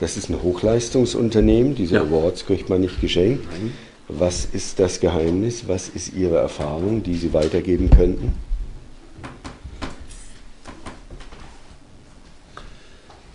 Das 0.01 0.17
ist 0.17 0.29
ein 0.29 0.43
Hochleistungsunternehmen. 0.43 1.75
Diese 1.75 1.95
ja. 1.95 2.03
Awards 2.03 2.47
kriegt 2.47 2.69
man 2.69 2.83
nicht 2.83 3.01
geschenkt. 3.01 3.47
Was 4.09 4.47
ist 4.53 4.81
das 4.81 5.01
Geheimnis? 5.01 5.67
Was 5.67 5.89
ist 5.89 6.15
Ihre 6.15 6.37
Erfahrung, 6.37 7.03
die 7.03 7.15
Sie 7.15 7.33
weitergeben 7.33 7.91
könnten? 7.91 8.35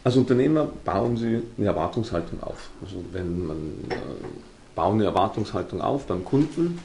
Als 0.04 0.16
Unternehmer 0.16 0.70
bauen 0.86 1.18
Sie 1.18 1.42
eine 1.58 1.68
Erwartungshaltung 1.68 2.42
auf. 2.42 2.70
Also 2.82 3.04
wenn 3.12 3.46
man 3.46 3.58
äh, 3.90 3.96
bauen 4.74 4.96
eine 4.96 5.06
Erwartungshaltung 5.06 5.82
auf 5.82 6.06
beim 6.06 6.24
Kunden 6.24 6.80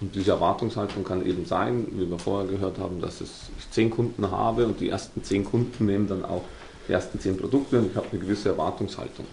und 0.00 0.14
diese 0.14 0.32
Erwartungshaltung 0.32 1.02
kann 1.02 1.24
eben 1.24 1.46
sein, 1.46 1.86
wie 1.92 2.10
wir 2.10 2.18
vorher 2.18 2.50
gehört 2.50 2.78
haben, 2.78 3.00
dass 3.00 3.20
ich 3.22 3.30
zehn 3.70 3.90
Kunden 3.90 4.30
habe 4.30 4.66
und 4.66 4.80
die 4.80 4.90
ersten 4.90 5.22
zehn 5.22 5.44
Kunden 5.44 5.86
nehmen 5.86 6.08
dann 6.08 6.24
auch 6.24 6.42
die 6.88 6.92
ersten 6.92 7.18
zehn 7.20 7.38
Produkte 7.38 7.78
und 7.78 7.90
ich 7.90 7.96
habe 7.96 8.08
eine 8.10 8.20
gewisse 8.20 8.50
Erwartungshaltung. 8.50 9.26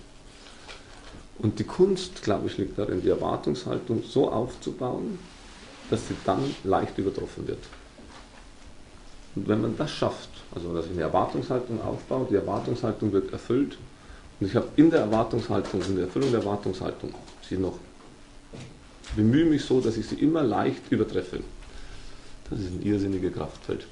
Und 1.40 1.60
die 1.60 1.64
Kunst, 1.64 2.22
glaube 2.22 2.48
ich, 2.48 2.58
liegt 2.58 2.78
darin, 2.78 3.02
die 3.02 3.10
Erwartungshaltung 3.10 4.04
so 4.04 4.32
aufzubauen, 4.32 5.20
dass 5.90 6.08
sie 6.08 6.16
dann 6.26 6.56
leicht 6.64 6.98
übertroffen 6.98 7.48
wird. 7.48 7.64
Und 9.36 9.48
wenn 9.48 9.62
man 9.62 9.78
das 9.78 9.92
schafft, 9.92 10.30
also 10.54 10.74
dass 10.74 10.86
ich 10.86 10.92
eine 10.92 11.02
Erwartungshaltung 11.02 11.82
aufbaue, 11.82 12.28
die 12.30 12.36
Erwartungshaltung 12.36 13.12
wird 13.12 13.32
erfüllt. 13.32 13.78
Und 14.40 14.48
ich 14.48 14.56
habe 14.56 14.68
in 14.76 14.90
der 14.90 15.02
Erwartungshaltung, 15.02 15.82
in 15.82 15.96
der 15.96 16.06
Erfüllung 16.06 16.32
der 16.32 16.40
Erwartungshaltung, 16.42 17.14
sie 17.48 17.58
noch 17.58 17.78
bemühe 19.16 19.46
mich 19.46 19.66
so, 19.66 19.82
dass 19.82 19.98
ich 19.98 20.08
sie 20.08 20.16
immer 20.16 20.44
leicht 20.44 20.92
übertreffe. 20.92 21.40
Das 22.50 22.60
ist 22.60 22.72
ein 22.72 22.82
irrsinniges 22.82 23.34
Kraftfeld. 23.34 23.86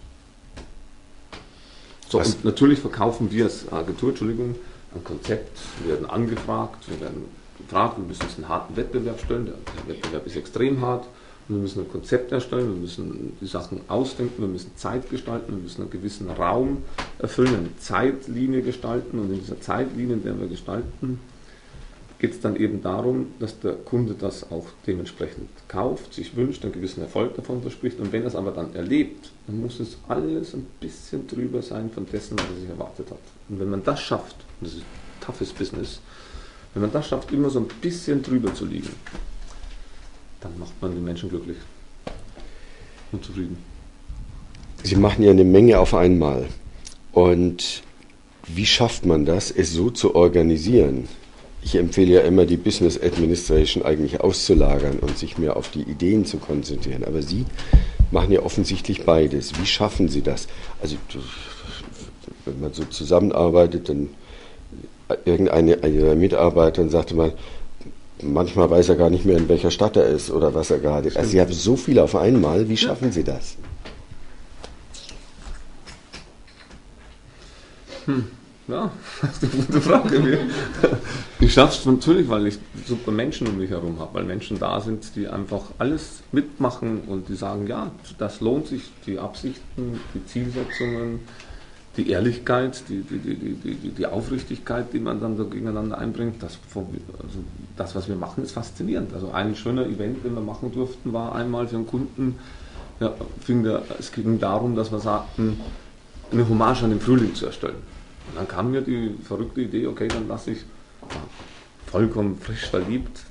So, 2.09 2.19
und 2.19 2.45
natürlich 2.45 2.79
verkaufen 2.79 3.29
wir 3.31 3.45
als 3.45 3.71
Agentur, 3.71 4.09
Entschuldigung, 4.09 4.55
ein 4.95 5.03
Konzept, 5.03 5.57
wir 5.83 5.93
werden 5.93 6.09
angefragt, 6.09 6.89
wir 6.89 7.01
werden 7.01 7.25
gefragt, 7.57 7.97
wir 7.97 8.05
müssen 8.05 8.23
uns 8.23 8.35
einen 8.35 8.47
harten 8.47 8.77
Wettbewerb 8.77 9.19
stellen, 9.19 9.47
der 9.47 9.95
Wettbewerb 9.95 10.25
ist 10.25 10.37
extrem 10.37 10.81
hart, 10.81 11.05
wir 11.47 11.57
müssen 11.57 11.81
ein 11.81 11.91
Konzept 11.91 12.31
erstellen, 12.31 12.73
wir 12.73 12.81
müssen 12.81 13.37
die 13.39 13.45
Sachen 13.45 13.81
ausdenken, 13.87 14.41
wir 14.41 14.47
müssen 14.47 14.71
Zeit 14.75 15.09
gestalten, 15.09 15.53
wir 15.53 15.61
müssen 15.61 15.81
einen 15.81 15.91
gewissen 15.91 16.29
Raum 16.29 16.83
erfüllen, 17.19 17.55
eine 17.55 17.77
Zeitlinie 17.77 18.61
gestalten 18.61 19.19
und 19.19 19.31
in 19.31 19.39
dieser 19.39 19.59
Zeitlinie, 19.61 20.15
in 20.15 20.23
der 20.23 20.39
wir 20.39 20.47
gestalten, 20.47 21.19
geht 22.19 22.31
es 22.31 22.41
dann 22.41 22.55
eben 22.55 22.81
darum, 22.81 23.27
dass 23.39 23.59
der 23.59 23.73
Kunde 23.73 24.15
das 24.17 24.51
auch 24.51 24.65
dementsprechend 24.87 25.49
kauft, 25.67 26.13
sich 26.13 26.35
wünscht, 26.35 26.63
einen 26.63 26.73
gewissen 26.73 27.01
Erfolg 27.01 27.35
davon 27.35 27.61
verspricht 27.61 27.99
und 27.99 28.11
wenn 28.11 28.23
er 28.23 28.27
es 28.27 28.35
aber 28.35 28.51
dann 28.51 28.73
erlebt, 28.73 29.31
dann 29.45 29.61
muss 29.61 29.79
es 29.79 29.97
alles 30.07 30.53
ein 30.53 30.65
bisschen 30.79 31.27
drüber 31.27 31.61
sein 31.61 31.91
von 31.91 32.05
dessen, 32.07 32.37
was 32.37 32.45
er 32.45 32.61
sich 32.61 32.69
erwartet 32.69 33.11
hat. 33.11 33.19
Und 33.49 33.59
wenn 33.59 33.69
man 33.69 33.83
das 33.83 34.01
schafft, 34.01 34.35
und 34.59 34.67
das 34.67 34.73
ist 34.73 34.83
toughes 35.21 35.53
Business, 35.53 36.01
wenn 36.73 36.81
man 36.81 36.91
das 36.91 37.07
schafft, 37.07 37.31
immer 37.31 37.49
so 37.49 37.59
ein 37.59 37.67
bisschen 37.81 38.21
drüber 38.21 38.53
zu 38.53 38.65
liegen, 38.65 38.89
dann 40.41 40.57
macht 40.59 40.73
man 40.81 40.93
den 40.93 41.03
Menschen 41.03 41.29
glücklich 41.29 41.57
und 43.11 43.23
zufrieden. 43.23 43.57
Sie 44.83 44.95
machen 44.95 45.23
ja 45.23 45.31
eine 45.31 45.43
Menge 45.43 45.79
auf 45.79 45.93
einmal. 45.93 46.45
Und 47.11 47.81
wie 48.47 48.65
schafft 48.65 49.05
man 49.05 49.25
das, 49.25 49.51
es 49.51 49.73
so 49.73 49.89
zu 49.89 50.15
organisieren? 50.15 51.07
Ich 51.63 51.75
empfehle 51.75 52.13
ja 52.13 52.21
immer, 52.21 52.45
die 52.45 52.57
Business 52.57 53.01
Administration 53.01 53.83
eigentlich 53.83 54.21
auszulagern 54.21 54.99
und 54.99 55.17
sich 55.17 55.37
mehr 55.37 55.57
auf 55.57 55.69
die 55.69 55.81
Ideen 55.81 56.25
zu 56.25 56.37
konzentrieren. 56.37 57.03
Aber 57.03 57.21
Sie 57.21 57.45
machen 58.11 58.31
ja 58.31 58.41
offensichtlich 58.41 59.03
beides. 59.03 59.59
Wie 59.59 59.65
schaffen 59.65 60.07
Sie 60.07 60.21
das? 60.21 60.47
Also, 60.81 60.95
wenn 62.45 62.59
man 62.61 62.73
so 62.73 62.85
zusammenarbeitet, 62.85 63.89
dann 63.89 64.09
irgendeine 65.25 65.85
Ihrer 65.85 66.15
Mitarbeiter 66.15 66.87
sagte 66.89 67.15
mal, 67.15 67.33
manchmal 68.21 68.69
weiß 68.69 68.89
er 68.89 68.95
gar 68.95 69.09
nicht 69.09 69.25
mehr, 69.25 69.37
in 69.37 69.49
welcher 69.49 69.71
Stadt 69.71 69.95
er 69.97 70.07
ist 70.07 70.31
oder 70.31 70.53
was 70.53 70.71
er 70.71 70.79
gerade 70.79 71.07
ist. 71.07 71.17
Also 71.17 71.29
Sie 71.29 71.41
haben 71.41 71.53
so 71.53 71.75
viel 71.75 71.99
auf 71.99 72.15
einmal. 72.15 72.67
Wie 72.69 72.77
schaffen 72.77 73.11
Sie 73.11 73.23
das? 73.23 73.57
Hm. 78.05 78.25
Ja, 78.67 78.91
das 79.21 79.31
ist 79.31 79.43
eine 79.43 79.63
gute 79.63 79.81
Frage. 79.81 80.39
Ich 81.39 81.53
schaffe 81.53 81.77
es 81.79 81.85
natürlich, 81.85 82.27
weil 82.27 82.47
ich 82.47 82.59
super 82.85 83.11
Menschen 83.11 83.47
um 83.47 83.57
mich 83.57 83.69
herum 83.69 83.99
habe, 83.99 84.15
weil 84.15 84.23
Menschen 84.25 84.59
da 84.59 84.81
sind, 84.81 85.15
die 85.15 85.27
einfach 85.27 85.61
alles 85.77 86.21
mitmachen 86.33 87.01
und 87.07 87.29
die 87.29 87.35
sagen, 87.35 87.67
ja, 87.67 87.91
das 88.17 88.41
lohnt 88.41 88.67
sich, 88.67 88.81
die 89.05 89.19
Absichten, 89.19 90.01
die 90.13 90.25
Zielsetzungen, 90.25 91.19
die 91.97 92.11
Ehrlichkeit, 92.11 92.83
die, 92.89 93.01
die, 93.01 93.55
die, 93.55 93.89
die, 93.89 94.05
Aufrichtigkeit, 94.05 94.93
die 94.93 94.99
man 94.99 95.19
dann 95.19 95.35
da 95.35 95.43
gegeneinander 95.43 95.97
einbringt, 95.97 96.41
das, 96.43 96.59
also 96.75 97.39
das, 97.75 97.95
was 97.95 98.07
wir 98.07 98.15
machen, 98.15 98.43
ist 98.43 98.51
faszinierend. 98.51 99.13
Also 99.13 99.31
ein 99.31 99.55
schöner 99.55 99.85
Event, 99.85 100.23
den 100.23 100.35
wir 100.35 100.41
machen 100.41 100.71
durften, 100.71 101.11
war 101.11 101.33
einmal 101.33 101.67
für 101.67 101.77
einen 101.77 101.87
Kunden, 101.87 102.35
ja, 102.99 103.13
fing 103.41 103.63
der, 103.63 103.81
es 103.97 104.11
ging 104.11 104.39
darum, 104.39 104.75
dass 104.75 104.91
wir 104.91 104.99
sagten, 104.99 105.59
eine 106.31 106.47
Hommage 106.47 106.83
an 106.83 106.91
den 106.91 107.01
Frühling 107.01 107.33
zu 107.33 107.47
erstellen. 107.47 107.81
Und 108.29 108.37
dann 108.37 108.47
kam 108.47 108.71
mir 108.71 108.81
die 108.81 109.15
verrückte 109.23 109.61
Idee, 109.61 109.87
okay, 109.87 110.07
dann 110.07 110.27
lasse 110.27 110.51
ich 110.51 110.59
vollkommen 111.87 112.37
frisch 112.39 112.67
verliebt. 112.67 113.21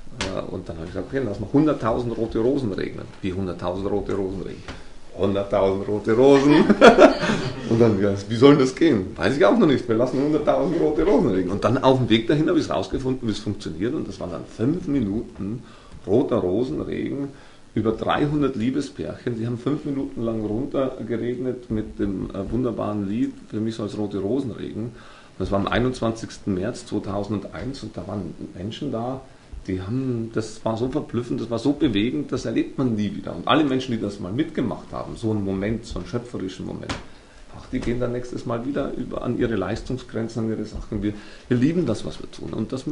Und 0.50 0.68
dann 0.68 0.76
habe 0.76 0.86
ich 0.86 0.92
gesagt, 0.92 1.08
okay, 1.08 1.22
lass 1.24 1.38
mal 1.38 1.50
100.000 1.52 2.14
rote 2.14 2.38
Rosen 2.38 2.72
regnen. 2.72 3.04
Wie 3.22 3.32
100.000 3.32 3.86
rote 3.86 4.14
Rosen 4.14 4.42
regnen? 4.42 4.85
100.000 5.20 5.86
rote 5.86 6.12
Rosen. 6.12 6.64
und 7.70 7.80
dann, 7.80 7.98
wie 8.00 8.36
soll 8.36 8.56
das 8.56 8.74
gehen? 8.74 9.16
Weiß 9.16 9.36
ich 9.36 9.44
auch 9.44 9.58
noch 9.58 9.66
nicht. 9.66 9.88
Wir 9.88 9.96
lassen 9.96 10.18
100.000 10.18 10.78
rote 10.78 11.04
Rosen 11.04 11.30
regnen. 11.30 11.52
Und 11.52 11.64
dann 11.64 11.78
auf 11.78 11.98
dem 11.98 12.08
Weg 12.08 12.26
dahin 12.26 12.48
habe 12.48 12.58
ich 12.58 12.64
es 12.64 12.70
rausgefunden, 12.70 13.26
wie 13.28 13.32
es 13.32 13.38
funktioniert. 13.38 13.94
Und 13.94 14.08
das 14.08 14.20
waren 14.20 14.30
dann 14.30 14.44
fünf 14.44 14.86
Minuten 14.86 15.62
roter 16.06 16.36
Rosenregen 16.36 17.28
über 17.74 17.92
300 17.92 18.56
Liebespärchen. 18.56 19.38
Die 19.38 19.46
haben 19.46 19.58
fünf 19.58 19.84
Minuten 19.84 20.22
lang 20.22 20.44
runtergeregnet 20.44 21.70
mit 21.70 21.98
dem 21.98 22.30
äh, 22.30 22.50
wunderbaren 22.50 23.06
Lied 23.06 23.34
Für 23.48 23.60
mich 23.60 23.74
soll 23.74 23.86
es 23.86 23.98
rote 23.98 24.18
Rosen 24.18 24.50
regen. 24.52 24.92
Das 25.38 25.50
war 25.50 25.60
am 25.60 25.66
21. 25.66 26.46
März 26.46 26.86
2001 26.86 27.82
und 27.82 27.96
da 27.96 28.06
waren 28.08 28.34
Menschen 28.54 28.90
da, 28.90 29.20
die 29.66 29.80
haben, 29.80 30.30
das 30.32 30.64
war 30.64 30.76
so 30.76 30.88
verblüffend, 30.88 31.40
das 31.40 31.50
war 31.50 31.58
so 31.58 31.72
bewegend, 31.72 32.32
das 32.32 32.44
erlebt 32.44 32.78
man 32.78 32.94
nie 32.94 33.14
wieder. 33.14 33.34
Und 33.34 33.46
alle 33.48 33.64
Menschen, 33.64 33.92
die 33.92 34.00
das 34.00 34.20
mal 34.20 34.32
mitgemacht 34.32 34.92
haben, 34.92 35.16
so 35.16 35.30
einen 35.30 35.44
Moment, 35.44 35.84
so 35.84 35.98
einen 35.98 36.08
schöpferischen 36.08 36.66
Moment, 36.66 36.94
ach, 37.56 37.66
die 37.70 37.80
gehen 37.80 38.00
dann 38.00 38.12
nächstes 38.12 38.46
Mal 38.46 38.64
wieder 38.66 38.92
über, 38.92 39.22
an 39.22 39.38
ihre 39.38 39.56
Leistungsgrenzen, 39.56 40.44
an 40.44 40.50
ihre 40.50 40.64
Sachen. 40.64 41.02
Wir, 41.02 41.14
wir 41.48 41.56
lieben 41.56 41.86
das, 41.86 42.04
was 42.04 42.20
wir 42.20 42.30
tun. 42.30 42.52
Und 42.52 42.72
das 42.72 42.84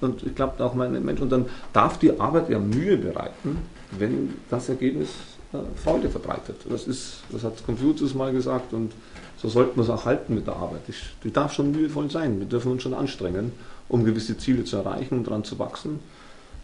und 0.00 0.22
ich 0.22 0.34
glaube 0.34 0.64
auch 0.64 0.74
meine 0.74 1.00
Menschen. 1.00 1.24
Und 1.24 1.30
dann 1.30 1.46
darf 1.72 1.98
die 1.98 2.18
Arbeit 2.18 2.48
ja 2.48 2.58
Mühe 2.58 2.96
bereiten, 2.96 3.58
wenn 3.98 4.34
das 4.48 4.68
Ergebnis 4.68 5.10
äh, 5.52 5.58
Freude 5.76 6.08
verbreitet. 6.08 6.56
Das 6.68 6.86
ist, 6.86 7.18
das 7.30 7.44
hat 7.44 7.64
Confucius 7.64 8.14
mal 8.14 8.32
gesagt 8.32 8.72
und 8.72 8.92
so 9.36 9.48
sollten 9.48 9.76
wir 9.76 9.84
es 9.84 9.90
auch 9.90 10.04
halten 10.04 10.34
mit 10.34 10.46
der 10.46 10.56
Arbeit. 10.56 10.82
Ich, 10.88 11.02
die 11.24 11.32
darf 11.32 11.52
schon 11.52 11.72
mühevoll 11.72 12.10
sein. 12.10 12.38
Wir 12.38 12.46
dürfen 12.46 12.72
uns 12.72 12.82
schon 12.82 12.94
anstrengen, 12.94 13.52
um 13.90 14.04
gewisse 14.04 14.38
Ziele 14.38 14.64
zu 14.64 14.76
erreichen 14.76 15.18
und 15.18 15.26
daran 15.26 15.44
zu 15.44 15.58
wachsen. 15.58 16.00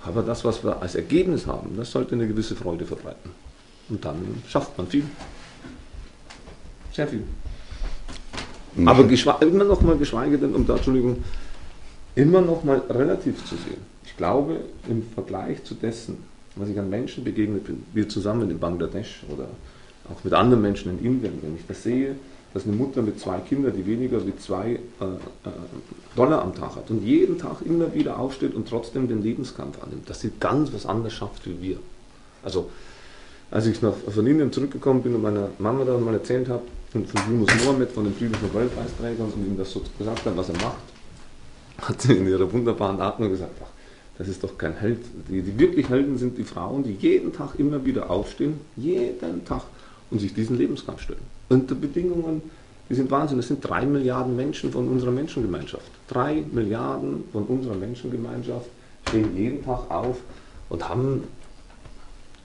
Aber 0.05 0.23
das, 0.23 0.45
was 0.45 0.65
wir 0.65 0.81
als 0.81 0.95
Ergebnis 0.95 1.47
haben, 1.47 1.77
das 1.77 1.91
sollte 1.91 2.15
eine 2.15 2.27
gewisse 2.27 2.55
Freude 2.55 2.87
verbreiten. 2.87 3.31
Und 3.89 4.05
dann 4.05 4.17
schafft 4.49 4.79
man 4.79 4.87
viel. 4.87 5.05
Sehr 6.93 7.09
viel. 7.09 7.25
Aber 8.85 9.09
immer 9.43 9.65
noch 9.65 9.81
mal 9.83 9.97
geschweige 9.97 10.39
denn, 10.39 10.55
um 10.55 10.67
da, 10.67 10.77
Entschuldigung, 10.77 11.23
immer 12.15 12.41
noch 12.41 12.63
mal 12.63 12.83
relativ 12.91 13.45
zu 13.45 13.57
sehen. 13.57 13.81
Ich 14.05 14.17
glaube, 14.17 14.61
im 14.89 15.03
Vergleich 15.15 15.65
zu 15.65 15.75
dessen, 15.75 16.19
was 16.55 16.69
ich 16.69 16.79
an 16.79 16.89
Menschen 16.89 17.25
begegnet 17.25 17.65
bin, 17.65 17.85
wir 17.93 18.09
zusammen 18.09 18.51
in 18.51 18.59
Bangladesch 18.59 19.25
oder 19.33 19.49
auch 20.11 20.23
mit 20.25 20.33
anderen 20.33 20.63
Menschen 20.63 20.99
in 20.99 21.05
Indien, 21.05 21.39
wenn 21.43 21.57
ich 21.57 21.67
das 21.67 21.83
sehe, 21.83 22.17
dass 22.57 22.65
eine 22.65 22.75
Mutter 22.75 23.03
mit 23.03 23.21
zwei 23.21 23.39
Kindern, 23.41 23.75
die 23.77 23.85
weniger 23.85 24.27
wie 24.27 24.35
zwei 24.35 24.71
äh, 24.71 25.05
äh, 25.05 25.51
Dollar 26.17 26.41
am 26.41 26.55
Tag 26.55 26.77
hat 26.77 26.89
und 26.89 27.05
jeden 27.05 27.37
Tag 27.37 27.57
immer 27.63 27.93
wieder 27.93 28.19
aufsteht 28.19 28.55
und 28.55 28.67
trotzdem 28.67 29.09
den 29.09 29.23
Lebenskampf 29.23 29.83
annimmt, 29.83 30.09
dass 30.09 30.23
sie 30.23 30.33
ganz 30.41 30.73
was 30.73 30.87
anderes 30.87 31.13
schafft 31.13 31.47
wie 31.47 31.61
wir. 31.61 31.77
Also, 32.43 32.71
als 33.51 33.67
ich 33.67 33.83
nach, 33.83 33.93
von 33.93 34.27
Indien 34.27 34.53
zurückgekommen 34.53 35.03
bin 35.03 35.15
und 35.15 35.21
meiner 35.21 35.51
Mama 35.59 35.85
dann 35.85 36.03
mal 36.03 36.15
erzählt 36.15 36.49
habe, 36.49 36.63
von 36.93 37.05
Yunus 37.29 37.51
Mohammed, 37.63 37.93
von 37.93 38.05
den 38.05 38.15
Friedensnobelpreisträgern 38.15 39.27
und 39.27 39.47
ihm 39.47 39.59
das 39.59 39.71
so 39.71 39.83
gesagt 39.99 40.25
habe, 40.25 40.39
was 40.39 40.49
er 40.49 40.55
macht, 40.55 40.77
hat 41.83 42.01
sie 42.01 42.15
in 42.15 42.27
ihrer 42.27 42.51
wunderbaren 42.51 42.97
nur 43.19 43.29
gesagt, 43.29 43.53
ach, 43.63 43.69
das 44.17 44.29
ist 44.29 44.43
doch 44.43 44.57
kein 44.57 44.73
Held. 44.73 45.01
Die, 45.29 45.43
die 45.43 45.59
wirklich 45.59 45.91
Helden 45.91 46.17
sind 46.17 46.39
die 46.39 46.45
Frauen, 46.45 46.85
die 46.85 46.93
jeden 46.93 47.35
Tag 47.35 47.59
immer 47.59 47.85
wieder 47.85 48.09
aufstehen, 48.09 48.61
jeden 48.79 49.45
Tag 49.45 49.61
und 50.11 50.21
sich 50.21 50.33
diesen 50.33 50.57
Lebenskampf 50.57 51.03
stellen. 51.03 51.36
Unter 51.49 51.75
Bedingungen, 51.75 52.43
die 52.89 52.95
sind 52.95 53.11
Wahnsinn. 53.11 53.37
Das 53.37 53.49
sind 53.49 53.61
drei 53.61 53.85
Milliarden 53.85 54.37
Menschen 54.37 54.73
von 54.73 54.89
unserer 54.89 55.11
Menschengemeinschaft. 55.11 55.91
Drei 56.09 56.45
Milliarden 56.53 57.25
von 57.33 57.45
unserer 57.45 57.75
Menschengemeinschaft 57.75 58.69
stehen 59.09 59.37
jeden 59.37 59.65
Tag 59.65 59.91
auf 59.91 60.19
und 60.69 60.89
haben 60.89 61.25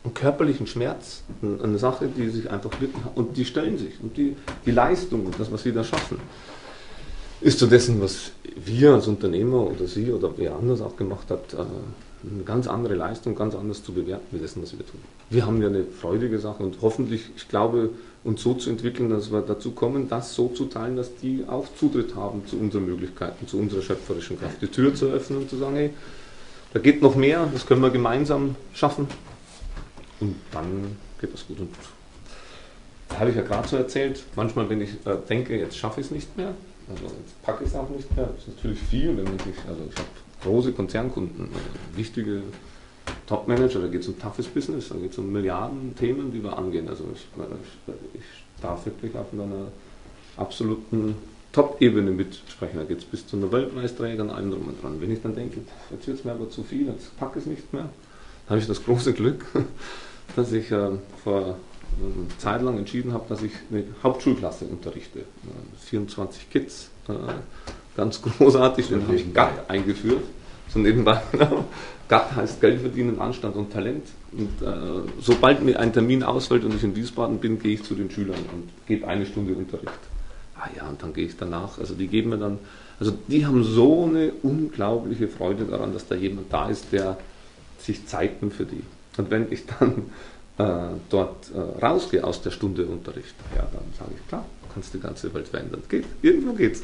einen 0.03 0.13
körperlichen 0.13 0.65
Schmerz, 0.65 1.23
eine 1.41 1.77
Sache, 1.77 2.07
die 2.07 2.29
sich 2.29 2.49
einfach 2.49 2.71
wirklich, 2.79 3.03
und 3.15 3.37
die 3.37 3.45
stellen 3.45 3.77
sich. 3.77 3.93
Und 4.01 4.17
die, 4.17 4.35
die 4.65 4.71
Leistung 4.71 5.25
und 5.25 5.39
das, 5.39 5.51
was 5.51 5.61
sie 5.63 5.71
da 5.71 5.83
schaffen, 5.83 6.17
ist 7.41 7.59
zu 7.59 7.67
dessen, 7.67 8.01
was 8.01 8.31
wir 8.55 8.93
als 8.93 9.07
Unternehmer 9.07 9.67
oder 9.67 9.87
Sie 9.87 10.11
oder 10.11 10.31
wer 10.37 10.55
anders 10.55 10.81
auch 10.81 10.95
gemacht 10.95 11.29
hat, 11.29 11.53
äh, 11.53 11.57
eine 11.57 12.43
ganz 12.43 12.67
andere 12.67 12.93
Leistung, 12.93 13.35
ganz 13.35 13.55
anders 13.55 13.83
zu 13.83 13.93
bewerten 13.93 14.27
wie 14.31 14.37
dessen, 14.37 14.61
was 14.61 14.73
wir 14.73 14.85
tun. 14.85 15.01
Wir 15.29 15.45
haben 15.45 15.61
ja 15.61 15.69
eine 15.69 15.83
freudige 15.83 16.37
Sache 16.37 16.61
und 16.61 16.77
hoffentlich, 16.81 17.29
ich 17.35 17.47
glaube, 17.47 17.89
uns 18.23 18.43
so 18.43 18.53
zu 18.53 18.69
entwickeln, 18.69 19.09
dass 19.09 19.31
wir 19.31 19.41
dazu 19.41 19.71
kommen, 19.71 20.07
das 20.07 20.35
so 20.35 20.49
zu 20.49 20.65
teilen, 20.65 20.95
dass 20.95 21.15
die 21.17 21.43
auch 21.47 21.65
Zutritt 21.79 22.15
haben 22.15 22.45
zu 22.45 22.57
unseren 22.57 22.85
Möglichkeiten, 22.85 23.47
zu 23.47 23.57
unserer 23.57 23.81
schöpferischen 23.81 24.39
Kraft. 24.39 24.61
Die 24.61 24.67
Tür 24.67 24.93
zu 24.93 25.07
öffnen 25.07 25.39
und 25.39 25.49
zu 25.49 25.57
sagen, 25.57 25.75
hey, 25.75 25.89
da 26.73 26.79
geht 26.79 27.01
noch 27.01 27.15
mehr, 27.15 27.49
das 27.51 27.65
können 27.65 27.81
wir 27.81 27.89
gemeinsam 27.89 28.55
schaffen 28.73 29.07
und 30.19 30.35
dann 30.51 30.95
geht 31.19 31.33
das 31.33 31.47
gut. 31.47 31.59
Und 31.59 31.69
habe 33.17 33.31
ich 33.31 33.35
ja 33.35 33.41
gerade 33.41 33.67
so 33.67 33.77
erzählt, 33.77 34.23
manchmal, 34.35 34.69
wenn 34.69 34.81
ich 34.81 34.91
äh, 35.05 35.17
denke, 35.27 35.57
jetzt 35.57 35.75
schaffe 35.75 36.01
ich 36.01 36.07
es 36.07 36.11
nicht 36.11 36.37
mehr, 36.37 36.53
also 36.91 37.05
jetzt 37.05 37.41
packe 37.41 37.63
ich 37.63 37.69
es 37.69 37.75
auch 37.75 37.89
nicht 37.89 38.15
mehr. 38.15 38.27
Das 38.27 38.47
ist 38.47 38.55
natürlich 38.55 38.79
viel, 38.79 39.17
wenn 39.17 39.23
man 39.23 39.39
sich, 39.39 39.55
also 39.67 39.81
ich 39.89 39.95
habe 39.95 40.07
große 40.43 40.71
Konzernkunden, 40.73 41.49
wichtige 41.95 42.41
Top-Manager, 43.27 43.79
da 43.79 43.87
geht 43.87 44.01
es 44.01 44.07
um 44.07 44.19
toughes 44.19 44.47
Business, 44.47 44.89
da 44.89 44.95
geht 44.95 45.11
es 45.11 45.17
um 45.17 45.31
Milliarden 45.31 45.95
Themen, 45.95 46.31
die 46.31 46.43
wir 46.43 46.57
angehen. 46.57 46.87
Also 46.89 47.05
ich, 47.13 47.27
ich, 47.35 48.21
ich 48.21 48.61
darf 48.61 48.85
wirklich 48.85 49.15
auf 49.15 49.33
einer 49.33 49.67
absoluten 50.37 51.15
Top-Ebene 51.51 52.11
mitsprechen. 52.11 52.77
Da 52.77 52.83
geht 52.83 52.99
es 52.99 53.05
bis 53.05 53.27
zu 53.27 53.37
Nobelpreisträgern, 53.37 54.29
allem 54.29 54.51
drum 54.51 54.67
und 54.67 54.81
dran. 54.81 55.01
Wenn 55.01 55.11
ich 55.11 55.21
dann 55.21 55.35
denke, 55.35 55.61
jetzt 55.89 56.07
wird 56.07 56.19
es 56.19 56.25
mir 56.25 56.31
aber 56.31 56.49
zu 56.49 56.63
viel, 56.63 56.87
jetzt 56.87 57.17
packe 57.17 57.39
ich 57.39 57.45
es 57.45 57.49
nicht 57.49 57.73
mehr, 57.73 57.83
dann 57.83 58.49
habe 58.49 58.59
ich 58.59 58.67
das 58.67 58.83
große 58.83 59.13
Glück, 59.13 59.45
dass 60.35 60.51
ich 60.51 60.71
äh, 60.71 60.91
vor 61.23 61.57
einer 61.97 62.39
Zeit 62.39 62.61
lang 62.61 62.77
entschieden 62.77 63.13
habe, 63.13 63.25
dass 63.29 63.41
ich 63.41 63.51
eine 63.71 63.83
Hauptschulklasse 64.03 64.65
unterrichte. 64.65 65.19
Äh, 65.19 65.23
24 65.85 66.49
Kids, 66.49 66.89
ganz 67.97 68.21
großartig, 68.21 68.87
den 68.87 69.03
habe 69.03 69.15
ich 69.15 69.33
GATT 69.33 69.69
eingeführt. 69.69 70.23
So 70.69 70.79
nebenbei. 70.79 71.21
GATT 72.07 72.35
heißt 72.35 72.61
Geld 72.61 72.81
verdienen, 72.81 73.19
Anstand 73.19 73.55
und 73.55 73.71
Talent. 73.71 74.05
Und 74.31 74.61
äh, 74.65 75.09
sobald 75.19 75.63
mir 75.63 75.79
ein 75.79 75.91
Termin 75.91 76.23
ausfällt 76.23 76.63
und 76.63 76.73
ich 76.73 76.83
in 76.83 76.95
Wiesbaden 76.95 77.39
bin, 77.39 77.59
gehe 77.59 77.73
ich 77.73 77.83
zu 77.83 77.95
den 77.95 78.09
Schülern 78.09 78.39
und 78.53 78.69
gebe 78.87 79.07
eine 79.07 79.25
Stunde 79.25 79.53
Unterricht. 79.53 79.91
Ah 80.57 80.69
ja, 80.75 80.87
und 80.87 81.01
dann 81.01 81.13
gehe 81.13 81.25
ich 81.25 81.35
danach. 81.37 81.79
Also 81.79 81.93
die 81.95 82.07
geben 82.07 82.29
mir 82.29 82.37
dann, 82.37 82.59
also 82.99 83.13
die 83.27 83.45
haben 83.45 83.63
so 83.63 84.05
eine 84.05 84.31
unglaubliche 84.43 85.27
Freude 85.27 85.65
daran, 85.65 85.93
dass 85.93 86.07
da 86.07 86.15
jemand 86.15 86.53
da 86.53 86.69
ist, 86.69 86.91
der 86.91 87.17
sich 87.79 88.05
Zeit 88.05 88.41
nimmt 88.41 88.53
für 88.53 88.65
die. 88.65 88.83
Und 89.17 89.31
wenn 89.31 89.51
ich 89.51 89.65
dann 89.65 90.03
dort 91.09 91.51
äh, 91.53 91.83
rausgehe 91.83 92.23
aus 92.23 92.41
der 92.41 92.51
Stunde 92.51 92.85
Unterricht, 92.85 93.35
ja, 93.55 93.61
dann 93.61 93.83
sage 93.97 94.11
ich, 94.15 94.27
klar, 94.27 94.45
du 94.63 94.73
kannst 94.73 94.93
die 94.93 94.99
ganze 94.99 95.33
Welt 95.33 95.47
verändern. 95.47 95.81
Geht, 95.89 96.05
irgendwo 96.21 96.53
geht's. 96.53 96.83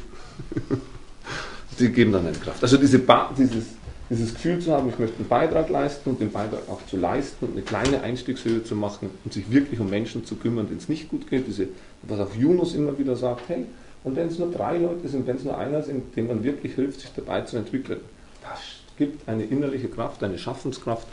die 1.78 1.88
geben 1.90 2.12
dann 2.12 2.26
eine 2.26 2.36
Kraft. 2.36 2.62
Also 2.62 2.76
diese 2.76 2.98
ba 2.98 3.30
dieses, 3.36 3.64
dieses 4.10 4.34
Gefühl 4.34 4.58
zu 4.60 4.72
haben, 4.72 4.88
ich 4.88 4.98
möchte 4.98 5.18
einen 5.18 5.28
Beitrag 5.28 5.68
leisten 5.68 6.10
und 6.10 6.20
den 6.20 6.30
Beitrag 6.30 6.60
auch 6.68 6.84
zu 6.86 6.96
leisten 6.96 7.46
und 7.46 7.52
eine 7.52 7.62
kleine 7.62 8.02
Einstiegshöhe 8.02 8.64
zu 8.64 8.74
machen 8.74 9.10
und 9.24 9.32
sich 9.32 9.50
wirklich 9.50 9.80
um 9.80 9.90
Menschen 9.90 10.24
zu 10.24 10.36
kümmern, 10.36 10.66
denen 10.66 10.78
es 10.78 10.88
nicht 10.88 11.08
gut 11.08 11.28
geht, 11.28 11.46
diese, 11.46 11.68
was 12.02 12.20
auch 12.20 12.34
Yunus 12.34 12.74
immer 12.74 12.98
wieder 12.98 13.16
sagt, 13.16 13.48
hey, 13.48 13.66
und 14.04 14.16
wenn 14.16 14.28
es 14.28 14.38
nur 14.38 14.50
drei 14.50 14.78
Leute 14.78 15.08
sind, 15.08 15.26
wenn 15.26 15.36
es 15.36 15.44
nur 15.44 15.58
einer 15.58 15.82
sind, 15.82 16.16
dem 16.16 16.28
man 16.28 16.42
wirklich 16.42 16.74
hilft, 16.74 17.00
sich 17.00 17.10
dabei 17.14 17.42
zu 17.42 17.56
entwickeln, 17.56 18.00
das 18.42 18.60
gibt 18.96 19.28
eine 19.28 19.44
innerliche 19.44 19.88
Kraft, 19.88 20.22
eine 20.22 20.38
Schaffenskraft, 20.38 21.06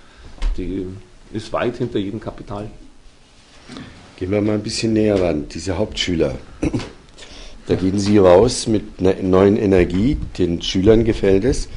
die 0.58 0.88
ist 1.36 1.52
weit 1.54 1.78
hinter 1.78 2.00
jedem 2.00 2.20
Kapital. 2.20 2.70
Gehen 4.18 4.32
wir 4.32 4.42
mal 4.42 4.54
ein 4.54 4.64
bisschen 4.64 4.94
näher 4.94 5.22
ran, 5.22 5.48
diese 5.54 5.78
Hauptschüler. 5.78 6.36
Da 7.68 7.76
gehen 7.76 8.00
Sie 8.00 8.18
raus 8.18 8.68
mit 8.68 8.84
einer 9.00 9.16
neuen 9.22 9.58
Energie, 9.58 10.18
den 10.38 10.62
Schülern 10.62 11.04
gefällt 11.04 11.44
es. 11.44 11.68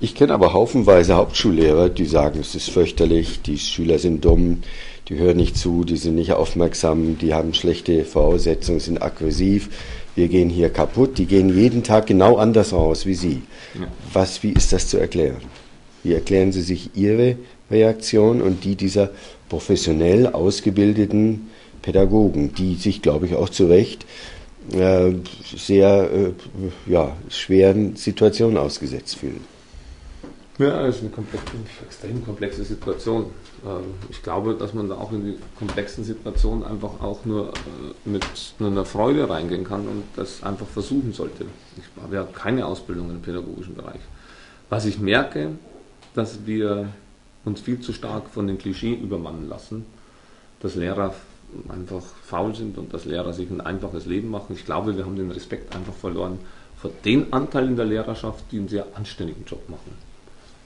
Ich 0.00 0.14
kenne 0.14 0.34
aber 0.34 0.52
haufenweise 0.52 1.14
Hauptschullehrer, 1.14 1.88
die 1.88 2.06
sagen, 2.06 2.40
es 2.40 2.54
ist 2.54 2.70
fürchterlich, 2.70 3.42
die 3.42 3.58
Schüler 3.58 3.98
sind 3.98 4.24
dumm, 4.24 4.62
die 5.08 5.16
hören 5.16 5.36
nicht 5.36 5.56
zu, 5.56 5.84
die 5.84 5.96
sind 5.96 6.16
nicht 6.16 6.32
aufmerksam, 6.32 7.16
die 7.18 7.32
haben 7.32 7.54
schlechte 7.54 8.04
Voraussetzungen, 8.04 8.80
sind 8.80 9.00
aggressiv, 9.00 9.70
wir 10.14 10.28
gehen 10.28 10.50
hier 10.50 10.70
kaputt, 10.70 11.18
die 11.18 11.26
gehen 11.26 11.56
jeden 11.56 11.82
Tag 11.82 12.06
genau 12.06 12.36
anders 12.36 12.72
raus 12.72 13.06
wie 13.06 13.14
Sie. 13.14 13.42
Was, 14.12 14.42
wie 14.42 14.52
ist 14.52 14.72
das 14.72 14.88
zu 14.88 14.98
erklären? 14.98 15.42
Wie 16.02 16.14
erklären 16.14 16.52
Sie 16.52 16.62
sich 16.62 16.90
Ihre 16.94 17.36
Reaktion 17.70 18.40
und 18.42 18.64
die 18.64 18.76
dieser 18.76 19.10
professionell 19.48 20.26
ausgebildeten 20.26 21.48
Pädagogen, 21.82 22.54
die 22.54 22.74
sich, 22.74 23.02
glaube 23.02 23.26
ich, 23.26 23.34
auch 23.34 23.48
zu 23.48 23.66
Recht 23.66 24.06
äh, 24.72 25.12
sehr 25.56 26.10
äh, 26.10 26.32
ja, 26.90 27.16
schweren 27.28 27.96
Situationen 27.96 28.56
ausgesetzt 28.56 29.16
fühlen. 29.16 29.44
Ja, 30.58 30.86
es 30.86 30.96
ist 30.96 31.02
eine 31.02 31.10
komplexe, 31.10 31.52
extrem 31.84 32.24
komplexe 32.24 32.64
Situation. 32.64 33.26
Ähm, 33.64 33.94
ich 34.08 34.22
glaube, 34.22 34.54
dass 34.54 34.72
man 34.72 34.88
da 34.88 34.96
auch 34.96 35.12
in 35.12 35.24
die 35.24 35.38
komplexen 35.58 36.02
Situationen 36.02 36.64
einfach 36.64 37.00
auch 37.02 37.24
nur 37.26 37.48
äh, 37.48 38.08
mit 38.08 38.24
einer 38.58 38.86
Freude 38.86 39.28
reingehen 39.28 39.64
kann 39.64 39.86
und 39.86 40.04
das 40.16 40.42
einfach 40.42 40.66
versuchen 40.66 41.12
sollte. 41.12 41.44
Ich 41.76 42.02
habe 42.02 42.16
ja 42.16 42.24
keine 42.24 42.66
Ausbildung 42.66 43.10
im 43.10 43.20
pädagogischen 43.20 43.74
Bereich. 43.74 44.00
Was 44.70 44.86
ich 44.86 44.98
merke, 44.98 45.50
dass 46.14 46.46
wir 46.46 46.88
uns 47.46 47.60
viel 47.60 47.80
zu 47.80 47.94
stark 47.94 48.28
von 48.28 48.46
den 48.46 48.58
Klischee 48.58 48.92
übermannen 48.92 49.48
lassen, 49.48 49.86
dass 50.60 50.74
Lehrer 50.74 51.14
einfach 51.68 52.02
faul 52.02 52.54
sind 52.54 52.76
und 52.76 52.92
dass 52.92 53.04
Lehrer 53.04 53.32
sich 53.32 53.48
ein 53.50 53.60
einfaches 53.60 54.04
Leben 54.04 54.30
machen. 54.30 54.54
Ich 54.54 54.66
glaube, 54.66 54.96
wir 54.96 55.06
haben 55.06 55.16
den 55.16 55.30
Respekt 55.30 55.74
einfach 55.74 55.94
verloren 55.94 56.38
vor 56.76 56.90
den 57.04 57.32
Anteilen 57.32 57.76
der 57.76 57.86
Lehrerschaft, 57.86 58.44
die 58.50 58.58
einen 58.58 58.68
sehr 58.68 58.86
anständigen 58.94 59.44
Job 59.46 59.68
machen. 59.68 59.92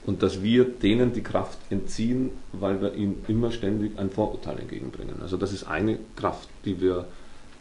Und 0.05 0.23
dass 0.23 0.41
wir 0.41 0.65
denen 0.65 1.13
die 1.13 1.21
Kraft 1.21 1.59
entziehen, 1.69 2.31
weil 2.51 2.81
wir 2.81 2.95
ihnen 2.95 3.23
immer 3.27 3.51
ständig 3.51 3.97
ein 3.99 4.09
Vorurteil 4.09 4.59
entgegenbringen. 4.59 5.21
Also 5.21 5.37
das 5.37 5.53
ist 5.53 5.65
eine 5.65 5.99
Kraft, 6.15 6.49
die 6.65 6.81
wir, 6.81 7.05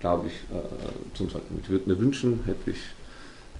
glaube 0.00 0.28
ich, 0.28 0.32
äh, 0.56 1.16
tun 1.16 1.28
sollten. 1.28 1.60
Ich 1.62 1.68
würde 1.68 1.90
mir 1.90 1.98
wünschen, 1.98 2.40
hätte 2.46 2.70
ich 2.70 2.78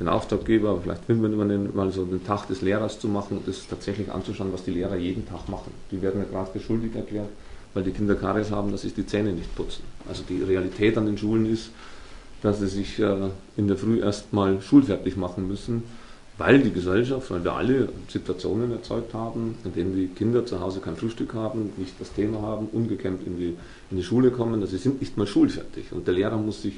den 0.00 0.08
Auftraggeber, 0.08 0.80
vielleicht 0.82 1.04
finden 1.04 1.38
wir 1.38 1.72
mal 1.74 1.92
so 1.92 2.06
den 2.06 2.24
Tag 2.24 2.48
des 2.48 2.62
Lehrers 2.62 2.98
zu 2.98 3.06
machen 3.06 3.36
und 3.36 3.46
das 3.46 3.68
tatsächlich 3.68 4.10
anzuschauen, 4.10 4.50
was 4.50 4.64
die 4.64 4.70
Lehrer 4.70 4.96
jeden 4.96 5.28
Tag 5.28 5.48
machen. 5.48 5.72
Die 5.90 6.00
werden 6.00 6.22
ja 6.22 6.26
gerade 6.26 6.58
für 6.58 6.98
erklärt, 6.98 7.28
weil 7.74 7.84
die 7.84 7.90
Kinder 7.90 8.14
Karies 8.14 8.50
haben, 8.50 8.72
dass 8.72 8.80
sie 8.80 8.90
die 8.90 9.06
Zähne 9.06 9.32
nicht 9.32 9.54
putzen. 9.54 9.82
Also 10.08 10.22
die 10.26 10.42
Realität 10.42 10.96
an 10.96 11.04
den 11.04 11.18
Schulen 11.18 11.44
ist, 11.52 11.70
dass 12.40 12.60
sie 12.60 12.68
sich 12.68 12.98
äh, 12.98 13.28
in 13.58 13.68
der 13.68 13.76
Früh 13.76 14.00
erstmal 14.00 14.62
schulfertig 14.62 15.18
machen 15.18 15.46
müssen, 15.46 15.82
weil 16.38 16.60
die 16.60 16.72
Gesellschaft, 16.72 17.30
weil 17.30 17.44
wir 17.44 17.52
alle 17.52 17.90
Situationen 18.08 18.72
erzeugt 18.72 19.12
haben, 19.12 19.56
in 19.64 19.74
denen 19.74 19.94
die 19.94 20.06
Kinder 20.06 20.46
zu 20.46 20.60
Hause 20.60 20.80
kein 20.80 20.96
Frühstück 20.96 21.34
haben, 21.34 21.74
nicht 21.76 21.92
das 22.00 22.14
Thema 22.14 22.40
haben, 22.40 22.68
ungekämmt 22.72 23.26
in 23.26 23.36
die, 23.36 23.54
in 23.90 23.98
die 23.98 24.02
Schule 24.02 24.30
kommen, 24.30 24.54
also 24.54 24.66
sie 24.66 24.82
sind 24.82 25.02
nicht 25.02 25.18
mal 25.18 25.26
schulfertig. 25.26 25.92
Und 25.92 26.06
der 26.06 26.14
Lehrer 26.14 26.38
muss 26.38 26.62
sich 26.62 26.76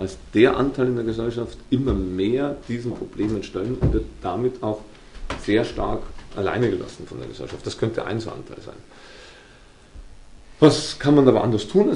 als 0.00 0.16
der 0.32 0.56
Anteil 0.56 0.86
in 0.86 0.96
der 0.96 1.04
Gesellschaft 1.04 1.58
immer 1.68 1.92
mehr 1.92 2.56
diesen 2.68 2.92
Problemen 2.92 3.42
stellen 3.42 3.76
und 3.80 3.92
wird 3.92 4.06
damit 4.22 4.62
auch 4.62 4.80
sehr 5.42 5.64
stark 5.64 6.02
alleine 6.36 6.70
gelassen 6.70 7.06
von 7.06 7.18
der 7.18 7.28
Gesellschaft. 7.28 7.66
Das 7.66 7.76
könnte 7.76 8.04
ein 8.06 8.18
so 8.18 8.30
Anteil 8.30 8.60
sein. 8.64 8.76
Was 10.58 10.98
kann 10.98 11.14
man 11.14 11.28
aber 11.28 11.42
anders 11.42 11.68
tun? 11.68 11.90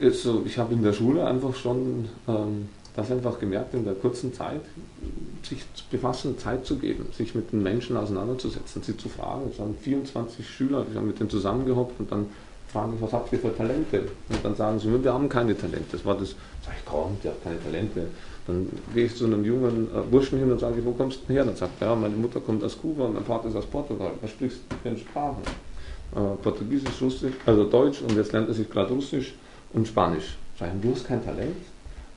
Es, 0.00 0.22
so, 0.22 0.42
ich 0.46 0.58
habe 0.58 0.74
in 0.74 0.82
der 0.82 0.92
Schule 0.92 1.26
einfach 1.26 1.54
schon 1.54 2.08
ähm, 2.28 2.68
das 2.96 3.10
einfach 3.10 3.38
gemerkt, 3.38 3.74
in 3.74 3.84
der 3.84 3.94
kurzen 3.94 4.32
Zeit 4.32 4.62
sich 5.42 5.64
zu 5.74 5.84
befassen, 5.90 6.38
Zeit 6.38 6.66
zu 6.66 6.76
geben, 6.76 7.06
sich 7.16 7.34
mit 7.34 7.52
den 7.52 7.62
Menschen 7.62 7.96
auseinanderzusetzen, 7.96 8.82
sie 8.82 8.96
zu 8.96 9.08
fragen. 9.08 9.50
Es 9.52 9.58
waren 9.58 9.74
24 9.74 10.48
Schüler, 10.48 10.86
ich 10.90 10.96
habe 10.96 11.06
mit 11.06 11.20
denen 11.20 11.30
zusammengehockt 11.30 12.00
und 12.00 12.10
dann 12.10 12.26
fragen, 12.70 12.96
was 13.00 13.12
habt 13.12 13.32
ihr 13.32 13.38
für 13.38 13.56
Talente? 13.56 14.02
Und 14.28 14.44
dann 14.44 14.54
sagen 14.54 14.78
sie, 14.78 15.02
wir 15.02 15.12
haben 15.12 15.28
keine 15.28 15.56
Talente. 15.56 15.86
Das 15.92 16.04
war 16.04 16.16
das, 16.16 16.30
sag 16.64 16.74
ich, 16.78 16.84
komm, 16.84 17.16
der 17.22 17.32
hat 17.32 17.42
keine 17.42 17.62
Talente. 17.62 18.06
Dann 18.46 18.68
gehe 18.94 19.06
ich 19.06 19.16
zu 19.16 19.26
einem 19.26 19.44
jungen 19.44 19.88
äh, 19.94 20.00
Burschen 20.10 20.38
hin 20.38 20.50
und 20.50 20.58
sage, 20.58 20.84
wo 20.84 20.92
kommst 20.92 21.22
du 21.22 21.26
denn 21.26 21.36
her? 21.36 21.44
Dann 21.44 21.56
sagt 21.56 21.80
er, 21.80 21.88
ja, 21.88 21.94
meine 21.94 22.16
Mutter 22.16 22.40
kommt 22.40 22.64
aus 22.64 22.78
Kuba 22.80 23.04
und 23.04 23.14
mein 23.14 23.24
Vater 23.24 23.48
ist 23.48 23.56
aus 23.56 23.66
Portugal. 23.66 24.12
Was 24.20 24.30
sprichst 24.30 24.60
du 24.68 24.90
für 24.90 24.96
Sprachen? 24.96 25.42
Äh, 26.14 26.18
Portugiesisch, 26.42 27.00
Russisch, 27.00 27.34
also 27.46 27.64
Deutsch 27.64 28.00
und 28.02 28.16
jetzt 28.16 28.32
lernt 28.32 28.48
er 28.48 28.54
sich 28.54 28.68
gerade 28.68 28.92
Russisch 28.92 29.34
und 29.72 29.86
Spanisch. 29.86 30.36
Sag 30.58 30.70
ich, 30.74 30.80
du 30.80 30.92
hast 30.94 31.06
kein 31.06 31.24
Talent? 31.24 31.56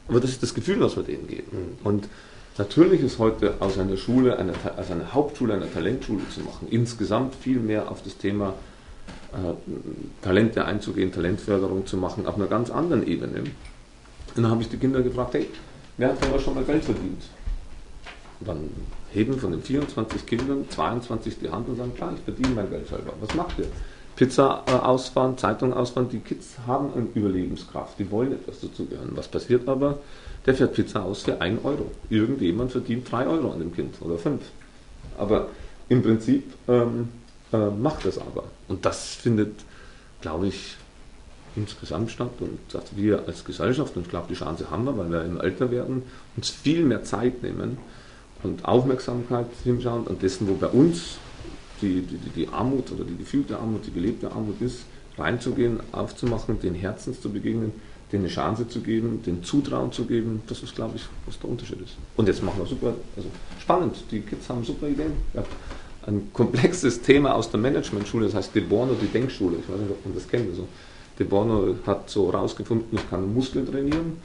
Aber 0.08 0.20
das 0.20 0.32
ist 0.32 0.44
das 0.44 0.54
Gefühl, 0.54 0.80
was 0.80 0.96
wir 0.96 1.04
denen 1.04 1.28
geben. 1.28 1.48
Mhm. 1.52 1.88
Und 1.88 2.10
natürlich 2.58 3.02
ist 3.02 3.20
heute 3.20 3.56
aus 3.60 3.78
einer 3.78 3.98
Schule, 3.98 4.38
eine, 4.38 4.54
aus 4.78 4.92
einer 4.92 5.14
Hauptschule 5.14 5.54
eine 5.54 5.72
Talentschule 5.72 6.28
zu 6.30 6.42
machen, 6.42 6.68
insgesamt 6.70 7.36
viel 7.36 7.60
mehr 7.60 7.90
auf 7.92 8.02
das 8.02 8.18
Thema 8.18 8.54
Talente 10.22 10.66
einzugehen, 10.66 11.12
Talentförderung 11.12 11.86
zu 11.86 11.98
machen, 11.98 12.26
auf 12.28 12.36
einer 12.36 12.48
ganz 12.48 12.70
anderen 12.70 13.06
Ebene. 13.08 13.40
Und 13.40 14.44
dann 14.44 14.50
habe 14.50 14.62
ich 14.62 14.70
die 14.70 14.78
Kinder 14.78 15.02
gefragt, 15.02 15.34
hey, 15.34 15.48
wer 15.98 16.10
hat 16.10 16.34
euch 16.34 16.42
schon 16.42 16.56
mal 16.56 16.64
Geld 16.64 16.84
verdient? 16.84 17.24
Und 18.40 18.48
dann 18.48 18.70
heben 19.12 19.40
von 19.40 19.52
den 19.52 19.62
24 19.62 20.26
Kindern 20.26 20.66
22 20.70 21.40
die 21.40 21.50
Hand 21.50 21.68
und 21.70 21.78
sagen, 21.78 21.94
klar, 21.96 22.14
ich 22.16 22.22
verdiene 22.22 22.50
mein 22.56 22.70
Geld 22.70 22.88
selber. 22.88 23.14
Was 23.20 23.34
macht 23.36 23.60
ihr? 23.60 23.68
Pizza 24.16 24.64
äh, 24.68 24.72
ausfahren, 24.72 25.38
Zeitung 25.38 25.74
ausfahren, 25.74 26.10
die 26.10 26.20
Kids 26.20 26.58
haben 26.68 26.94
eine 26.94 27.08
Überlebenskraft, 27.16 27.98
die 27.98 28.12
wollen 28.12 28.34
etwas 28.34 28.60
dazugehören. 28.60 29.12
Was 29.16 29.28
passiert 29.28 29.68
aber? 29.68 30.00
Der 30.46 30.54
fährt 30.54 30.74
Pizza 30.74 31.04
aus 31.04 31.24
für 31.24 31.42
1 31.42 31.64
Euro. 31.64 31.90
Irgendjemand 32.10 32.72
verdient 32.72 33.12
3 33.12 33.28
Euro 33.28 33.52
an 33.52 33.60
dem 33.60 33.74
Kind 33.74 33.96
oder 34.02 34.18
5. 34.18 34.42
Aber 35.18 35.48
im 35.90 36.04
Prinzip 36.04 36.44
ähm, 36.68 37.10
äh, 37.54 37.70
macht 37.70 38.06
es 38.06 38.18
aber. 38.18 38.46
Und 38.68 38.86
das 38.86 39.16
findet, 39.16 39.54
glaube 40.22 40.48
ich, 40.48 40.76
insgesamt 41.56 42.12
statt 42.12 42.32
und 42.40 42.58
dass 42.72 42.96
wir 42.96 43.28
als 43.28 43.46
Gesellschaft, 43.46 43.96
und 43.96 44.04
ich 44.04 44.10
glaube, 44.10 44.28
die 44.30 44.34
Chance 44.34 44.72
haben 44.72 44.86
wir, 44.86 44.98
weil 44.98 45.12
wir 45.12 45.24
immer 45.24 45.44
älter 45.44 45.70
werden, 45.70 46.04
uns 46.36 46.50
viel 46.50 46.84
mehr 46.84 47.04
Zeit 47.04 47.44
nehmen 47.44 47.78
und 48.42 48.66
Aufmerksamkeit 48.66 49.48
hinschauen 49.64 50.08
an 50.08 50.18
dessen, 50.20 50.48
wo 50.48 50.56
bei 50.56 50.68
uns 50.68 51.18
die, 51.82 52.02
die, 52.02 52.18
die 52.36 52.48
Armut 52.48 52.92
oder 52.92 53.04
die 53.04 53.18
gefühlte 53.18 53.58
Armut, 53.60 53.86
die 53.86 53.92
gelebte 53.92 54.32
Armut 54.32 54.62
ist, 54.62 54.86
reinzugehen, 55.18 55.80
aufzumachen, 55.92 56.60
den 56.60 56.74
Herzens 56.74 57.22
zu 57.22 57.32
begegnen, 57.32 57.72
denen 58.12 58.24
eine 58.24 58.34
Chance 58.34 58.68
zu 58.68 58.82
geben, 58.82 59.22
den 59.24 59.44
Zutrauen 59.44 59.92
zu 59.92 60.06
geben, 60.06 60.42
das 60.48 60.64
ist, 60.64 60.76
glaube 60.76 60.96
ich, 60.96 61.04
was 61.26 61.40
der 61.40 61.50
Unterschied 61.50 61.82
ist. 61.82 61.96
Und 62.16 62.28
jetzt 62.28 62.44
machen 62.44 62.60
wir 62.60 62.66
super, 62.66 62.94
also 63.16 63.30
spannend, 63.60 63.96
die 64.12 64.22
Kids 64.22 64.50
haben 64.50 64.64
super 64.64 64.88
Ideen. 64.88 65.14
Ja. 65.34 65.44
Ein 66.06 66.30
komplexes 66.34 67.02
Thema 67.02 67.36
aus 67.36 67.50
der 67.50 67.60
Managementschule, 67.60 68.26
das 68.26 68.36
heißt 68.36 68.56
De 68.56 68.62
Bono, 68.62 68.94
die 69.02 69.08
Denkschule. 69.08 69.58
Ich 69.60 69.70
weiß 69.70 69.80
nicht, 69.80 69.92
ob 69.92 70.06
man 70.06 70.16
das 70.16 70.28
kennt. 70.28 70.50
Also, 70.50 70.68
De 71.18 71.26
Bono 71.26 71.76
hat 71.86 72.10
so 72.10 72.32
herausgefunden, 72.32 72.98
ich 72.98 73.10
kann 73.10 73.34
Muskeln 73.34 73.66
trainieren, 73.66 74.18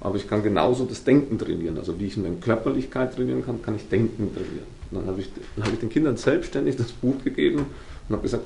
aber 0.00 0.16
ich 0.16 0.26
kann 0.26 0.42
genauso 0.42 0.84
das 0.84 1.04
Denken 1.04 1.38
trainieren. 1.38 1.76
Also 1.76 2.00
wie 2.00 2.06
ich 2.06 2.16
meine 2.16 2.36
Körperlichkeit 2.36 3.14
trainieren 3.14 3.44
kann, 3.44 3.60
kann 3.60 3.76
ich 3.76 3.88
Denken 3.88 4.32
trainieren. 4.34 4.66
Und 4.90 5.00
dann 5.00 5.06
habe 5.06 5.20
ich, 5.20 5.28
hab 5.60 5.72
ich 5.72 5.78
den 5.78 5.90
Kindern 5.90 6.16
selbstständig 6.16 6.76
das 6.76 6.92
Buch 6.92 7.22
gegeben 7.22 7.66
und 8.08 8.14
habe 8.14 8.22
gesagt, 8.22 8.44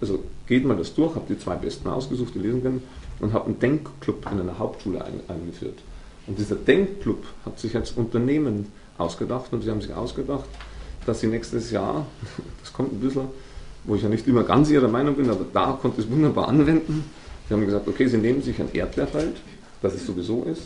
also 0.00 0.24
geht 0.46 0.64
mal 0.64 0.76
das 0.76 0.94
durch, 0.94 1.14
habe 1.14 1.26
die 1.28 1.38
zwei 1.38 1.54
Besten 1.54 1.88
ausgesucht, 1.88 2.34
die 2.34 2.40
lesen 2.40 2.62
können, 2.62 2.82
und 3.20 3.32
habe 3.32 3.46
einen 3.46 3.58
Denkclub 3.58 4.26
in 4.30 4.40
einer 4.40 4.58
Hauptschule 4.58 5.02
ein, 5.02 5.20
eingeführt. 5.28 5.78
Und 6.26 6.38
dieser 6.38 6.56
Denkclub 6.56 7.24
hat 7.44 7.58
sich 7.58 7.76
als 7.76 7.92
Unternehmen 7.92 8.66
ausgedacht 8.98 9.52
und 9.52 9.62
sie 9.62 9.70
haben 9.70 9.80
sich 9.80 9.94
ausgedacht, 9.94 10.44
dass 11.06 11.20
sie 11.20 11.28
nächstes 11.28 11.70
Jahr, 11.70 12.06
das 12.60 12.72
kommt 12.72 12.92
ein 12.92 13.00
bisschen, 13.00 13.28
wo 13.84 13.94
ich 13.94 14.02
ja 14.02 14.08
nicht 14.08 14.26
immer 14.26 14.42
ganz 14.42 14.70
ihrer 14.70 14.88
Meinung 14.88 15.14
bin, 15.14 15.30
aber 15.30 15.46
da 15.52 15.78
konnte 15.80 16.00
es 16.00 16.10
wunderbar 16.10 16.48
anwenden. 16.48 17.04
Sie 17.48 17.54
haben 17.54 17.64
gesagt, 17.64 17.86
okay, 17.86 18.06
sie 18.06 18.18
nehmen 18.18 18.42
sich 18.42 18.60
ein 18.60 18.72
Erdbeerfeld, 18.72 19.36
das 19.82 19.94
es 19.94 20.06
sowieso 20.06 20.42
ist. 20.44 20.62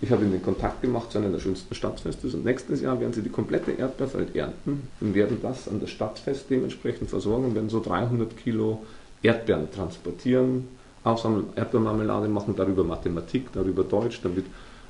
Ich 0.00 0.10
habe 0.10 0.22
ihnen 0.22 0.32
den 0.32 0.42
Kontakt 0.42 0.82
gemacht 0.82 1.12
zu 1.12 1.18
einer 1.18 1.30
der 1.30 1.38
schönsten 1.38 1.74
Stadtfestes 1.74 2.34
und 2.34 2.44
nächstes 2.44 2.80
Jahr 2.80 2.98
werden 3.00 3.12
sie 3.12 3.22
die 3.22 3.30
komplette 3.30 3.72
Erdbeerfeld 3.72 4.34
ernten 4.34 4.88
und 5.00 5.14
werden 5.14 5.38
das 5.40 5.68
an 5.68 5.80
das 5.80 5.90
Stadtfest 5.90 6.50
dementsprechend 6.50 7.10
versorgen 7.10 7.46
und 7.46 7.54
werden 7.54 7.70
so 7.70 7.80
300 7.80 8.36
Kilo 8.36 8.82
Erdbeeren 9.22 9.70
transportieren, 9.70 10.68
aufsammeln, 11.04 11.46
Erdbeermarmelade 11.56 12.28
machen, 12.28 12.54
darüber 12.56 12.84
Mathematik, 12.84 13.52
darüber 13.52 13.84
Deutsch, 13.84 14.20
damit 14.22 14.46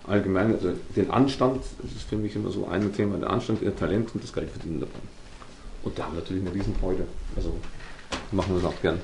allgemein, 0.07 0.55
also 0.55 0.71
den 0.97 1.11
Anstand, 1.11 1.63
das 1.83 1.93
ist 1.93 2.09
für 2.09 2.17
mich 2.17 2.37
immer 2.37 2.51
so 2.51 2.67
ein 2.67 2.93
Thema, 2.95 3.17
der 3.19 3.31
Anstand, 3.31 3.63
ihr 3.63 3.75
Talent 3.75 4.11
und 4.15 4.23
das 4.23 4.33
Geld 4.33 4.51
verdienen 4.51 4.81
dabei. 4.81 4.93
Und 5.83 5.99
da 5.99 6.05
haben 6.05 6.15
wir 6.15 6.21
natürlich 6.21 6.47
eine 6.47 6.55
Riesenfreude. 6.55 7.05
Also 7.37 7.55
machen 8.33 8.55
wir 8.55 8.59
es 8.59 8.65
auch 8.65 8.83
gern. 8.83 8.99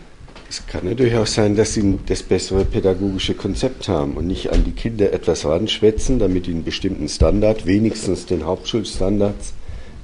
Es 0.48 0.66
kann 0.66 0.84
natürlich 0.84 1.14
auch 1.16 1.26
sein, 1.26 1.54
dass 1.54 1.74
sie 1.74 1.98
das 2.06 2.22
bessere 2.22 2.64
pädagogische 2.64 3.34
Konzept 3.34 3.88
haben 3.88 4.14
und 4.14 4.26
nicht 4.26 4.52
an 4.52 4.64
die 4.64 4.72
Kinder 4.72 5.12
etwas 5.12 5.44
ranschwätzen, 5.44 6.18
damit 6.18 6.46
sie 6.46 6.52
einen 6.52 6.64
bestimmten 6.64 7.08
Standard, 7.08 7.66
wenigstens 7.66 8.26
den 8.26 8.44
Hauptschulstandards, 8.44 9.54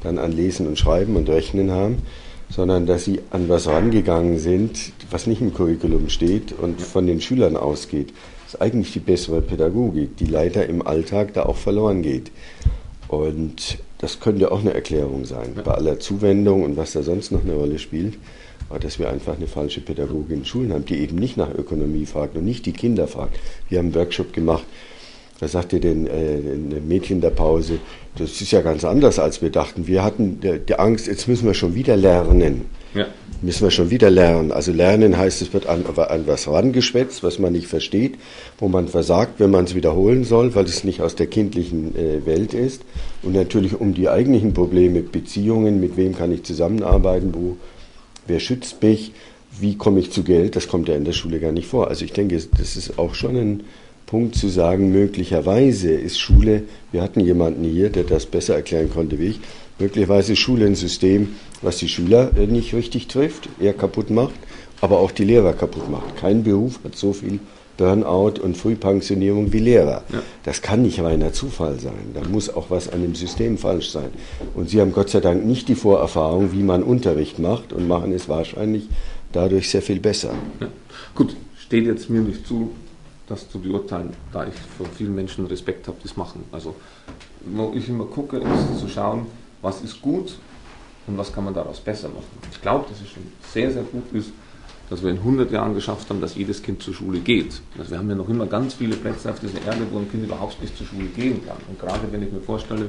dann 0.02 0.18
an 0.18 0.32
Lesen 0.32 0.68
und 0.68 0.78
Schreiben 0.78 1.16
und 1.16 1.28
Rechnen 1.28 1.72
haben, 1.72 1.98
sondern 2.48 2.86
dass 2.86 3.04
sie 3.04 3.20
an 3.30 3.48
was 3.48 3.66
rangegangen 3.66 4.38
sind, 4.38 4.92
was 5.10 5.26
nicht 5.26 5.40
im 5.40 5.52
Curriculum 5.52 6.08
steht 6.10 6.52
und 6.52 6.80
von 6.80 7.06
den 7.06 7.20
Schülern 7.20 7.56
ausgeht. 7.56 8.12
Das 8.46 8.54
ist 8.54 8.60
eigentlich 8.60 8.92
die 8.92 9.00
bessere 9.00 9.42
Pädagogik, 9.42 10.16
die 10.18 10.26
leider 10.26 10.66
im 10.68 10.86
Alltag 10.86 11.34
da 11.34 11.46
auch 11.46 11.56
verloren 11.56 12.02
geht. 12.02 12.30
Und 13.08 13.78
das 13.98 14.20
könnte 14.20 14.52
auch 14.52 14.60
eine 14.60 14.72
Erklärung 14.72 15.24
sein, 15.24 15.54
bei 15.64 15.72
aller 15.72 15.98
Zuwendung 15.98 16.62
und 16.62 16.76
was 16.76 16.92
da 16.92 17.02
sonst 17.02 17.32
noch 17.32 17.42
eine 17.42 17.54
Rolle 17.54 17.80
spielt. 17.80 18.14
Aber 18.68 18.78
dass 18.78 19.00
wir 19.00 19.10
einfach 19.10 19.36
eine 19.36 19.48
falsche 19.48 19.80
Pädagogin 19.80 20.38
in 20.38 20.44
Schulen 20.44 20.72
haben, 20.72 20.84
die 20.84 21.00
eben 21.00 21.16
nicht 21.16 21.36
nach 21.36 21.52
Ökonomie 21.52 22.06
fragt 22.06 22.36
und 22.36 22.44
nicht 22.44 22.66
die 22.66 22.72
Kinder 22.72 23.08
fragt. 23.08 23.36
Wir 23.68 23.78
haben 23.78 23.86
einen 23.86 23.94
Workshop 23.96 24.32
gemacht, 24.32 24.64
da 25.40 25.48
sagte 25.48 25.80
den 25.80 26.06
äh, 26.06 26.38
Mädchen 26.86 27.20
der 27.20 27.30
Pause, 27.30 27.80
das 28.16 28.40
ist 28.40 28.52
ja 28.52 28.62
ganz 28.62 28.84
anders, 28.84 29.18
als 29.18 29.42
wir 29.42 29.50
dachten. 29.50 29.88
Wir 29.88 30.04
hatten 30.04 30.40
die 30.40 30.78
Angst, 30.78 31.08
jetzt 31.08 31.26
müssen 31.26 31.46
wir 31.46 31.54
schon 31.54 31.74
wieder 31.74 31.96
lernen. 31.96 32.66
Ja. 32.94 33.06
Müssen 33.42 33.64
wir 33.64 33.70
schon 33.70 33.90
wieder 33.90 34.10
lernen. 34.10 34.52
Also 34.52 34.72
lernen 34.72 35.16
heißt, 35.16 35.42
es 35.42 35.52
wird 35.52 35.66
an, 35.66 35.84
an 35.84 36.26
was 36.26 36.48
rangeschwätzt, 36.48 37.22
was 37.22 37.38
man 37.38 37.52
nicht 37.52 37.66
versteht, 37.66 38.14
wo 38.58 38.68
man 38.68 38.88
versagt, 38.88 39.38
wenn 39.38 39.50
man 39.50 39.64
es 39.64 39.74
wiederholen 39.74 40.24
soll, 40.24 40.54
weil 40.54 40.64
es 40.64 40.84
nicht 40.84 41.02
aus 41.02 41.14
der 41.14 41.26
kindlichen 41.26 41.94
äh, 41.96 42.24
Welt 42.24 42.54
ist. 42.54 42.82
Und 43.22 43.34
natürlich 43.34 43.78
um 43.78 43.92
die 43.92 44.08
eigentlichen 44.08 44.54
Probleme, 44.54 45.02
Beziehungen, 45.02 45.80
mit 45.80 45.96
wem 45.96 46.16
kann 46.16 46.32
ich 46.32 46.44
zusammenarbeiten, 46.44 47.34
wo, 47.34 47.56
wer 48.26 48.40
schützt 48.40 48.82
mich, 48.82 49.12
wie 49.60 49.76
komme 49.76 50.00
ich 50.00 50.10
zu 50.10 50.22
Geld, 50.22 50.56
das 50.56 50.68
kommt 50.68 50.88
ja 50.88 50.96
in 50.96 51.04
der 51.04 51.12
Schule 51.12 51.40
gar 51.40 51.52
nicht 51.52 51.66
vor. 51.66 51.88
Also 51.88 52.04
ich 52.04 52.12
denke, 52.12 52.40
das 52.58 52.76
ist 52.76 52.98
auch 52.98 53.14
schon 53.14 53.36
ein 53.36 53.64
Punkt 54.06 54.36
zu 54.36 54.48
sagen, 54.48 54.92
möglicherweise 54.92 55.90
ist 55.90 56.18
Schule, 56.18 56.62
wir 56.92 57.02
hatten 57.02 57.20
jemanden 57.20 57.64
hier, 57.64 57.90
der 57.90 58.04
das 58.04 58.26
besser 58.26 58.54
erklären 58.54 58.90
konnte 58.90 59.18
wie 59.18 59.26
ich, 59.26 59.40
möglicherweise 59.78 60.32
ist 60.32 60.38
Schule 60.40 60.66
ein 60.66 60.74
System, 60.74 61.36
was 61.62 61.78
die 61.78 61.88
Schüler 61.88 62.30
äh, 62.36 62.46
nicht 62.46 62.74
richtig 62.74 63.08
trifft, 63.08 63.48
eher 63.60 63.74
kaputt 63.74 64.10
macht, 64.10 64.34
aber 64.80 64.98
auch 64.98 65.10
die 65.10 65.24
Lehrer 65.24 65.52
kaputt 65.52 65.90
macht. 65.90 66.16
Kein 66.16 66.42
Beruf 66.42 66.80
hat 66.84 66.96
so 66.96 67.12
viel 67.12 67.40
Burnout 67.76 68.40
und 68.40 68.56
Frühpensionierung 68.56 69.52
wie 69.52 69.58
Lehrer. 69.58 70.02
Ja. 70.12 70.22
Das 70.44 70.62
kann 70.62 70.82
nicht 70.82 71.00
reiner 71.00 71.32
Zufall 71.32 71.78
sein. 71.78 72.12
Da 72.14 72.26
muss 72.28 72.48
auch 72.48 72.70
was 72.70 72.88
an 72.88 73.02
dem 73.02 73.14
System 73.14 73.58
falsch 73.58 73.90
sein. 73.90 74.10
Und 74.54 74.70
Sie 74.70 74.80
haben 74.80 74.92
Gott 74.92 75.10
sei 75.10 75.20
Dank 75.20 75.44
nicht 75.44 75.68
die 75.68 75.74
Vorerfahrung, 75.74 76.52
wie 76.52 76.62
man 76.62 76.82
Unterricht 76.82 77.38
macht 77.38 77.72
und 77.72 77.86
machen 77.86 78.12
es 78.12 78.28
wahrscheinlich 78.28 78.88
dadurch 79.32 79.68
sehr 79.68 79.82
viel 79.82 80.00
besser. 80.00 80.34
Ja. 80.60 80.68
Gut, 81.14 81.36
steht 81.58 81.84
jetzt 81.84 82.08
mir 82.08 82.20
nicht 82.20 82.46
zu, 82.46 82.70
das 83.26 83.50
zu 83.50 83.58
beurteilen, 83.58 84.10
da 84.32 84.46
ich 84.46 84.54
von 84.78 84.86
vielen 84.96 85.14
Menschen 85.14 85.46
Respekt 85.46 85.86
habe, 85.88 85.98
die 86.02 86.08
es 86.08 86.16
machen. 86.16 86.44
Also, 86.52 86.74
wo 87.44 87.72
ich 87.74 87.88
immer 87.88 88.06
gucke, 88.06 88.38
ist 88.38 88.80
zu 88.80 88.88
schauen, 88.88 89.26
was 89.66 89.82
ist 89.82 90.00
gut 90.00 90.36
und 91.08 91.18
was 91.18 91.32
kann 91.32 91.44
man 91.44 91.52
daraus 91.52 91.80
besser 91.80 92.08
machen. 92.08 92.38
Ich 92.52 92.62
glaube, 92.62 92.86
dass 92.88 93.00
es 93.00 93.08
schon 93.08 93.24
sehr, 93.52 93.72
sehr 93.72 93.82
gut 93.82 94.04
ist, 94.12 94.30
dass 94.88 95.02
wir 95.02 95.10
in 95.10 95.18
100 95.18 95.50
Jahren 95.50 95.74
geschafft 95.74 96.08
haben, 96.08 96.20
dass 96.20 96.36
jedes 96.36 96.62
Kind 96.62 96.80
zur 96.80 96.94
Schule 96.94 97.18
geht. 97.18 97.60
Also 97.76 97.90
wir 97.90 97.98
haben 97.98 98.08
ja 98.08 98.14
noch 98.14 98.28
immer 98.28 98.46
ganz 98.46 98.74
viele 98.74 98.94
Plätze 98.94 99.28
auf 99.28 99.40
dieser 99.40 99.60
Erde, 99.66 99.80
wo 99.90 99.98
ein 99.98 100.08
Kind 100.08 100.24
überhaupt 100.24 100.62
nicht 100.62 100.76
zur 100.78 100.86
Schule 100.86 101.06
gehen 101.06 101.44
kann. 101.44 101.56
Und 101.68 101.80
gerade 101.80 102.06
wenn 102.12 102.22
ich 102.22 102.30
mir 102.30 102.40
vorstelle, 102.40 102.88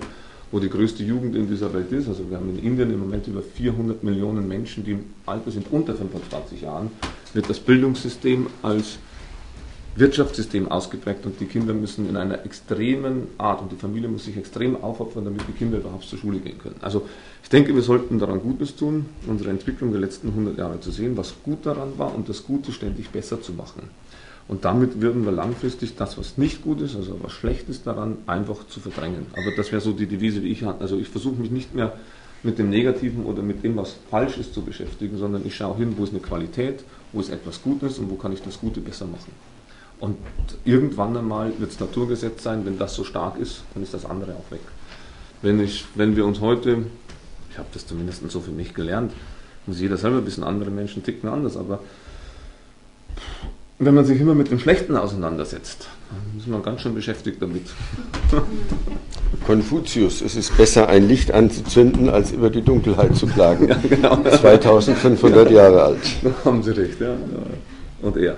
wo 0.51 0.59
die 0.59 0.69
größte 0.69 1.03
Jugend 1.03 1.35
in 1.35 1.49
dieser 1.49 1.73
Welt 1.73 1.91
ist, 1.91 2.07
also 2.07 2.29
wir 2.29 2.37
haben 2.37 2.49
in 2.55 2.63
Indien 2.63 2.91
im 2.91 2.99
Moment 2.99 3.25
über 3.25 3.41
400 3.41 4.03
Millionen 4.03 4.47
Menschen, 4.47 4.85
die 4.85 4.91
im 4.91 5.05
Alter 5.25 5.49
sind 5.49 5.71
unter 5.71 5.95
25 5.95 6.61
Jahren, 6.61 6.91
wird 7.33 7.49
das 7.49 7.59
Bildungssystem 7.59 8.45
als 8.61 8.99
Wirtschaftssystem 9.97 10.69
ausgeprägt 10.69 11.25
und 11.25 11.39
die 11.39 11.45
Kinder 11.45 11.73
müssen 11.73 12.07
in 12.07 12.17
einer 12.17 12.45
extremen 12.45 13.27
Art 13.37 13.61
und 13.61 13.71
die 13.71 13.75
Familie 13.75 14.09
muss 14.09 14.25
sich 14.25 14.37
extrem 14.37 14.81
aufopfern, 14.81 15.25
damit 15.25 15.41
die 15.47 15.53
Kinder 15.53 15.79
überhaupt 15.79 16.05
zur 16.05 16.19
Schule 16.19 16.39
gehen 16.39 16.59
können. 16.59 16.75
Also 16.81 17.07
ich 17.41 17.49
denke, 17.49 17.73
wir 17.73 17.81
sollten 17.81 18.19
daran 18.19 18.41
Gutes 18.41 18.75
tun, 18.75 19.07
unsere 19.25 19.49
Entwicklung 19.49 19.91
der 19.91 20.01
letzten 20.01 20.29
100 20.29 20.57
Jahre 20.57 20.79
zu 20.79 20.91
sehen, 20.91 21.17
was 21.17 21.33
gut 21.43 21.65
daran 21.65 21.97
war 21.97 22.13
und 22.13 22.29
das 22.29 22.43
Gute 22.43 22.71
ständig 22.71 23.09
besser 23.09 23.41
zu 23.41 23.53
machen. 23.53 23.89
Und 24.47 24.65
damit 24.65 25.01
würden 25.01 25.25
wir 25.25 25.31
langfristig 25.31 25.95
das, 25.95 26.17
was 26.17 26.37
nicht 26.37 26.63
gut 26.63 26.79
ist, 26.81 26.95
also 26.95 27.19
was 27.21 27.33
schlecht 27.33 27.67
ist 27.67 27.85
daran, 27.87 28.17
einfach 28.27 28.67
zu 28.67 28.79
verdrängen. 28.79 29.25
Aber 29.33 29.55
das 29.55 29.71
wäre 29.71 29.81
so 29.81 29.91
die 29.91 30.05
Devise, 30.05 30.41
die 30.41 30.49
ich 30.49 30.63
habe. 30.63 30.79
Also 30.79 30.97
ich 30.97 31.09
versuche 31.09 31.41
mich 31.41 31.51
nicht 31.51 31.75
mehr 31.75 31.93
mit 32.43 32.59
dem 32.59 32.69
Negativen 32.69 33.25
oder 33.25 33.41
mit 33.41 33.63
dem, 33.63 33.75
was 33.75 33.95
falsch 34.09 34.37
ist, 34.37 34.53
zu 34.53 34.61
beschäftigen, 34.61 35.17
sondern 35.17 35.45
ich 35.45 35.55
schaue 35.55 35.77
hin, 35.77 35.95
wo 35.97 36.03
ist 36.03 36.11
eine 36.11 36.21
Qualität, 36.21 36.83
wo 37.11 37.19
ist 37.19 37.29
etwas 37.29 37.61
Gutes 37.61 37.97
und 37.97 38.09
wo 38.09 38.15
kann 38.15 38.31
ich 38.31 38.41
das 38.41 38.59
Gute 38.59 38.79
besser 38.79 39.05
machen. 39.05 39.31
Und 39.99 40.17
irgendwann 40.63 41.17
einmal 41.17 41.53
wird 41.57 41.71
es 41.71 41.79
Naturgesetz 41.79 42.43
sein, 42.43 42.65
wenn 42.65 42.77
das 42.77 42.93
so 42.93 43.03
stark 43.03 43.39
ist, 43.39 43.63
dann 43.73 43.83
ist 43.83 43.93
das 43.93 44.05
andere 44.05 44.33
auch 44.33 44.51
weg. 44.51 44.61
Wenn, 45.41 45.59
ich, 45.59 45.85
wenn 45.95 46.15
wir 46.15 46.25
uns 46.25 46.39
heute, 46.39 46.85
ich 47.51 47.57
habe 47.57 47.67
das 47.73 47.87
zumindest 47.87 48.29
so 48.29 48.39
für 48.39 48.51
mich 48.51 48.73
gelernt, 48.73 49.13
muss 49.65 49.79
jeder 49.79 49.97
selber 49.97 50.17
ein 50.17 50.25
bisschen 50.25 50.43
andere 50.43 50.69
Menschen 50.69 51.03
ticken 51.03 51.29
anders, 51.29 51.57
aber 51.57 51.79
wenn 53.79 53.93
man 53.93 54.05
sich 54.05 54.19
immer 54.19 54.33
mit 54.33 54.49
dem 54.49 54.59
Schlechten 54.59 54.95
auseinandersetzt, 54.95 55.87
dann 56.09 56.39
ist 56.39 56.47
man 56.47 56.63
ganz 56.63 56.81
schön 56.81 56.95
beschäftigt 56.95 57.41
damit. 57.41 57.63
Konfuzius, 59.45 60.21
es 60.21 60.35
ist 60.35 60.57
besser, 60.57 60.89
ein 60.89 61.07
Licht 61.07 61.31
anzuzünden, 61.31 62.09
als 62.09 62.31
über 62.31 62.49
die 62.49 62.61
Dunkelheit 62.61 63.15
zu 63.15 63.27
klagen. 63.27 63.67
Ja, 63.67 63.77
genau. 63.87 64.23
2500 64.23 65.51
Jahre 65.51 65.83
alt. 65.83 66.01
Da 66.23 66.31
haben 66.45 66.63
Sie 66.63 66.71
recht, 66.71 66.99
ja. 66.99 67.15
Und 68.01 68.17
er. 68.17 68.37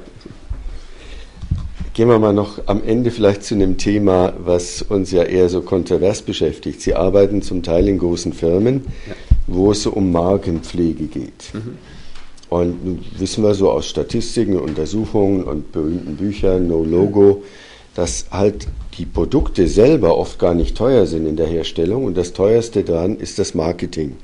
Gehen 1.99 2.07
wir 2.07 2.17
mal 2.17 2.31
noch 2.31 2.61
am 2.65 2.81
Ende 2.81 3.11
vielleicht 3.11 3.43
zu 3.43 3.55
einem 3.55 3.77
Thema, 3.77 4.31
was 4.39 4.81
uns 4.81 5.11
ja 5.11 5.23
eher 5.23 5.49
so 5.49 5.59
kontrovers 5.59 6.21
beschäftigt. 6.21 6.79
Sie 6.79 6.95
arbeiten 6.95 7.41
zum 7.41 7.61
Teil 7.61 7.89
in 7.89 7.99
großen 7.99 8.31
Firmen, 8.31 8.85
ja. 9.05 9.15
wo 9.47 9.71
es 9.71 9.83
so 9.83 9.91
um 9.91 10.09
Markenpflege 10.13 11.07
geht. 11.07 11.53
Mhm. 11.53 11.77
Und 12.47 12.85
nun 12.85 13.05
wissen 13.17 13.43
wir 13.43 13.53
so 13.53 13.69
aus 13.69 13.85
Statistiken, 13.85 14.57
Untersuchungen 14.57 15.43
und 15.43 15.73
berühmten 15.73 16.15
Büchern, 16.15 16.69
No 16.69 16.85
Logo, 16.85 17.43
dass 17.95 18.27
halt 18.31 18.69
die 18.97 19.05
Produkte 19.05 19.67
selber 19.67 20.17
oft 20.17 20.39
gar 20.39 20.53
nicht 20.53 20.77
teuer 20.77 21.05
sind 21.05 21.27
in 21.27 21.35
der 21.35 21.47
Herstellung 21.47 22.05
und 22.05 22.15
das 22.15 22.31
teuerste 22.31 22.85
daran 22.85 23.17
ist 23.17 23.39
das 23.39 23.55
Marketing. 23.55 24.15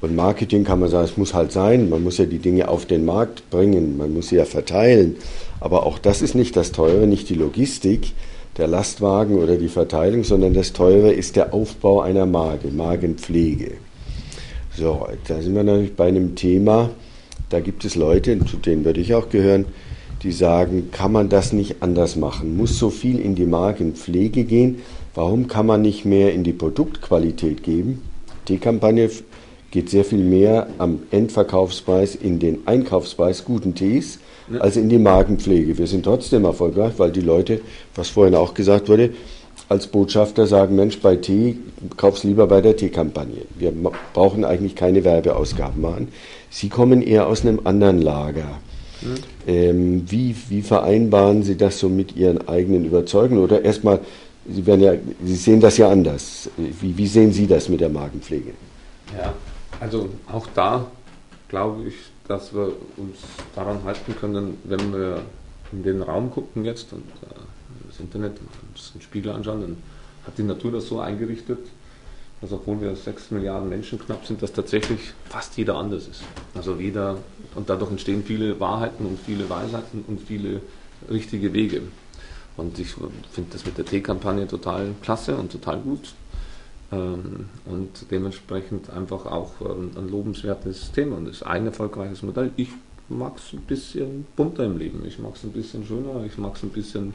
Und 0.00 0.14
Marketing 0.14 0.64
kann 0.64 0.80
man 0.80 0.88
sagen, 0.88 1.04
es 1.04 1.16
muss 1.16 1.34
halt 1.34 1.52
sein, 1.52 1.90
man 1.90 2.02
muss 2.02 2.18
ja 2.18 2.24
die 2.24 2.38
Dinge 2.38 2.68
auf 2.68 2.86
den 2.86 3.04
Markt 3.04 3.50
bringen, 3.50 3.98
man 3.98 4.14
muss 4.14 4.28
sie 4.28 4.36
ja 4.36 4.44
verteilen. 4.44 5.16
Aber 5.60 5.86
auch 5.86 5.98
das 5.98 6.22
ist 6.22 6.34
nicht 6.34 6.56
das 6.56 6.72
Teure, 6.72 7.06
nicht 7.06 7.28
die 7.28 7.34
Logistik, 7.34 8.12
der 8.56 8.66
Lastwagen 8.66 9.38
oder 9.38 9.56
die 9.56 9.68
Verteilung, 9.68 10.24
sondern 10.24 10.54
das 10.54 10.72
Teure 10.72 11.12
ist 11.12 11.36
der 11.36 11.54
Aufbau 11.54 12.00
einer 12.00 12.26
Marke, 12.26 12.68
Magenpflege. 12.68 13.72
So, 14.76 15.06
da 15.28 15.40
sind 15.40 15.54
wir 15.54 15.62
natürlich 15.62 15.94
bei 15.94 16.08
einem 16.08 16.34
Thema, 16.34 16.90
da 17.48 17.60
gibt 17.60 17.84
es 17.84 17.96
Leute, 17.96 18.44
zu 18.44 18.56
denen 18.56 18.84
würde 18.84 19.00
ich 19.00 19.14
auch 19.14 19.28
gehören, 19.28 19.66
die 20.22 20.32
sagen, 20.32 20.90
kann 20.92 21.12
man 21.12 21.28
das 21.28 21.52
nicht 21.52 21.82
anders 21.82 22.16
machen? 22.16 22.56
Muss 22.56 22.78
so 22.78 22.90
viel 22.90 23.18
in 23.18 23.34
die 23.34 23.46
Magenpflege 23.46 24.44
gehen? 24.44 24.80
Warum 25.14 25.48
kann 25.48 25.66
man 25.66 25.82
nicht 25.82 26.04
mehr 26.04 26.32
in 26.32 26.44
die 26.44 26.52
Produktqualität 26.52 27.62
geben? 27.62 28.02
Die 28.48 28.58
Kampagne 28.58 29.10
geht 29.70 29.90
sehr 29.90 30.04
viel 30.04 30.22
mehr 30.22 30.68
am 30.78 31.00
Endverkaufspreis 31.10 32.14
in 32.14 32.38
den 32.38 32.66
Einkaufspreis 32.66 33.44
guten 33.44 33.74
Tees. 33.74 34.19
Als 34.58 34.76
in 34.76 34.88
die 34.88 34.98
Magenpflege. 34.98 35.78
Wir 35.78 35.86
sind 35.86 36.04
trotzdem 36.04 36.44
erfolgreich, 36.44 36.94
weil 36.96 37.10
die 37.10 37.20
Leute, 37.20 37.60
was 37.94 38.08
vorhin 38.08 38.34
auch 38.34 38.54
gesagt 38.54 38.88
wurde, 38.88 39.10
als 39.68 39.86
Botschafter 39.86 40.46
sagen, 40.46 40.74
Mensch, 40.76 40.98
bei 41.00 41.16
Tee, 41.16 41.58
kauf's 41.96 42.24
lieber 42.24 42.46
bei 42.46 42.60
der 42.60 42.76
Teekampagne. 42.76 43.42
Wir 43.56 43.72
brauchen 44.12 44.44
eigentlich 44.44 44.74
keine 44.74 45.04
Werbeausgaben 45.04 45.80
machen. 45.80 46.08
Sie 46.50 46.68
kommen 46.68 47.02
eher 47.02 47.26
aus 47.26 47.42
einem 47.42 47.60
anderen 47.64 48.02
Lager. 48.02 48.58
Mhm. 49.00 49.14
Ähm, 49.46 50.04
wie, 50.10 50.34
wie 50.48 50.62
vereinbaren 50.62 51.42
Sie 51.42 51.56
das 51.56 51.78
so 51.78 51.88
mit 51.88 52.16
Ihren 52.16 52.48
eigenen 52.48 52.84
Überzeugungen? 52.84 53.42
Oder 53.42 53.64
erstmal, 53.64 54.00
Sie, 54.48 54.66
werden 54.66 54.80
ja, 54.80 54.94
Sie 55.24 55.36
sehen 55.36 55.60
das 55.60 55.78
ja 55.78 55.88
anders. 55.88 56.50
Wie, 56.56 56.96
wie 56.96 57.06
sehen 57.06 57.32
Sie 57.32 57.46
das 57.46 57.68
mit 57.68 57.80
der 57.80 57.90
Magenpflege? 57.90 58.52
Ja, 59.16 59.32
also 59.80 60.08
auch 60.30 60.46
da 60.54 60.86
glaube 61.50 61.88
ich, 61.88 61.94
dass 62.30 62.54
wir 62.54 62.72
uns 62.96 63.18
daran 63.56 63.82
halten 63.82 64.14
können, 64.14 64.56
wenn 64.62 64.92
wir 64.92 65.20
in 65.72 65.82
den 65.82 66.00
Raum 66.00 66.30
gucken 66.30 66.64
jetzt 66.64 66.92
und 66.92 67.00
äh, 67.22 67.34
das 67.88 67.98
Internet 67.98 68.38
uns 68.68 68.92
den 68.92 69.02
Spiegel 69.02 69.32
anschauen, 69.32 69.60
dann 69.62 69.76
hat 70.24 70.38
die 70.38 70.44
Natur 70.44 70.70
das 70.70 70.86
so 70.86 71.00
eingerichtet, 71.00 71.58
dass 72.40 72.52
obwohl 72.52 72.80
wir 72.80 72.94
6 72.94 73.32
Milliarden 73.32 73.68
Menschen 73.68 73.98
knapp 73.98 74.24
sind, 74.24 74.40
dass 74.42 74.52
tatsächlich 74.52 75.12
fast 75.28 75.56
jeder 75.56 75.74
anders 75.74 76.06
ist. 76.06 76.22
Also 76.54 76.76
jeder, 76.76 77.16
und 77.56 77.68
dadurch 77.68 77.90
entstehen 77.90 78.22
viele 78.24 78.60
Wahrheiten 78.60 79.06
und 79.06 79.18
viele 79.18 79.50
Weisheiten 79.50 80.04
und 80.06 80.20
viele 80.20 80.60
richtige 81.10 81.52
Wege. 81.52 81.82
Und 82.56 82.78
ich 82.78 82.94
finde 83.32 83.50
das 83.52 83.66
mit 83.66 83.76
der 83.76 83.86
T-Kampagne 83.86 84.46
total 84.46 84.94
klasse 85.02 85.36
und 85.36 85.50
total 85.50 85.80
gut. 85.80 86.14
Ähm, 86.92 87.46
und 87.66 88.10
dementsprechend 88.10 88.90
einfach 88.90 89.26
auch 89.26 89.52
ähm, 89.60 89.92
ein 89.96 90.08
lobenswertes 90.08 90.90
Thema 90.92 91.16
und 91.16 91.28
ist 91.28 91.44
ein 91.44 91.66
erfolgreiches 91.66 92.22
Modell. 92.22 92.50
Ich 92.56 92.70
mag 93.08 93.36
es 93.36 93.52
ein 93.52 93.60
bisschen 93.60 94.26
bunter 94.36 94.64
im 94.64 94.78
Leben, 94.78 95.04
ich 95.06 95.18
mag 95.18 95.34
es 95.36 95.44
ein 95.44 95.52
bisschen 95.52 95.84
schöner, 95.84 96.24
ich 96.24 96.36
mag 96.38 96.56
es 96.56 96.62
ein 96.62 96.70
bisschen 96.70 97.14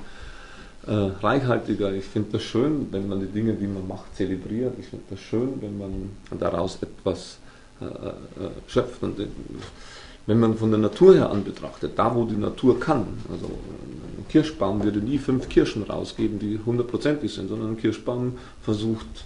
äh, 0.88 0.92
reichhaltiger. 0.92 1.94
Ich 1.94 2.06
finde 2.06 2.34
das 2.34 2.44
schön, 2.44 2.88
wenn 2.92 3.10
man 3.10 3.20
die 3.20 3.28
Dinge, 3.28 3.54
die 3.54 3.68
man 3.68 3.88
macht, 3.88 4.16
zelebriert. 4.16 4.76
Ich 4.80 4.88
finde 4.88 5.06
das 5.10 5.20
schön, 5.20 5.62
wenn 5.62 5.78
man 5.78 6.12
daraus 6.40 6.80
etwas 6.82 7.40
äh, 7.82 7.86
äh, 7.86 8.50
schöpft. 8.68 9.04
Und 9.04 9.20
äh, 9.20 9.28
wenn 10.28 10.40
man 10.40 10.56
von 10.56 10.72
der 10.72 10.80
Natur 10.80 11.16
her 11.16 11.30
an 11.30 11.44
betrachtet, 11.44 11.94
da 11.98 12.16
wo 12.16 12.26
die 12.26 12.38
Natur 12.38 12.80
kann, 12.80 13.06
also 13.32 13.46
ein 13.46 14.26
Kirschbaum 14.30 14.84
würde 14.84 15.00
nie 15.00 15.18
fünf 15.18 15.50
Kirschen 15.50 15.84
rausgeben, 15.84 16.40
die 16.40 16.60
hundertprozentig 16.66 17.34
sind, 17.34 17.50
sondern 17.50 17.72
ein 17.72 17.78
Kirschbaum 17.78 18.38
versucht 18.62 19.26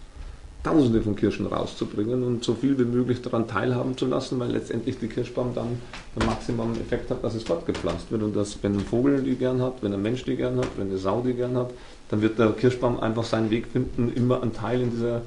Tausende 0.61 1.01
von 1.01 1.15
Kirschen 1.15 1.45
rauszubringen 1.45 2.21
und 2.23 2.43
so 2.43 2.53
viel 2.53 2.77
wie 2.77 2.83
möglich 2.83 3.21
daran 3.21 3.47
teilhaben 3.47 3.97
zu 3.97 4.05
lassen, 4.05 4.39
weil 4.39 4.51
letztendlich 4.51 4.99
die 4.99 5.07
Kirschbaum 5.07 5.55
dann 5.55 5.79
den 6.17 6.25
maximalen 6.25 6.75
Effekt 6.81 7.09
hat, 7.09 7.23
dass 7.23 7.33
es 7.33 7.43
fortgepflanzt 7.43 8.11
wird 8.11 8.23
und 8.23 8.35
dass, 8.35 8.61
wenn 8.61 8.73
ein 8.73 8.81
Vogel 8.81 9.23
die 9.23 9.35
gern 9.35 9.61
hat, 9.61 9.81
wenn 9.81 9.93
ein 9.93 10.01
Mensch 10.01 10.25
die 10.25 10.35
gern 10.35 10.57
hat, 10.57 10.67
wenn 10.75 10.89
eine 10.89 10.97
Sau 10.97 11.21
die 11.21 11.33
gern 11.33 11.55
hat, 11.55 11.71
dann 12.09 12.21
wird 12.21 12.37
der 12.37 12.49
Kirschbaum 12.51 12.99
einfach 12.99 13.23
seinen 13.23 13.49
Weg 13.51 13.67
finden, 13.67 14.11
immer 14.13 14.43
ein 14.43 14.51
Teil 14.51 14.81
in 14.81 14.91
dieser, 14.91 15.21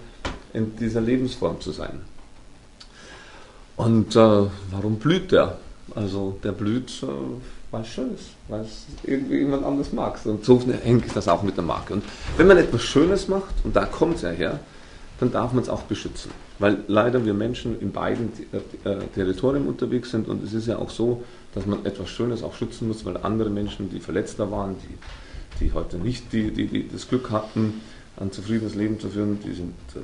in 0.53 0.77
dieser 0.77 1.01
Lebensform 1.01 1.61
zu 1.63 1.71
sein. 1.71 2.01
Und 3.77 4.15
äh, 4.15 4.19
warum 4.71 4.97
blüht 4.97 5.33
der? 5.33 5.57
Also 5.95 6.39
der 6.45 6.53
blüht, 6.53 7.03
äh, 7.03 7.07
weil 7.71 7.83
es 7.83 7.89
schön 7.89 8.15
ist, 8.15 8.31
weil 8.49 8.61
es 8.61 8.87
irgendwie 9.03 9.39
jemand 9.39 9.65
anders 9.65 9.93
mag. 9.93 10.19
Und 10.27 10.45
so 10.45 10.61
hängt 10.83 11.17
das 11.17 11.27
auch 11.27 11.43
mit 11.43 11.57
der 11.57 11.65
Marke. 11.65 11.95
Und 11.95 12.05
wenn 12.37 12.47
man 12.47 12.59
etwas 12.59 12.83
Schönes 12.83 13.29
macht, 13.29 13.55
und 13.65 13.75
da 13.75 13.87
kommt 13.87 14.17
es 14.17 14.23
ja 14.23 14.29
her, 14.29 14.61
dann 15.23 15.31
darf 15.31 15.53
man 15.53 15.63
es 15.63 15.69
auch 15.69 15.83
beschützen. 15.83 16.33
Weil 16.59 16.79
leider 16.89 17.25
wir 17.25 17.33
Menschen 17.33 17.81
in 17.81 17.93
beiden 17.93 18.33
äh, 18.53 18.89
äh, 18.91 18.99
Territorien 19.15 19.67
unterwegs 19.67 20.11
sind 20.11 20.29
und 20.29 20.43
es 20.43 20.53
ist 20.53 20.67
ja 20.67 20.79
auch 20.79 20.91
so, 20.91 21.23
dass 21.55 21.65
man 21.65 21.87
etwas 21.87 22.09
Schönes 22.09 22.43
auch 22.43 22.55
schützen 22.55 22.89
muss, 22.89 23.05
weil 23.05 23.17
andere 23.19 23.49
Menschen, 23.49 23.89
die 23.89 24.01
verletzter 24.01 24.51
waren, 24.51 24.75
die, 24.83 25.65
die 25.65 25.73
heute 25.73 25.99
nicht 25.99 26.33
die, 26.33 26.51
die, 26.51 26.67
die 26.67 26.89
das 26.89 27.09
Glück 27.09 27.31
hatten, 27.31 27.81
ein 28.17 28.33
zufriedenes 28.33 28.75
Leben 28.75 28.99
zu 28.99 29.11
führen, 29.11 29.39
die 29.45 29.53
sind 29.53 29.75
äh, 29.95 30.01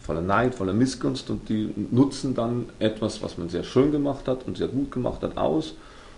voller 0.00 0.22
Neid, 0.22 0.54
voller 0.54 0.72
Missgunst 0.72 1.30
und 1.30 1.48
die 1.48 1.70
nutzen 1.90 2.34
dann 2.36 2.66
etwas, 2.78 3.22
was 3.22 3.36
man 3.36 3.48
sehr 3.48 3.64
schön 3.64 3.90
gemacht 3.90 4.28
hat 4.28 4.46
und 4.46 4.56
sehr 4.56 4.68
gut 4.68 4.92
gemacht 4.92 5.22
hat, 5.22 5.36
aus 5.36 5.74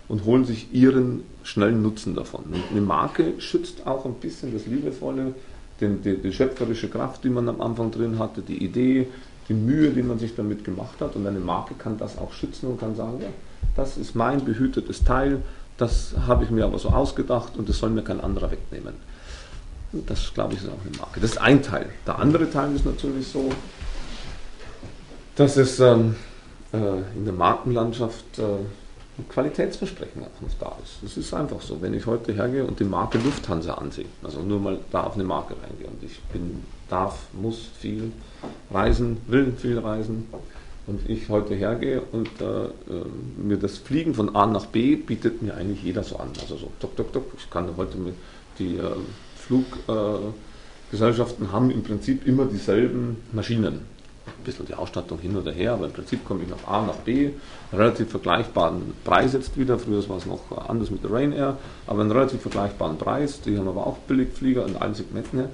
und 0.07 0.25
holen 0.25 0.45
sich 0.45 0.71
ihren 0.73 1.23
schnellen 1.41 1.81
Nutzen 1.81 2.13
davon. 2.13 2.43
Und 2.45 2.63
eine 2.69 2.81
Marke 2.81 3.33
schützt 3.39 3.87
auch 3.87 4.05
ein 4.05 4.13
bisschen 4.15 4.53
das 4.53 4.67
Liebevolle, 4.67 5.33
den, 5.81 6.01
die, 6.01 6.17
die, 6.17 6.33
schöpferische 6.33 6.89
Kraft, 6.89 7.23
die 7.23 7.29
man 7.29 7.47
am 7.49 7.61
Anfang 7.61 7.91
drin 7.91 8.19
hatte, 8.19 8.41
die 8.41 8.63
Idee, 8.63 9.07
die 9.49 9.53
Mühe, 9.53 9.91
die 9.91 10.03
man 10.03 10.19
sich 10.19 10.35
damit 10.35 10.63
gemacht 10.63 10.99
hat. 10.99 11.15
Und 11.15 11.25
eine 11.27 11.39
Marke 11.39 11.75
kann 11.75 11.97
das 11.97 12.17
auch 12.17 12.33
schützen 12.33 12.67
und 12.67 12.79
kann 12.79 12.95
sagen, 12.95 13.19
ja, 13.21 13.29
das 13.75 13.97
ist 13.97 14.15
mein 14.15 14.43
behütetes 14.43 15.03
Teil, 15.03 15.41
das 15.77 16.15
habe 16.25 16.43
ich 16.43 16.49
mir 16.49 16.65
aber 16.65 16.79
so 16.79 16.89
ausgedacht 16.89 17.57
und 17.57 17.69
das 17.69 17.77
soll 17.77 17.91
mir 17.91 18.01
kein 18.01 18.19
anderer 18.19 18.51
wegnehmen. 18.51 18.95
Das, 19.93 20.33
glaube 20.33 20.53
ich, 20.53 20.59
ist 20.61 20.67
auch 20.67 20.85
eine 20.85 20.97
Marke. 20.97 21.19
Das 21.19 21.31
ist 21.31 21.37
ein 21.37 21.61
Teil. 21.61 21.87
Der 22.05 22.19
andere 22.19 22.49
Teil 22.49 22.75
ist 22.75 22.85
natürlich 22.85 23.27
so, 23.27 23.49
dass 25.35 25.55
es 25.55 25.79
ähm, 25.79 26.15
äh, 26.73 26.77
in 27.15 27.25
der 27.25 27.33
Markenlandschaft 27.33 28.39
äh, 28.39 28.43
Qualitätsversprechen 29.29 30.23
einfach 30.23 30.41
nicht 30.41 30.61
da 30.61 30.77
ist. 30.83 30.97
Das 31.01 31.17
ist 31.17 31.33
einfach 31.33 31.61
so. 31.61 31.81
Wenn 31.81 31.93
ich 31.93 32.05
heute 32.05 32.33
hergehe 32.33 32.63
und 32.63 32.79
die 32.79 32.83
Marke 32.83 33.17
Lufthansa 33.17 33.73
ansehe, 33.73 34.05
also 34.23 34.41
nur 34.41 34.59
mal 34.59 34.77
da 34.91 35.03
auf 35.03 35.15
eine 35.15 35.23
Marke 35.23 35.55
reingehe 35.61 35.87
und 35.87 36.03
ich 36.03 36.19
bin, 36.31 36.63
darf, 36.89 37.17
muss 37.33 37.67
viel 37.79 38.11
reisen, 38.71 39.17
will 39.27 39.53
viel 39.57 39.79
reisen 39.79 40.27
und 40.85 41.09
ich 41.09 41.29
heute 41.29 41.55
hergehe 41.55 42.01
und 42.11 42.29
äh, 42.39 42.65
äh 42.65 42.69
mir 43.37 43.57
das 43.57 43.79
Fliegen 43.79 44.13
von 44.13 44.35
A 44.35 44.45
nach 44.45 44.67
B 44.67 44.95
bietet 44.95 45.41
mir 45.41 45.55
eigentlich 45.55 45.81
jeder 45.83 46.03
so 46.03 46.17
an. 46.17 46.29
Also 46.39 46.55
so, 46.55 46.71
tok, 46.79 46.95
tok, 46.95 47.11
tok, 47.11 47.25
ich 47.37 47.49
kann 47.49 47.67
heute 47.75 47.97
mit 47.97 48.13
die 48.59 48.77
äh, 48.77 48.91
Fluggesellschaften 49.35 51.51
haben 51.51 51.71
im 51.71 51.81
Prinzip 51.83 52.27
immer 52.27 52.45
dieselben 52.45 53.17
Maschinen 53.31 53.96
ein 54.27 54.43
bisschen 54.43 54.65
die 54.65 54.73
Ausstattung 54.73 55.19
hin 55.19 55.35
oder 55.35 55.51
her, 55.51 55.73
aber 55.73 55.85
im 55.85 55.93
Prinzip 55.93 56.25
komme 56.25 56.43
ich 56.43 56.49
nach 56.49 56.67
A 56.67 56.85
nach 56.85 56.95
B, 56.95 57.31
relativ 57.73 58.09
vergleichbaren 58.09 58.93
Preis 59.03 59.33
jetzt 59.33 59.57
wieder. 59.57 59.79
Früher 59.79 60.07
war 60.09 60.17
es 60.17 60.25
noch 60.25 60.69
anders 60.69 60.91
mit 60.91 61.03
der 61.03 61.11
Ryanair, 61.11 61.57
aber 61.85 62.01
einen 62.01 62.11
relativ 62.11 62.41
vergleichbaren 62.41 62.97
Preis. 62.97 63.41
Die 63.41 63.57
haben 63.57 63.67
aber 63.67 63.87
auch 63.87 63.97
Billigflieger 63.99 64.65
in 64.65 64.75
allen 64.77 64.95
Segmenten 64.95 65.39
her. 65.39 65.49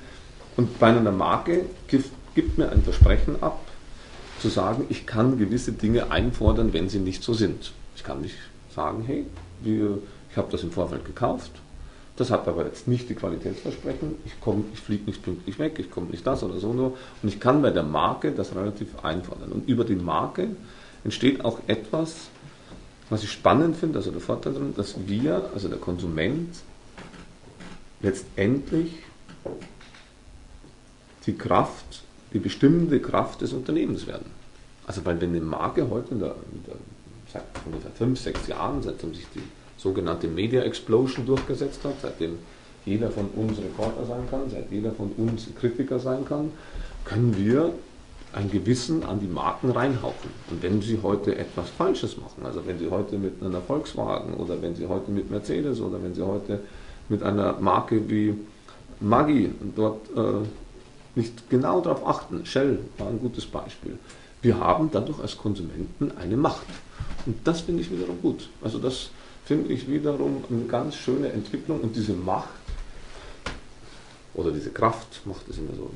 Und 0.58 0.80
bei 0.80 0.88
einer 0.88 1.12
Marke 1.12 1.66
gibt, 1.88 2.10
gibt 2.36 2.58
mir 2.58 2.70
ein 2.70 2.84
Versprechen 2.84 3.42
ab, 3.42 3.60
zu 4.40 4.50
sagen, 4.50 4.86
ich 4.90 5.06
kann 5.06 5.38
gewisse 5.38 5.72
Dinge 5.72 6.12
einfordern, 6.12 6.74
wenn 6.74 6.90
sie 6.90 7.00
nicht 7.00 7.24
so 7.24 7.34
sind. 7.34 7.72
Ich 7.96 8.04
kann 8.04 8.22
nicht 8.22 8.36
sagen, 8.76 9.04
hey, 9.06 9.26
wir, 9.62 10.00
ich 10.30 10.38
habe 10.38 10.52
das 10.52 10.64
im 10.64 10.72
Vorfeld 10.72 11.06
gekauft, 11.06 11.52
das 12.16 12.30
hat 12.30 12.48
aber 12.48 12.66
jetzt 12.66 12.88
nicht 12.88 13.10
die 13.10 13.16
Qualitätsversprechen. 13.16 14.16
Ich, 14.26 14.34
ich 14.74 14.80
fliege 14.80 15.06
nicht 15.06 15.24
pünktlich 15.24 15.58
weg, 15.58 15.80
ich 15.80 15.90
komme 15.90 16.08
nicht 16.08 16.26
das 16.26 16.44
oder 16.44 16.60
so 16.60 16.72
nur. 16.72 16.98
Und 17.22 17.30
ich 17.30 17.40
kann 17.40 17.62
bei 17.62 17.72
der 17.72 17.84
Marke 17.84 18.32
das 18.32 18.56
relativ 18.56 19.04
einfordern. 19.04 19.52
Und 19.52 19.68
über 19.68 19.84
die 19.84 19.96
Marke 19.96 20.50
entsteht 21.04 21.44
auch 21.44 21.60
etwas, 21.68 22.28
was 23.10 23.24
ich 23.24 23.32
spannend 23.32 23.76
finde, 23.78 23.98
also 23.98 24.12
der 24.12 24.22
Vorteil 24.22 24.54
darin, 24.54 24.76
dass 24.76 24.96
wir, 25.08 25.50
also 25.54 25.68
der 25.68 25.80
Konsument, 25.80 26.56
letztendlich 28.02 28.92
die 31.26 31.36
Kraft, 31.36 32.04
die 32.34 32.40
bestimmende 32.40 33.00
Kraft 33.00 33.42
des 33.42 33.54
Unternehmens 33.54 34.06
werden. 34.06 34.26
Also 34.86 35.04
weil 35.06 35.20
wenn 35.20 35.30
eine 35.30 35.42
Marke 35.42 35.90
heute 35.90 36.14
in 36.14 36.20
der, 36.20 36.36
in 36.52 36.64
der 36.66 36.76
seit 37.32 37.44
ungefähr 37.66 37.92
fünf, 37.92 38.20
sechs 38.20 38.48
Jahren, 38.48 38.82
seitdem 38.84 39.14
sich 39.14 39.26
die 39.34 39.42
sogenannte 39.84 40.28
Media 40.28 40.62
Explosion 40.64 41.26
durchgesetzt 41.26 41.84
hat, 41.84 41.96
seitdem 42.02 42.40
jeder 42.86 43.10
von 43.12 43.28
uns 43.36 43.60
Reporter 43.60 44.06
sein 44.06 44.24
kann, 44.30 44.50
seit 44.50 44.72
jeder 44.72 44.92
von 44.92 45.12
uns 45.18 45.48
Kritiker 45.60 46.00
sein 46.00 46.26
kann, 46.26 46.52
können 47.06 47.36
wir 47.38 47.74
ein 48.34 48.50
Gewissen 48.50 49.04
an 49.04 49.20
die 49.20 49.28
Marken 49.28 49.70
reinhauchen. 49.70 50.30
Und 50.50 50.64
wenn 50.64 50.82
sie 50.82 51.00
heute 51.04 51.38
etwas 51.38 51.70
Falsches 51.70 52.18
machen, 52.18 52.46
also 52.46 52.66
wenn 52.66 52.80
sie 52.80 52.90
heute 52.90 53.18
mit 53.18 53.44
einer 53.44 53.62
Volkswagen 53.62 54.34
oder 54.34 54.60
wenn 54.62 54.76
sie 54.76 54.88
heute 54.88 55.12
mit 55.12 55.30
Mercedes 55.30 55.80
oder 55.80 56.02
wenn 56.02 56.16
sie 56.16 56.26
heute 56.26 56.60
mit 57.10 57.22
einer 57.22 57.54
Marke 57.60 58.10
wie 58.10 58.34
Maggi 59.00 59.52
dort 59.76 60.08
äh, 60.16 60.48
nicht 61.16 61.50
genau 61.50 61.82
darauf 61.82 62.08
achten, 62.08 62.46
Shell 62.46 62.80
war 62.98 63.08
ein 63.08 63.20
gutes 63.20 63.46
Beispiel, 63.46 64.00
wir 64.42 64.60
haben 64.60 64.90
dadurch 64.92 65.20
als 65.20 65.38
Konsumenten 65.38 66.12
eine 66.20 66.36
Macht. 66.36 66.66
Und 67.26 67.36
das 67.44 67.62
finde 67.62 67.82
ich 67.82 67.92
wiederum 67.92 68.20
gut. 68.22 68.50
Also 68.62 68.80
das 68.80 69.10
finde 69.46 69.74
ich 69.74 69.90
wiederum 69.90 70.44
eine 70.50 70.66
ganz 70.66 70.96
schöne 70.96 71.32
Entwicklung 71.32 71.82
und 71.82 71.96
diese 71.96 72.14
Macht 72.14 72.50
oder 74.34 74.52
diese 74.52 74.72
Kraft, 74.72 75.22
Macht 75.26 75.48
ist 75.48 75.60
immer 75.60 75.76
so 75.76 75.92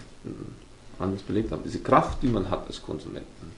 anders 0.99 1.21
belegt, 1.21 1.51
aber 1.53 1.63
diese 1.63 1.79
Kraft, 1.79 2.21
die 2.21 2.27
man 2.27 2.49
hat 2.49 2.67
als 2.67 2.81
Konsumenten, 2.81 3.51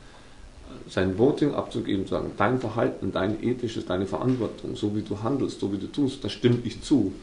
sein 0.87 1.17
Voting 1.17 1.53
abzugeben, 1.53 2.05
zu 2.05 2.11
sagen, 2.11 2.31
dein 2.37 2.59
Verhalten, 2.59 3.11
dein 3.11 3.43
ethisches, 3.43 3.85
deine 3.85 4.05
Verantwortung, 4.05 4.75
so 4.75 4.95
wie 4.95 5.01
du 5.01 5.21
handelst, 5.21 5.59
so 5.59 5.71
wie 5.71 5.77
du 5.77 5.87
tust, 5.87 6.23
da 6.23 6.29
stimme 6.29 6.59
ich 6.63 6.81
zu. 6.81 7.13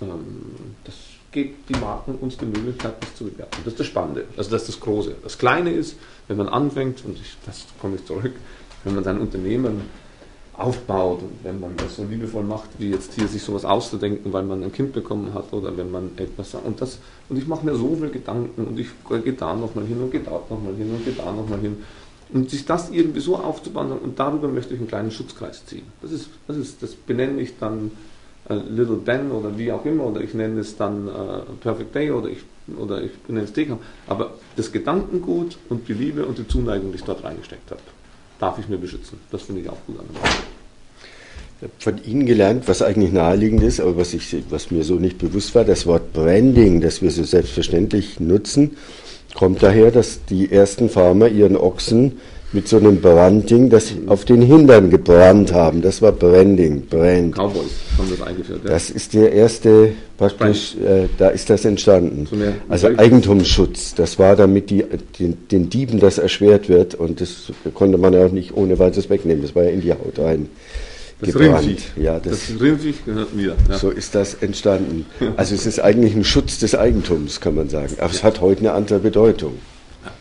Ähm, 0.00 0.54
das 0.84 0.94
gibt 1.30 1.68
die 1.68 1.78
Marken 1.78 2.14
uns 2.16 2.38
die 2.38 2.46
Möglichkeit, 2.46 2.94
das 3.02 3.14
zu 3.14 3.24
bewerten. 3.24 3.58
Das 3.64 3.74
ist 3.74 3.80
das 3.80 3.86
Spannende. 3.86 4.24
Also 4.36 4.50
das 4.50 4.62
ist 4.62 4.68
das 4.68 4.80
Große. 4.80 5.16
Das 5.22 5.36
Kleine 5.36 5.70
ist, 5.70 5.96
wenn 6.26 6.38
man 6.38 6.48
anfängt, 6.48 7.04
und 7.04 7.18
ich, 7.18 7.36
das 7.44 7.66
komme 7.80 7.96
ich 7.96 8.06
zurück, 8.06 8.32
wenn 8.84 8.94
man 8.94 9.04
sein 9.04 9.18
Unternehmen 9.18 9.82
aufbaut 10.58 11.22
und 11.22 11.44
wenn 11.44 11.60
man 11.60 11.76
das 11.76 11.96
so 11.96 12.04
liebevoll 12.04 12.42
macht, 12.42 12.68
wie 12.78 12.90
jetzt 12.90 13.14
hier 13.14 13.28
sich 13.28 13.42
sowas 13.42 13.64
auszudenken, 13.64 14.32
weil 14.32 14.42
man 14.42 14.64
ein 14.64 14.72
Kind 14.72 14.92
bekommen 14.92 15.32
hat 15.32 15.52
oder 15.52 15.76
wenn 15.76 15.90
man 15.90 16.10
etwas 16.16 16.54
und 16.54 16.80
das 16.80 16.98
und 17.28 17.36
ich 17.36 17.46
mache 17.46 17.64
mir 17.64 17.76
so 17.76 17.94
viel 17.94 18.10
Gedanken 18.10 18.66
und 18.66 18.78
ich 18.78 18.88
gehe 19.08 19.32
da 19.34 19.54
nochmal 19.54 19.86
hin 19.86 20.00
und 20.02 20.10
gehe 20.10 20.20
da 20.20 20.32
nochmal 20.32 20.74
hin 20.74 20.90
und 20.90 21.04
gehe 21.04 21.14
da 21.14 21.30
nochmal 21.30 21.60
hin 21.60 21.76
und 22.32 22.50
sich 22.50 22.66
das 22.66 22.90
irgendwie 22.90 23.20
so 23.20 23.36
aufzubauen 23.36 23.92
und 23.92 24.18
darüber 24.18 24.48
möchte 24.48 24.74
ich 24.74 24.80
einen 24.80 24.88
kleinen 24.88 25.12
Schutzkreis 25.12 25.64
ziehen. 25.64 25.86
Das 26.02 26.10
ist, 26.10 26.28
das 26.48 26.56
ist, 26.56 26.82
das 26.82 26.94
benenne 26.94 27.40
ich 27.40 27.56
dann 27.58 27.92
äh, 28.48 28.54
Little 28.54 28.96
Ben 28.96 29.30
oder 29.30 29.56
wie 29.56 29.70
auch 29.70 29.84
immer 29.84 30.06
oder 30.06 30.20
ich 30.22 30.34
nenne 30.34 30.58
es 30.58 30.76
dann 30.76 31.06
äh, 31.06 31.12
Perfect 31.60 31.94
Day 31.94 32.10
oder 32.10 32.28
ich 32.28 32.40
oder 32.76 33.00
ich 33.00 33.12
nenne 33.28 33.44
es 33.44 33.52
Dekam. 33.52 33.78
Aber 34.08 34.32
das 34.56 34.72
Gedankengut 34.72 35.56
und 35.68 35.88
die 35.88 35.94
Liebe 35.94 36.26
und 36.26 36.36
die 36.36 36.48
Zuneigung, 36.48 36.90
die 36.90 36.96
ich 36.96 37.04
dort 37.04 37.22
reingesteckt 37.22 37.70
habe 37.70 37.80
darf 38.38 38.58
ich 38.58 38.68
mir 38.68 38.78
beschützen. 38.78 39.18
Das 39.30 39.42
finde 39.42 39.62
ich 39.62 39.68
auch 39.68 39.78
gut 39.86 39.98
an 39.98 40.06
Ich 40.14 41.62
habe 41.62 41.72
von 41.78 42.04
Ihnen 42.04 42.26
gelernt, 42.26 42.68
was 42.68 42.82
eigentlich 42.82 43.12
naheliegend 43.12 43.62
ist, 43.62 43.80
aber 43.80 43.96
was, 43.96 44.14
ich, 44.14 44.36
was 44.50 44.70
mir 44.70 44.84
so 44.84 44.94
nicht 44.94 45.18
bewusst 45.18 45.54
war, 45.54 45.64
das 45.64 45.86
Wort 45.86 46.12
Branding, 46.12 46.80
das 46.80 47.02
wir 47.02 47.10
so 47.10 47.24
selbstverständlich 47.24 48.20
nutzen, 48.20 48.76
kommt 49.34 49.62
daher, 49.62 49.90
dass 49.90 50.24
die 50.24 50.50
ersten 50.50 50.88
Farmer 50.88 51.28
ihren 51.28 51.56
Ochsen 51.56 52.18
mit 52.52 52.66
so 52.66 52.78
einem 52.78 53.00
Branding, 53.00 53.68
das 53.68 53.92
auf 54.06 54.24
den 54.24 54.40
Hintern 54.40 54.88
gebrannt 54.88 55.52
haben. 55.52 55.82
Das 55.82 56.00
war 56.00 56.12
Branding, 56.12 56.86
Brand. 56.86 57.34
Cowboys 57.34 57.70
haben 57.98 58.10
das 58.10 58.26
eingeführt. 58.26 58.60
Ja. 58.64 58.70
Das 58.70 58.90
ist 58.90 59.12
der 59.12 59.32
erste, 59.32 59.90
praktisch, 60.16 60.76
äh, 60.76 61.08
da 61.18 61.28
ist 61.28 61.50
das 61.50 61.64
entstanden. 61.64 62.26
So 62.30 62.36
also 62.68 62.88
Eigentumsschutz, 62.88 63.94
das 63.94 64.18
war 64.18 64.34
damit 64.34 64.70
die, 64.70 64.84
den, 65.18 65.36
den, 65.48 65.68
Dieben 65.68 66.00
das 66.00 66.18
erschwert 66.18 66.68
wird 66.68 66.94
und 66.94 67.20
das 67.20 67.52
konnte 67.74 67.98
man 67.98 68.14
ja 68.14 68.24
auch 68.24 68.32
nicht 68.32 68.56
ohne 68.56 68.78
weiteres 68.78 69.10
wegnehmen. 69.10 69.42
Das 69.42 69.54
war 69.54 69.64
ja 69.64 69.70
in 69.70 69.82
die 69.82 69.92
Haut 69.92 70.18
rein. 70.18 70.48
Das 71.20 71.32
gebrannt. 71.32 71.80
Ja, 71.96 72.20
das, 72.20 72.46
das 72.48 72.58
gehört 73.04 73.34
mir. 73.34 73.56
Ja. 73.68 73.76
So 73.76 73.90
ist 73.90 74.14
das 74.14 74.34
entstanden. 74.34 75.04
Also 75.36 75.54
es 75.54 75.66
ist 75.66 75.80
eigentlich 75.80 76.14
ein 76.14 76.24
Schutz 76.24 76.58
des 76.58 76.74
Eigentums, 76.74 77.40
kann 77.40 77.54
man 77.54 77.68
sagen. 77.68 77.94
Aber 77.98 78.10
es 78.10 78.22
hat 78.22 78.40
heute 78.40 78.60
eine 78.60 78.72
andere 78.72 79.00
Bedeutung. 79.00 79.54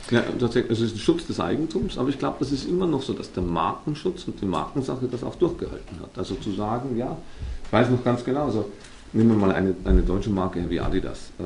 Es 0.10 0.80
ist 0.80 0.96
ein 0.96 1.00
Schutz 1.00 1.28
des 1.28 1.40
Eigentums, 1.40 1.98
aber 1.98 2.10
ich 2.10 2.20
glaube, 2.20 2.38
das 2.40 2.52
ist 2.52 2.68
immer 2.68 2.88
noch 2.88 3.02
so, 3.02 3.14
dass 3.14 3.32
der 3.32 3.44
Markenschutz 3.44 4.26
und 4.28 4.40
die 4.42 4.46
Markensache 4.46 5.08
das 5.08 5.24
auch 5.24 5.36
durchgehalten 5.36 6.00
hat. 6.02 6.18
Also 6.18 6.36
zu 6.36 6.52
sagen, 6.52 6.98
ja, 6.98 7.18
ich 7.64 7.74
weiß 7.74 7.90
noch 7.90 8.04
ganz 8.04 8.24
genau, 8.24 8.46
also 8.46 8.72
nehmen 9.14 9.32
wir 9.32 9.48
mal 9.48 9.52
eine, 9.52 9.76
eine 9.84 10.02
deutsche 10.02 10.30
Marke 10.30 10.70
wie 10.70 10.80
Adidas. 10.80 11.32
Äh, 11.40 11.44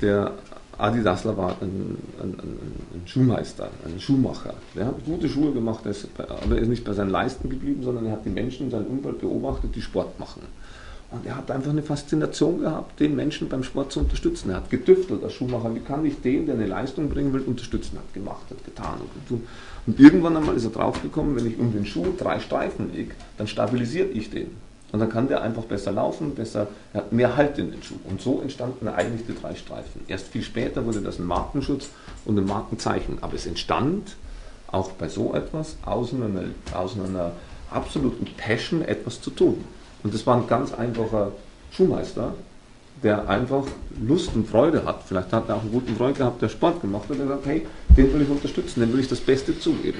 der 0.00 0.32
Adidasler 0.78 1.36
war 1.36 1.56
ein, 1.60 1.96
ein, 2.20 2.38
ein, 2.40 3.02
Schuhmeister, 3.06 3.70
ein 3.84 4.00
Schuhmacher. 4.00 4.54
Der 4.74 4.86
hat 4.86 5.04
gute 5.04 5.28
Schuhe 5.28 5.52
gemacht, 5.52 5.84
aber 5.86 6.56
er 6.56 6.62
ist 6.62 6.68
nicht 6.68 6.84
bei 6.84 6.92
seinen 6.92 7.10
Leisten 7.10 7.48
geblieben, 7.48 7.82
sondern 7.82 8.06
er 8.06 8.12
hat 8.12 8.24
die 8.24 8.30
Menschen 8.30 8.66
in 8.66 8.70
seinem 8.70 8.86
Umfeld 8.86 9.20
beobachtet, 9.20 9.74
die 9.74 9.82
Sport 9.82 10.18
machen. 10.18 10.42
Und 11.12 11.26
er 11.26 11.36
hat 11.36 11.50
einfach 11.50 11.70
eine 11.70 11.82
Faszination 11.82 12.60
gehabt, 12.60 12.98
den 12.98 13.14
Menschen 13.14 13.48
beim 13.48 13.62
Sport 13.62 13.92
zu 13.92 14.00
unterstützen. 14.00 14.50
Er 14.50 14.56
hat 14.56 14.70
getüftelt 14.70 15.22
als 15.22 15.34
Schuhmacher. 15.34 15.74
Wie 15.74 15.80
kann 15.80 16.04
ich 16.06 16.20
den, 16.22 16.46
der 16.46 16.54
eine 16.54 16.66
Leistung 16.66 17.10
bringen 17.10 17.34
will, 17.34 17.42
unterstützen? 17.42 17.98
Hat 17.98 18.14
gemacht, 18.14 18.42
hat 18.48 18.64
getan 18.64 18.98
und 19.00 19.28
getan. 19.28 19.46
Und 19.86 20.00
irgendwann 20.00 20.36
einmal 20.36 20.56
ist 20.56 20.64
er 20.64 20.70
draufgekommen, 20.70 21.36
wenn 21.36 21.46
ich 21.46 21.58
um 21.58 21.72
den 21.72 21.84
Schuh 21.84 22.06
drei 22.16 22.40
Streifen 22.40 22.92
lege, 22.94 23.14
dann 23.36 23.46
stabilisiere 23.46 24.08
ich 24.08 24.30
den. 24.30 24.52
Und 24.92 25.00
dann 25.00 25.10
kann 25.10 25.28
der 25.28 25.42
einfach 25.42 25.64
besser 25.64 25.92
laufen, 25.92 26.34
besser, 26.34 26.68
er 26.92 27.00
hat 27.00 27.12
mehr 27.12 27.36
Halt 27.36 27.58
in 27.58 27.70
den 27.70 27.82
Schuh. 27.82 27.96
Und 28.08 28.20
so 28.20 28.40
entstanden 28.40 28.88
eigentlich 28.88 29.26
die 29.26 29.34
drei 29.34 29.54
Streifen. 29.54 30.02
Erst 30.06 30.28
viel 30.28 30.42
später 30.42 30.84
wurde 30.84 31.00
das 31.00 31.18
ein 31.18 31.26
Markenschutz 31.26 31.88
und 32.24 32.38
ein 32.38 32.46
Markenzeichen. 32.46 33.18
Aber 33.20 33.34
es 33.34 33.46
entstand 33.46 34.16
auch 34.66 34.92
bei 34.92 35.08
so 35.08 35.34
etwas 35.34 35.76
aus 35.84 36.14
einer, 36.14 36.44
aus 36.74 36.94
einer 36.94 37.32
absoluten 37.70 38.26
Passion 38.36 38.82
etwas 38.82 39.20
zu 39.20 39.30
tun. 39.30 39.64
Und 40.02 40.14
das 40.14 40.26
war 40.26 40.36
ein 40.36 40.46
ganz 40.46 40.72
einfacher 40.72 41.32
Schuhmeister, 41.70 42.34
der 43.02 43.28
einfach 43.28 43.64
Lust 44.06 44.34
und 44.34 44.46
Freude 44.46 44.84
hat. 44.84 45.02
Vielleicht 45.06 45.32
hat 45.32 45.48
er 45.48 45.56
auch 45.56 45.62
einen 45.62 45.72
guten 45.72 45.96
Freund 45.96 46.16
gehabt, 46.16 46.42
der 46.42 46.48
Sport 46.48 46.80
gemacht 46.80 47.08
hat, 47.08 47.18
der 47.18 47.26
sagt, 47.26 47.46
hey, 47.46 47.66
den 47.96 48.12
will 48.12 48.22
ich 48.22 48.28
unterstützen, 48.28 48.80
dem 48.80 48.92
will 48.92 49.00
ich 49.00 49.08
das 49.08 49.20
Beste 49.20 49.58
zugeben. 49.58 49.98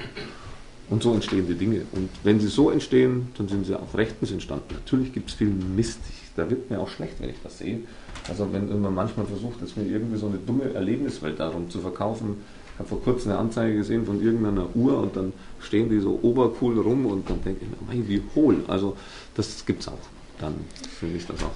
Und 0.89 1.01
so 1.01 1.13
entstehen 1.13 1.47
die 1.47 1.55
Dinge. 1.55 1.81
Und 1.93 2.09
wenn 2.23 2.39
sie 2.39 2.47
so 2.47 2.69
entstehen, 2.69 3.29
dann 3.37 3.47
sind 3.47 3.65
sie 3.65 3.75
auch 3.75 3.93
rechtens 3.95 4.31
entstanden. 4.31 4.73
Natürlich 4.73 5.13
gibt 5.13 5.29
es 5.29 5.35
viel 5.35 5.47
Mist. 5.47 5.99
Da 6.35 6.49
wird 6.49 6.69
mir 6.69 6.79
auch 6.79 6.89
schlecht, 6.89 7.15
wenn 7.19 7.29
ich 7.29 7.41
das 7.43 7.57
sehe. 7.57 7.79
Also 8.27 8.47
wenn 8.51 8.81
man 8.81 8.93
manchmal 8.93 9.25
versucht, 9.25 9.61
jetzt 9.61 9.77
mir 9.77 9.85
irgendwie 9.85 10.17
so 10.17 10.27
eine 10.27 10.37
dumme 10.37 10.73
Erlebniswelt 10.73 11.39
darum 11.39 11.69
zu 11.69 11.79
verkaufen. 11.79 12.37
Ich 12.73 12.79
habe 12.79 12.89
vor 12.89 13.01
kurzem 13.01 13.31
eine 13.31 13.39
Anzeige 13.39 13.75
gesehen 13.75 14.05
von 14.05 14.23
irgendeiner 14.23 14.67
Uhr 14.75 14.97
und 14.97 15.15
dann 15.15 15.31
stehen 15.59 15.89
die 15.89 15.99
so 15.99 16.19
obercool 16.21 16.79
rum 16.79 17.05
und 17.05 17.29
dann 17.29 17.43
denke 17.43 17.61
ich 17.63 17.69
mir, 17.69 17.77
mein, 17.87 18.07
wie 18.07 18.21
hohl. 18.35 18.63
Also 18.67 18.97
das 19.35 19.63
gibt 19.65 19.81
es 19.81 19.87
auch. 19.87 19.93
Dann 20.39 20.55
finde 20.99 21.17
ich 21.17 21.27
das 21.27 21.43
auch 21.43 21.51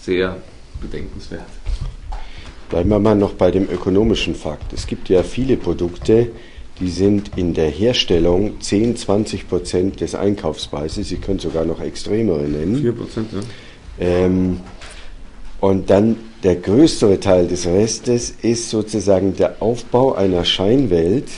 sehr 0.00 0.36
bedenkenswert. 0.80 1.46
Bleiben 2.68 2.88
wir 2.88 2.98
mal 2.98 3.14
noch 3.16 3.34
bei 3.34 3.50
dem 3.50 3.68
ökonomischen 3.68 4.34
Fakt. 4.34 4.72
Es 4.72 4.86
gibt 4.86 5.08
ja 5.08 5.22
viele 5.22 5.56
Produkte, 5.56 6.30
die 6.80 6.88
sind 6.88 7.36
in 7.36 7.54
der 7.54 7.68
Herstellung 7.68 8.60
10, 8.60 8.96
20 8.96 9.48
Prozent 9.48 10.00
des 10.00 10.14
Einkaufspreises. 10.14 11.08
Sie 11.08 11.16
können 11.16 11.38
sogar 11.38 11.64
noch 11.64 11.80
extremere 11.80 12.42
nennen. 12.42 12.76
4 12.76 12.92
Prozent, 12.92 13.32
ja. 13.32 13.40
Ähm, 14.00 14.60
und 15.60 15.90
dann 15.90 16.16
der 16.42 16.56
größere 16.56 17.20
Teil 17.20 17.46
des 17.46 17.66
Restes 17.66 18.34
ist 18.42 18.70
sozusagen 18.70 19.36
der 19.36 19.60
Aufbau 19.60 20.14
einer 20.14 20.44
Scheinwelt, 20.44 21.28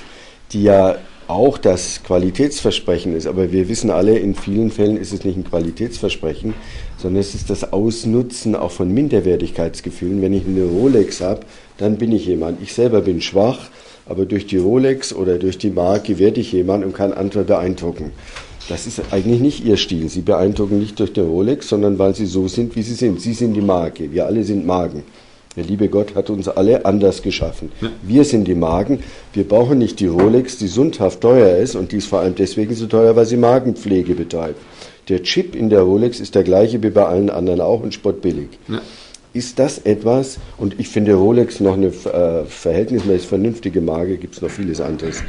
die 0.53 0.63
ja 0.63 0.97
auch 1.27 1.59
das 1.59 2.03
Qualitätsversprechen 2.05 3.17
ist. 3.17 3.27
Aber 3.27 3.53
wir 3.53 3.69
wissen 3.69 3.91
alle, 3.91 4.19
in 4.19 4.35
vielen 4.35 4.71
Fällen 4.71 4.97
ist 4.97 5.13
es 5.13 5.25
nicht 5.25 5.37
ein 5.37 5.45
Qualitätsversprechen, 5.45 6.55
sondern 6.99 7.21
es 7.21 7.35
ist 7.35 7.51
das 7.51 7.73
Ausnutzen 7.73 8.55
auch 8.55 8.71
von 8.71 8.93
Minderwertigkeitsgefühlen. 8.93 10.23
Wenn 10.23 10.35
ich 10.35 10.47
eine 10.47 10.65
Rolex 10.65 11.21
habe, 11.21 11.41
dann 11.79 11.97
bin 11.97 12.13
ich 12.13 12.27
jemand. 12.27 12.63
Ich 12.63 12.75
selber 12.75 13.01
bin 13.01 13.21
schwach, 13.21 13.71
aber 14.07 14.27
durch 14.27 14.47
die 14.47 14.59
Rolex 14.59 15.13
oder 15.13 15.39
durch 15.39 15.59
die 15.59 15.71
Marke 15.71 16.19
werde 16.19 16.41
ich 16.41 16.53
jemand 16.53 16.85
und 16.85 16.93
kann 16.93 17.13
andere 17.13 17.45
beeindrucken. 17.45 18.13
Das 18.69 18.87
ist 18.87 19.01
eigentlich 19.11 19.41
nicht 19.41 19.65
ihr 19.65 19.77
Stil. 19.77 20.09
Sie 20.09 20.21
beeindrucken 20.21 20.79
nicht 20.79 20.99
durch 21.01 21.13
die 21.13 21.21
Rolex, 21.21 21.69
sondern 21.69 21.99
weil 21.99 22.15
sie 22.15 22.27
so 22.27 22.49
sind, 22.49 22.77
wie 22.77 22.83
sie 22.83 22.95
sind. 22.95 23.21
Sie 23.21 23.35
sind 23.35 23.55
die 23.55 23.61
Marke. 23.61 24.13
Wir 24.13 24.27
alle 24.27 24.45
sind 24.45 24.67
Magen. 24.67 25.03
Der 25.57 25.65
liebe 25.65 25.89
Gott 25.89 26.15
hat 26.15 26.31
uns 26.31 26.49
alle 26.49 26.87
anders 26.87 27.21
geschaffen. 27.21 27.71
Wir 28.03 28.25
sind 28.25 28.49
die 28.49 28.55
Magen. 28.55 29.01
Wir 29.35 29.47
brauchen 29.47 29.79
nicht 29.79 30.01
die 30.01 30.07
Rolex, 30.07 30.57
die 30.57 30.69
sündhaft 30.69 31.21
teuer 31.21 31.59
ist 31.59 31.75
und 31.75 31.93
die 31.93 31.97
ist 31.97 32.07
vor 32.07 32.21
allem 32.21 32.35
deswegen 32.35 32.75
so 32.75 32.87
teuer, 32.87 33.17
weil 33.17 33.27
sie 33.27 33.37
Magenpflege 33.37 34.15
betreibt. 34.15 34.59
Der 35.09 35.23
Chip 35.23 35.55
in 35.55 35.69
der 35.69 35.83
Rolex 35.83 36.21
ist 36.21 36.35
der 36.35 36.45
gleiche 36.45 36.83
wie 36.83 36.91
bei 36.91 37.05
allen 37.05 37.29
anderen 37.29 37.61
auch 37.61 37.83
und 37.83 37.93
spottbillig. 37.93 38.49
Ja. 38.69 38.81
Ist 39.35 39.59
das 39.59 39.79
etwas, 39.79 40.39
und 40.59 40.79
ich 40.79 40.89
finde 40.89 41.15
Rolex 41.15 41.61
noch 41.61 41.75
eine 41.75 41.87
äh, 41.87 42.45
verhältnismäßig 42.47 43.27
vernünftige 43.27 43.81
Marke, 43.81 44.19
gibt 44.19 44.35
es 44.35 44.43
noch 44.43 44.51
vieles 44.51 44.81
anderes, 44.81 45.23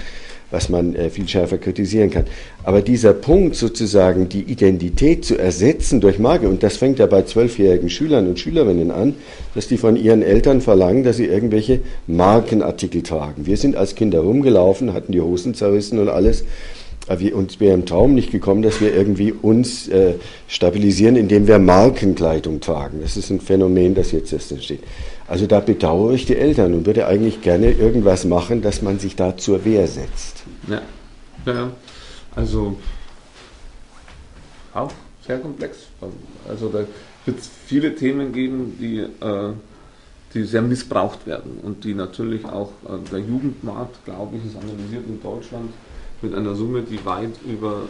was 0.53 0.69
man 0.69 0.95
äh, 0.95 1.09
viel 1.09 1.27
schärfer 1.27 1.57
kritisieren 1.57 2.11
kann. 2.11 2.25
Aber 2.63 2.81
dieser 2.81 3.13
Punkt 3.13 3.55
sozusagen, 3.55 4.29
die 4.29 4.43
Identität 4.43 5.25
zu 5.25 5.35
ersetzen 5.35 5.99
durch 5.99 6.19
Marke, 6.19 6.47
und 6.47 6.61
das 6.61 6.77
fängt 6.77 6.99
ja 6.99 7.07
bei 7.07 7.23
zwölfjährigen 7.23 7.89
Schülern 7.89 8.27
und 8.27 8.39
Schülerinnen 8.39 8.91
an, 8.91 9.15
dass 9.55 9.67
die 9.67 9.77
von 9.77 9.95
ihren 9.95 10.21
Eltern 10.21 10.61
verlangen, 10.61 11.03
dass 11.03 11.17
sie 11.17 11.25
irgendwelche 11.25 11.79
Markenartikel 12.05 13.01
tragen. 13.01 13.47
Wir 13.47 13.57
sind 13.57 13.75
als 13.75 13.95
Kinder 13.95 14.19
rumgelaufen, 14.19 14.93
hatten 14.93 15.11
die 15.11 15.21
Hosen 15.21 15.55
zerrissen 15.55 15.97
und 15.97 16.07
alles. 16.07 16.45
Wir, 17.17 17.35
uns 17.35 17.59
wäre 17.59 17.73
im 17.73 17.85
Traum 17.85 18.13
nicht 18.13 18.31
gekommen, 18.31 18.61
dass 18.61 18.79
wir 18.79 18.95
irgendwie 18.95 19.33
uns 19.33 19.89
äh, 19.89 20.13
stabilisieren, 20.47 21.17
indem 21.17 21.47
wir 21.47 21.59
Markenkleidung 21.59 22.61
tragen. 22.61 22.99
Das 23.01 23.17
ist 23.17 23.29
ein 23.29 23.41
Phänomen, 23.41 23.93
das 23.93 24.13
jetzt 24.13 24.31
erst 24.31 24.53
entsteht. 24.53 24.79
Also 25.27 25.47
da 25.47 25.59
bedauere 25.59 26.13
ich 26.13 26.25
die 26.25 26.35
Eltern 26.35 26.73
und 26.73 26.85
würde 26.85 27.07
eigentlich 27.07 27.41
gerne 27.41 27.71
irgendwas 27.71 28.25
machen, 28.25 28.61
dass 28.61 28.81
man 28.81 28.99
sich 28.99 29.15
da 29.15 29.35
zur 29.35 29.65
Wehr 29.65 29.87
setzt. 29.87 30.42
Ja, 30.67 30.81
ja. 31.45 31.71
also 32.35 32.77
auch 34.73 34.91
sehr 35.25 35.39
komplex. 35.39 35.87
Also 36.47 36.69
da 36.69 36.85
wird 37.25 37.39
es 37.39 37.49
viele 37.65 37.95
Themen 37.95 38.33
geben, 38.33 38.77
die, 38.79 38.99
äh, 38.99 39.53
die 40.33 40.43
sehr 40.43 40.61
missbraucht 40.61 41.25
werden 41.25 41.59
und 41.61 41.83
die 41.83 41.93
natürlich 41.93 42.45
auch 42.45 42.71
äh, 42.85 43.09
der 43.11 43.19
Jugendmarkt, 43.19 44.03
glaube 44.05 44.37
ich, 44.37 44.45
ist 44.45 44.57
analysiert 44.57 45.07
in 45.07 45.21
Deutschland 45.21 45.71
mit 46.21 46.33
einer 46.33 46.55
Summe, 46.55 46.81
die 46.81 47.03
weit 47.05 47.35
über, 47.45 47.83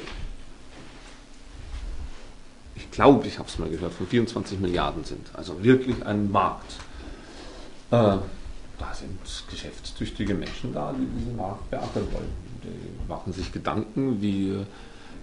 ich 2.75 2.89
glaube, 2.91 3.27
ich 3.27 3.39
habe 3.39 3.47
es 3.47 3.57
mal 3.59 3.69
gehört, 3.69 3.93
von 3.93 4.07
24 4.07 4.59
Milliarden 4.59 5.03
sind. 5.03 5.27
Also 5.33 5.63
wirklich 5.63 6.03
ein 6.05 6.31
Markt. 6.31 6.73
Äh, 7.91 8.17
da 8.79 8.93
sind 8.93 9.19
geschäftstüchtige 9.49 10.33
Menschen 10.33 10.73
da, 10.73 10.93
die 10.93 11.05
diesen 11.05 11.35
Markt 11.35 11.69
beackern 11.69 12.07
wollen. 12.11 12.42
Die 12.63 13.09
machen 13.09 13.33
sich 13.33 13.51
Gedanken, 13.51 14.21
wie 14.21 14.49
äh, 14.49 14.65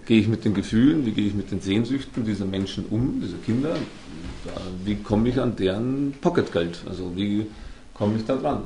gehe 0.05 0.19
ich 0.19 0.27
mit 0.27 0.45
den 0.45 0.53
Gefühlen, 0.53 1.05
wie 1.05 1.11
gehe 1.11 1.27
ich 1.27 1.33
mit 1.33 1.51
den 1.51 1.61
Sehnsüchten 1.61 2.25
dieser 2.25 2.45
Menschen 2.45 2.85
um, 2.89 3.21
dieser 3.21 3.37
Kinder. 3.37 3.75
äh, 3.75 4.49
wie 4.85 4.95
komme 4.95 5.29
ich 5.29 5.39
an 5.39 5.55
deren 5.55 6.13
Pocketgeld? 6.21 6.81
Also 6.87 7.15
wie 7.15 7.47
komme 7.93 8.17
ich 8.17 8.25
da 8.25 8.35
dran? 8.35 8.63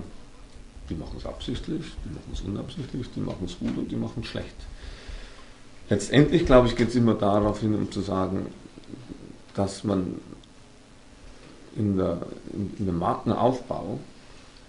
Die 0.89 0.95
machen 0.95 1.15
es 1.17 1.26
absichtlich, 1.26 1.84
die 2.03 2.09
machen 2.09 2.32
es 2.34 2.41
unabsichtlich, 2.41 3.07
die 3.15 3.19
machen 3.19 3.45
es 3.45 3.57
gut 3.57 3.78
und 3.78 3.91
die 3.91 3.95
machen 3.95 4.21
es 4.21 4.28
schlecht. 4.28 4.55
Letztendlich, 5.89 6.45
glaube 6.45 6.67
ich, 6.67 6.76
geht 6.76 6.89
es 6.89 6.95
immer 6.95 7.15
darauf 7.15 7.59
hin, 7.59 7.76
um 7.76 7.91
zu 7.91 8.01
sagen, 8.01 8.47
dass 9.55 9.84
man 9.84 10.19
in, 11.76 11.97
der, 11.97 12.21
in, 12.53 12.73
in 12.80 12.86
dem 12.86 12.97
Markenaufbau 12.97 13.99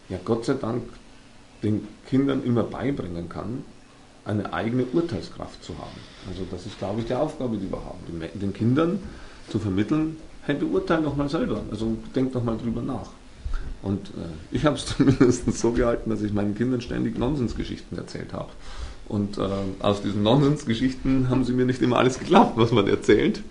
ja 0.08 0.18
Gott 0.24 0.44
sei 0.44 0.54
Dank 0.54 0.82
den 1.62 1.86
Kindern 2.08 2.44
immer 2.44 2.62
beibringen 2.62 3.28
kann, 3.28 3.64
eine 4.26 4.52
eigene 4.52 4.84
Urteilskraft 4.84 5.62
zu 5.64 5.72
haben. 5.74 6.00
Also 6.28 6.42
das 6.50 6.66
ist, 6.66 6.78
glaube 6.78 7.00
ich, 7.00 7.06
die 7.06 7.14
Aufgabe, 7.14 7.56
die 7.56 7.70
wir 7.70 7.78
haben, 7.78 8.00
den 8.34 8.52
Kindern 8.52 8.98
zu 9.48 9.58
vermitteln, 9.58 10.16
hey, 10.42 10.56
beurteile 10.56 11.02
doch 11.02 11.16
mal 11.16 11.28
selber, 11.28 11.62
also 11.70 11.96
denk 12.14 12.32
doch 12.32 12.42
mal 12.42 12.56
drüber 12.58 12.82
nach. 12.82 13.10
Und 13.82 14.08
äh, 14.08 14.54
ich 14.54 14.64
habe 14.64 14.76
es 14.76 14.86
zumindest 14.96 15.52
so 15.58 15.72
gehalten, 15.72 16.10
dass 16.10 16.22
ich 16.22 16.32
meinen 16.32 16.54
Kindern 16.54 16.80
ständig 16.80 17.18
Nonsensgeschichten 17.18 17.96
erzählt 17.96 18.32
habe. 18.32 18.50
Und 19.08 19.38
äh, 19.38 19.42
aus 19.78 20.02
diesen 20.02 20.24
Nonsensgeschichten 20.24 21.30
haben 21.30 21.44
sie 21.44 21.52
mir 21.52 21.64
nicht 21.64 21.80
immer 21.80 21.98
alles 21.98 22.18
geglaubt, 22.18 22.56
was 22.56 22.72
man 22.72 22.88
erzählt. 22.88 23.42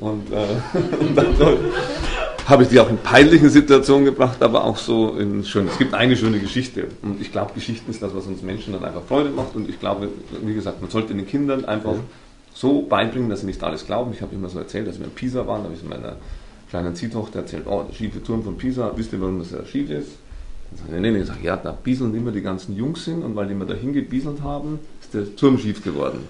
Und, 0.00 0.32
äh, 0.32 0.46
und 1.00 1.14
dann 1.14 1.34
habe 2.46 2.62
ich 2.62 2.68
die 2.68 2.78
auch 2.78 2.88
in 2.88 2.98
peinlichen 2.98 3.50
Situationen 3.50 4.04
gebracht, 4.04 4.42
aber 4.42 4.64
auch 4.64 4.76
so 4.76 5.16
in 5.16 5.44
schön. 5.44 5.66
Es 5.66 5.78
gibt 5.78 5.94
eine 5.94 6.16
schöne 6.16 6.38
Geschichte. 6.38 6.86
Und 7.02 7.20
ich 7.20 7.32
glaube, 7.32 7.52
Geschichten 7.54 7.90
ist 7.90 8.02
das, 8.02 8.14
was 8.14 8.26
uns 8.26 8.42
Menschen 8.42 8.72
dann 8.72 8.84
einfach 8.84 9.02
Freude 9.02 9.30
macht. 9.30 9.56
Und 9.56 9.68
ich 9.68 9.80
glaube, 9.80 10.08
wie 10.42 10.54
gesagt, 10.54 10.80
man 10.80 10.90
sollte 10.90 11.14
den 11.14 11.26
Kindern 11.26 11.64
einfach 11.64 11.94
so 12.54 12.82
beibringen, 12.82 13.28
dass 13.28 13.40
sie 13.40 13.46
nicht 13.46 13.62
alles 13.64 13.84
glauben. 13.84 14.12
Ich 14.12 14.22
habe 14.22 14.34
immer 14.34 14.48
so 14.48 14.58
erzählt, 14.58 14.86
dass 14.86 14.98
wir 14.98 15.06
in 15.06 15.12
Pisa 15.12 15.46
waren, 15.46 15.62
da 15.62 15.64
habe 15.64 15.74
ich 15.74 15.82
meiner 15.82 16.16
kleinen 16.70 16.94
Ziehtochter 16.94 17.40
erzählt, 17.40 17.64
oh, 17.66 17.84
der 17.88 17.94
schiefe 17.94 18.22
Turm 18.22 18.44
von 18.44 18.56
Pisa, 18.56 18.92
wisst 18.94 19.12
ihr, 19.12 19.20
warum 19.20 19.40
das 19.40 19.50
ja 19.50 19.64
schief 19.64 19.90
ist? 19.90 20.12
Dann 20.70 20.78
sage 20.78 20.96
ich, 20.96 21.00
nee, 21.02 21.10
nee, 21.10 21.20
ich 21.20 21.26
sage, 21.26 21.40
ja, 21.42 21.56
da 21.56 21.72
bieseln 21.72 22.14
immer 22.14 22.32
die 22.32 22.42
ganzen 22.42 22.76
Jungs 22.76 23.04
hin 23.04 23.22
und 23.22 23.36
weil 23.36 23.46
die 23.46 23.52
immer 23.52 23.66
dahin 23.66 23.92
gebieselt 23.92 24.42
haben, 24.42 24.78
ist 25.00 25.14
der 25.14 25.36
Turm 25.36 25.58
schief 25.58 25.82
geworden. 25.82 26.20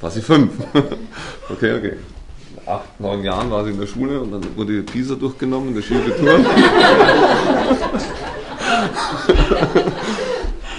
War 0.00 0.10
sie 0.10 0.20
fünf. 0.20 0.52
okay, 1.50 1.74
okay. 1.74 1.92
Acht, 2.66 3.00
neun 3.00 3.22
Jahren 3.22 3.50
war 3.50 3.64
sie 3.64 3.70
in 3.70 3.80
der 3.80 3.86
Schule 3.86 4.20
und 4.20 4.32
dann 4.32 4.56
wurde 4.56 4.82
Pisa 4.82 5.14
durchgenommen, 5.14 5.74
der 5.74 5.82
schiefe 5.82 6.16
Turm. 6.16 6.44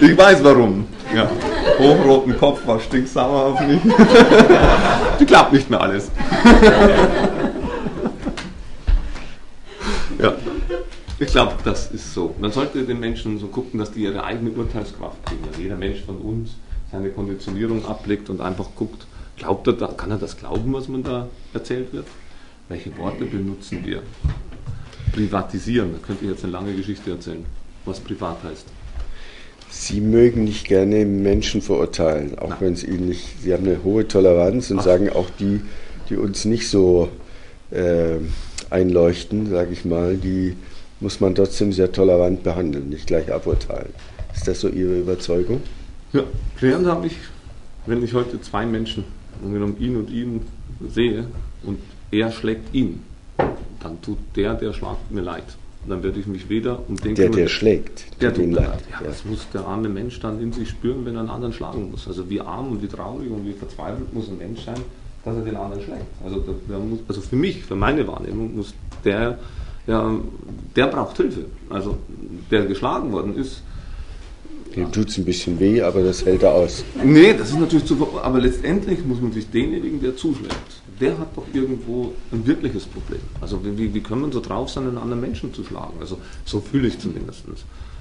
ich 0.00 0.18
weiß 0.18 0.44
warum. 0.44 0.86
Ja 1.14 1.28
hochroten 1.78 2.36
Kopf 2.36 2.66
war 2.66 2.80
stinksauer 2.80 3.52
auf 3.52 3.60
mich. 3.60 3.80
Die 5.20 5.24
klappt 5.24 5.52
nicht 5.52 5.70
mehr 5.70 5.80
alles. 5.80 6.10
ja. 10.18 10.34
Ich 11.20 11.28
glaube, 11.28 11.54
das 11.64 11.90
ist 11.90 12.14
so. 12.14 12.34
Man 12.40 12.52
sollte 12.52 12.84
den 12.84 13.00
Menschen 13.00 13.38
so 13.38 13.48
gucken, 13.48 13.80
dass 13.80 13.90
die 13.90 14.04
ihre 14.04 14.22
eigene 14.22 14.50
Urteilskraft 14.50 15.24
kriegen. 15.26 15.42
Also 15.48 15.60
jeder 15.60 15.76
Mensch 15.76 16.02
von 16.04 16.18
uns 16.18 16.50
seine 16.92 17.10
Konditionierung 17.10 17.84
ablegt 17.86 18.30
und 18.30 18.40
einfach 18.40 18.66
guckt, 18.76 19.07
glaubt 19.38 19.66
er 19.66 19.72
da, 19.74 19.86
kann 19.88 20.10
er 20.10 20.18
das 20.18 20.36
glauben, 20.36 20.72
was 20.72 20.88
man 20.88 21.02
da 21.02 21.28
erzählt 21.54 21.92
wird? 21.92 22.06
Welche 22.68 22.96
Worte 22.98 23.24
benutzen 23.24 23.84
wir? 23.84 24.02
Privatisieren, 25.12 25.92
da 25.92 26.06
könnte 26.06 26.24
ich 26.24 26.30
jetzt 26.30 26.44
eine 26.44 26.52
lange 26.52 26.74
Geschichte 26.74 27.10
erzählen, 27.10 27.44
was 27.84 28.00
privat 28.00 28.42
heißt. 28.44 28.66
Sie 29.70 30.00
mögen 30.00 30.44
nicht 30.44 30.66
gerne 30.66 31.04
Menschen 31.04 31.62
verurteilen, 31.62 32.38
auch 32.38 32.60
wenn 32.60 32.72
es 32.72 32.84
Ihnen 32.84 33.08
nicht. 33.08 33.42
Sie 33.42 33.52
haben 33.52 33.66
eine 33.66 33.82
hohe 33.84 34.08
Toleranz 34.08 34.70
und 34.70 34.80
Ach. 34.80 34.84
sagen 34.84 35.10
auch 35.10 35.28
die, 35.38 35.60
die 36.08 36.16
uns 36.16 36.44
nicht 36.44 36.68
so 36.68 37.08
äh, 37.70 38.16
einleuchten, 38.70 39.48
sage 39.50 39.72
ich 39.72 39.84
mal, 39.84 40.16
die 40.16 40.56
muss 41.00 41.20
man 41.20 41.34
trotzdem 41.34 41.72
sehr 41.72 41.92
tolerant 41.92 42.42
behandeln, 42.42 42.88
nicht 42.88 43.06
gleich 43.06 43.32
aburteilen. 43.32 43.92
Ist 44.34 44.48
das 44.48 44.60
so 44.60 44.68
Ihre 44.68 44.98
Überzeugung? 44.98 45.60
Ja, 46.12 46.24
gelernt 46.58 46.86
habe 46.86 47.06
ich, 47.06 47.16
wenn 47.86 48.02
ich 48.02 48.14
heute 48.14 48.40
zwei 48.40 48.64
Menschen, 48.66 49.04
angenommen 49.44 49.76
ihn 49.78 49.96
und 49.96 50.10
ihn, 50.10 50.40
sehe 50.88 51.26
und 51.64 51.78
er 52.10 52.30
schlägt 52.30 52.74
ihn, 52.74 53.02
dann 53.80 54.00
tut 54.02 54.18
der, 54.36 54.54
der 54.54 54.72
schlagt 54.72 55.10
mir 55.10 55.20
leid. 55.20 55.44
Und 55.84 55.90
dann 55.90 56.02
werde 56.02 56.18
ich 56.18 56.26
mich 56.26 56.48
weder 56.48 56.80
um 56.88 56.96
den 56.96 57.14
Der, 57.14 57.30
der 57.30 57.48
schlägt. 57.48 58.20
Der 58.20 58.34
tut 58.34 58.50
leid. 58.52 58.82
Ja, 58.90 59.00
ja, 59.00 59.06
das 59.06 59.24
muss 59.24 59.46
der 59.54 59.64
arme 59.64 59.88
Mensch 59.88 60.18
dann 60.20 60.40
in 60.40 60.52
sich 60.52 60.70
spüren, 60.70 61.04
wenn 61.04 61.14
er 61.14 61.20
einen 61.20 61.30
anderen 61.30 61.52
schlagen 61.52 61.90
muss. 61.90 62.08
Also 62.08 62.28
wie 62.28 62.40
arm 62.40 62.72
und 62.72 62.82
wie 62.82 62.88
traurig 62.88 63.30
und 63.30 63.46
wie 63.46 63.52
verzweifelt 63.52 64.12
muss 64.12 64.28
ein 64.28 64.38
Mensch 64.38 64.64
sein, 64.64 64.80
dass 65.24 65.36
er 65.36 65.42
den 65.42 65.56
anderen 65.56 65.82
schlägt. 65.82 66.06
Also, 66.24 66.44
muss, 66.68 66.98
also 67.06 67.20
für 67.20 67.36
mich, 67.36 67.64
für 67.64 67.76
meine 67.76 68.06
Wahrnehmung, 68.06 68.56
muss 68.56 68.74
der, 69.04 69.38
ja, 69.86 70.14
der 70.74 70.86
braucht 70.88 71.16
Hilfe. 71.16 71.44
Also 71.70 71.96
der 72.50 72.66
geschlagen 72.66 73.12
worden 73.12 73.36
ist, 73.36 73.62
dem 74.78 74.92
tut 74.92 75.08
es 75.08 75.18
ein 75.18 75.24
bisschen 75.24 75.58
weh, 75.58 75.82
aber 75.82 76.02
das 76.02 76.24
hält 76.24 76.42
er 76.42 76.52
aus. 76.52 76.84
Nee, 77.02 77.34
das 77.34 77.50
ist 77.50 77.58
natürlich 77.58 77.86
zu. 77.86 78.08
Aber 78.22 78.40
letztendlich 78.40 79.04
muss 79.04 79.20
man 79.20 79.32
sich 79.32 79.50
denjenigen, 79.50 80.00
der 80.00 80.16
zuschlägt, 80.16 80.54
der 81.00 81.18
hat 81.18 81.36
doch 81.36 81.44
irgendwo 81.52 82.12
ein 82.32 82.46
wirkliches 82.46 82.84
Problem. 82.86 83.20
Also 83.40 83.60
wie, 83.64 83.92
wie 83.92 84.00
können 84.00 84.22
wir 84.22 84.32
so 84.32 84.40
drauf 84.40 84.70
sein, 84.70 84.84
einen 84.84 84.98
anderen 84.98 85.20
Menschen 85.20 85.52
zu 85.52 85.64
schlagen? 85.64 85.94
Also 86.00 86.18
so 86.44 86.60
fühle 86.60 86.88
ich 86.88 86.98
zumindest. 86.98 87.44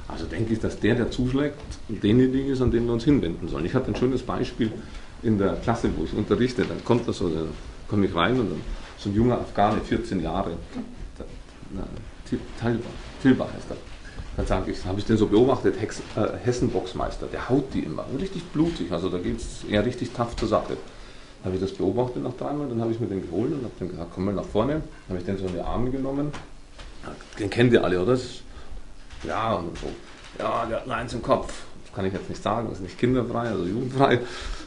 Also 0.07 0.25
denke 0.25 0.53
ich, 0.53 0.59
dass 0.59 0.79
der, 0.79 0.95
der 0.95 1.11
zuschlägt, 1.11 1.57
denjenigen 1.89 2.49
ist, 2.51 2.61
an 2.61 2.71
den 2.71 2.85
wir 2.85 2.93
uns 2.93 3.03
hinwenden 3.03 3.49
sollen. 3.49 3.65
Ich 3.65 3.73
hatte 3.73 3.87
ein 3.87 3.95
schönes 3.95 4.21
Beispiel 4.21 4.71
in 5.21 5.37
der 5.37 5.53
Klasse, 5.55 5.89
wo 5.97 6.05
ich 6.05 6.13
unterrichte. 6.13 6.63
Dann 6.63 6.83
kommt 6.85 7.07
das 7.07 7.17
so, 7.17 7.29
dann 7.29 7.49
komme 7.89 8.05
ich 8.05 8.15
rein 8.15 8.39
und 8.39 8.51
dann 8.51 8.61
so 8.97 9.09
ein 9.09 9.15
junger 9.15 9.39
Afghane, 9.39 9.81
14 9.81 10.21
Jahre, 10.21 10.51
Tilba 13.21 13.45
heißt 13.45 13.71
er. 13.71 13.77
Dann 14.37 14.45
sage 14.45 14.71
ich, 14.71 14.85
habe 14.85 14.99
ich 14.99 15.05
den 15.05 15.17
so 15.17 15.25
beobachtet, 15.25 15.81
Hex, 15.81 15.99
äh, 16.15 16.37
Hessen-Boxmeister, 16.45 17.27
der 17.27 17.49
haut 17.49 17.73
die 17.73 17.79
immer, 17.79 18.05
richtig 18.17 18.43
blutig, 18.45 18.91
also 18.91 19.09
da 19.09 19.17
geht 19.17 19.37
es 19.37 19.65
eher 19.69 19.85
richtig 19.85 20.11
tough 20.11 20.35
zur 20.35 20.47
Sache 20.47 20.77
habe 21.47 21.55
ich 21.55 21.61
das 21.61 21.71
beobachtet 21.71 22.23
nach 22.23 22.33
dreimal, 22.33 22.67
dann 22.67 22.81
habe 22.81 22.91
ich 22.91 22.99
mir 22.99 23.07
den 23.07 23.21
geholt 23.21 23.51
und 23.51 23.63
habe 23.63 23.73
dann 23.79 23.89
gesagt, 23.89 24.11
komm 24.13 24.25
mal 24.25 24.33
nach 24.33 24.45
vorne. 24.45 24.73
Dann 24.73 24.81
habe 25.09 25.19
ich 25.19 25.25
den 25.25 25.37
so 25.37 25.45
in 25.45 25.53
die 25.53 25.61
Arme 25.61 25.89
genommen. 25.89 26.31
Den 27.39 27.49
kennt 27.49 27.73
ihr 27.73 27.83
alle, 27.83 28.01
oder? 28.01 28.17
Ja, 29.23 29.53
und 29.53 29.77
so. 29.77 29.87
Ja, 30.39 30.65
der 30.65 30.81
hat 30.81 30.89
eins 30.89 31.13
im 31.13 31.21
Kopf. 31.21 31.53
Das 31.85 31.95
kann 31.95 32.05
ich 32.05 32.13
jetzt 32.13 32.29
nicht 32.29 32.43
sagen, 32.43 32.67
das 32.69 32.79
ist 32.79 32.83
nicht 32.83 32.99
kinderfrei, 32.99 33.49
also 33.49 33.65
jugendfrei. 33.65 34.19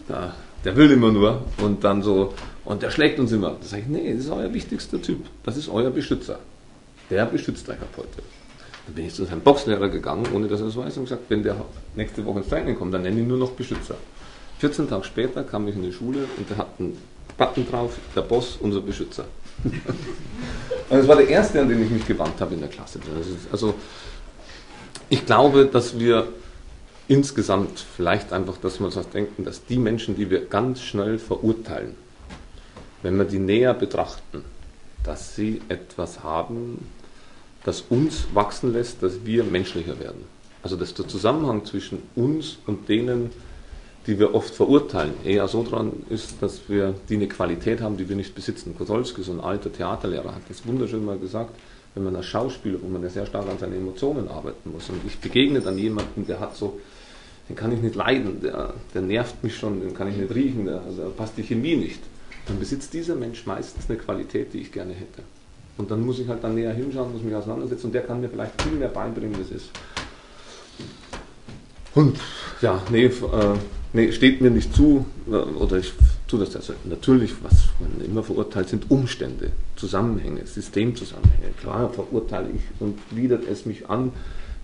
Ja, 0.09 0.35
der 0.65 0.77
will 0.77 0.91
immer 0.91 1.13
nur 1.13 1.43
und 1.59 1.85
dann 1.85 2.03
so, 2.03 2.35
und 2.65 2.83
der 2.83 2.91
schlägt 2.91 3.19
uns 3.19 3.33
immer. 3.33 3.57
Da 3.61 3.67
sage 3.67 3.83
ich, 3.83 3.89
nee, 3.89 4.15
das 4.15 4.25
ist 4.25 4.31
euer 4.31 4.53
wichtigster 4.53 5.01
Typ. 5.01 5.27
Das 5.45 5.57
ist 5.57 5.69
euer 5.69 5.91
Beschützer. 5.91 6.39
Der 7.11 7.27
beschützt 7.27 7.69
euch 7.69 7.81
ab 7.81 7.89
heute. 7.97 8.23
Dann 8.91 8.97
bin 8.97 9.07
ich 9.07 9.15
zu 9.15 9.25
seinem 9.25 9.41
Boxlehrer 9.41 9.89
gegangen, 9.89 10.27
ohne 10.35 10.49
dass 10.49 10.61
er 10.61 10.67
es 10.67 10.77
weiß, 10.77 10.97
und 10.97 11.05
gesagt, 11.05 11.23
wenn 11.29 11.45
der 11.45 11.55
nächste 11.95 12.27
Woche 12.27 12.41
ins 12.41 12.49
Training 12.49 12.77
kommt, 12.77 12.93
dann 12.93 13.03
nenne 13.03 13.15
ich 13.15 13.23
ihn 13.23 13.29
nur 13.29 13.39
noch 13.39 13.53
Beschützer. 13.53 13.95
14 14.59 14.89
Tage 14.89 15.05
später 15.05 15.45
kam 15.45 15.69
ich 15.69 15.77
in 15.77 15.83
die 15.85 15.93
Schule 15.93 16.25
und 16.37 16.51
der 16.51 16.57
hat 16.57 16.71
einen 16.81 16.99
Button 17.39 17.71
drauf, 17.71 17.97
der 18.17 18.23
Boss, 18.23 18.59
unser 18.61 18.81
Beschützer. 18.81 19.27
und 19.63 19.73
das 20.91 21.07
war 21.07 21.15
der 21.15 21.29
erste, 21.29 21.61
an 21.61 21.69
den 21.69 21.85
ich 21.85 21.91
mich 21.91 22.05
gewandt 22.05 22.41
habe 22.41 22.55
in 22.55 22.61
der 22.61 22.69
Klasse. 22.69 22.99
Also 23.53 23.75
ich 25.09 25.25
glaube, 25.25 25.67
dass 25.67 26.01
wir 26.01 26.27
insgesamt 27.07 27.87
vielleicht 27.97 28.33
einfach, 28.33 28.57
dass 28.57 28.81
wir 28.81 28.87
uns 28.87 28.99
denken, 29.15 29.45
dass 29.45 29.65
die 29.67 29.79
Menschen, 29.79 30.17
die 30.17 30.31
wir 30.31 30.47
ganz 30.47 30.81
schnell 30.83 31.21
verurteilen, 31.21 31.95
wenn 33.05 33.17
wir 33.17 33.25
die 33.25 33.39
näher 33.39 33.73
betrachten, 33.73 34.45
dass 35.05 35.37
sie 35.37 35.63
etwas 35.69 36.25
haben, 36.25 36.89
das 37.65 37.83
uns 37.83 38.27
wachsen 38.33 38.73
lässt, 38.73 39.03
dass 39.03 39.25
wir 39.25 39.45
menschlicher 39.45 39.99
werden. 40.01 40.25
Also 40.63 40.77
dass 40.77 40.95
der 40.95 41.09
Zusammenhang 41.09 41.65
zwischen 41.65 42.03
uns 42.15 42.59
und 42.67 42.89
denen, 42.89 43.31
die 44.07 44.19
wir 44.19 44.35
oft 44.35 44.55
verurteilen, 44.55 45.15
eher 45.25 45.47
so 45.49 45.63
dran 45.63 45.93
ist, 46.09 46.43
dass 46.43 46.69
wir 46.69 46.95
die 47.09 47.17
eine 47.17 47.29
Qualität 47.29 47.81
haben, 47.81 47.97
die 47.97 48.09
wir 48.09 48.17
nicht 48.17 48.35
besitzen. 48.35 48.75
Kosolski, 48.77 49.23
so 49.23 49.33
ein 49.33 49.41
alter 49.41 49.73
Theaterlehrer, 49.73 50.35
hat 50.35 50.43
das 50.49 50.67
wunderschön 50.67 51.05
mal 51.05 51.19
gesagt, 51.19 51.55
wenn 51.95 52.05
man 52.05 52.17
als 52.17 52.27
Schauspieler, 52.27 52.79
wo 52.83 52.89
man 52.89 53.03
ja 53.03 53.09
sehr 53.09 53.27
stark 53.27 53.49
an 53.49 53.59
seinen 53.59 53.75
Emotionen 53.75 54.29
arbeiten 54.29 54.71
muss, 54.73 54.89
und 54.89 55.01
ich 55.07 55.19
begegne 55.19 55.61
dann 55.61 55.77
jemanden, 55.77 56.27
der 56.27 56.41
hat 56.41 56.57
so, 56.57 56.79
den 57.49 57.57
kann 57.57 57.73
ich 57.73 57.81
nicht 57.81 57.95
leiden, 57.95 58.41
der, 58.41 58.75
der 58.95 59.03
nervt 59.03 59.43
mich 59.43 59.57
schon, 59.57 59.81
den 59.81 59.93
kann 59.93 60.09
ich 60.09 60.17
nicht 60.17 60.35
riechen, 60.35 60.67
der, 60.67 60.83
also 60.83 61.13
passt 61.17 61.37
die 61.37 61.43
Chemie 61.43 61.77
nicht, 61.77 62.01
dann 62.47 62.59
besitzt 62.59 62.95
dieser 62.95 63.17
Mensch 63.17 63.45
meistens 63.45 63.89
eine 63.89 63.99
Qualität, 63.99 64.53
die 64.53 64.61
ich 64.61 64.73
gerne 64.73 64.93
hätte. 64.93 65.23
Und 65.81 65.91
dann 65.91 66.05
muss 66.05 66.19
ich 66.19 66.29
halt 66.29 66.45
dann 66.45 66.55
näher 66.55 66.75
hinschauen, 66.75 67.11
muss 67.11 67.23
mich 67.23 67.35
auseinandersetzen 67.35 67.87
und 67.87 67.95
der 67.95 68.03
kann 68.03 68.21
mir 68.21 68.29
vielleicht 68.29 68.61
viel 68.61 68.73
mehr 68.73 68.89
beibringen, 68.89 69.41
es 69.41 69.51
ist. 69.51 69.71
Und 71.95 72.19
ja, 72.61 72.83
nee, 72.91 73.07
äh, 73.07 73.13
nee, 73.95 74.13
steht 74.13 74.43
mir 74.43 74.51
nicht 74.51 74.75
zu, 74.75 75.07
äh, 75.27 75.37
oder 75.37 75.79
ich 75.79 75.95
tue 76.29 76.39
das 76.39 76.55
also 76.55 76.75
natürlich, 76.85 77.33
was 77.43 77.71
man 77.81 78.05
immer 78.05 78.23
verurteilt, 78.23 78.69
sind 78.69 78.91
Umstände, 78.91 79.53
Zusammenhänge, 79.75 80.47
Systemzusammenhänge. 80.47 81.55
Klar 81.59 81.89
verurteile 81.89 82.51
ich 82.55 82.63
und 82.79 82.99
widert 83.11 83.49
es 83.49 83.65
mich 83.65 83.89
an, 83.89 84.13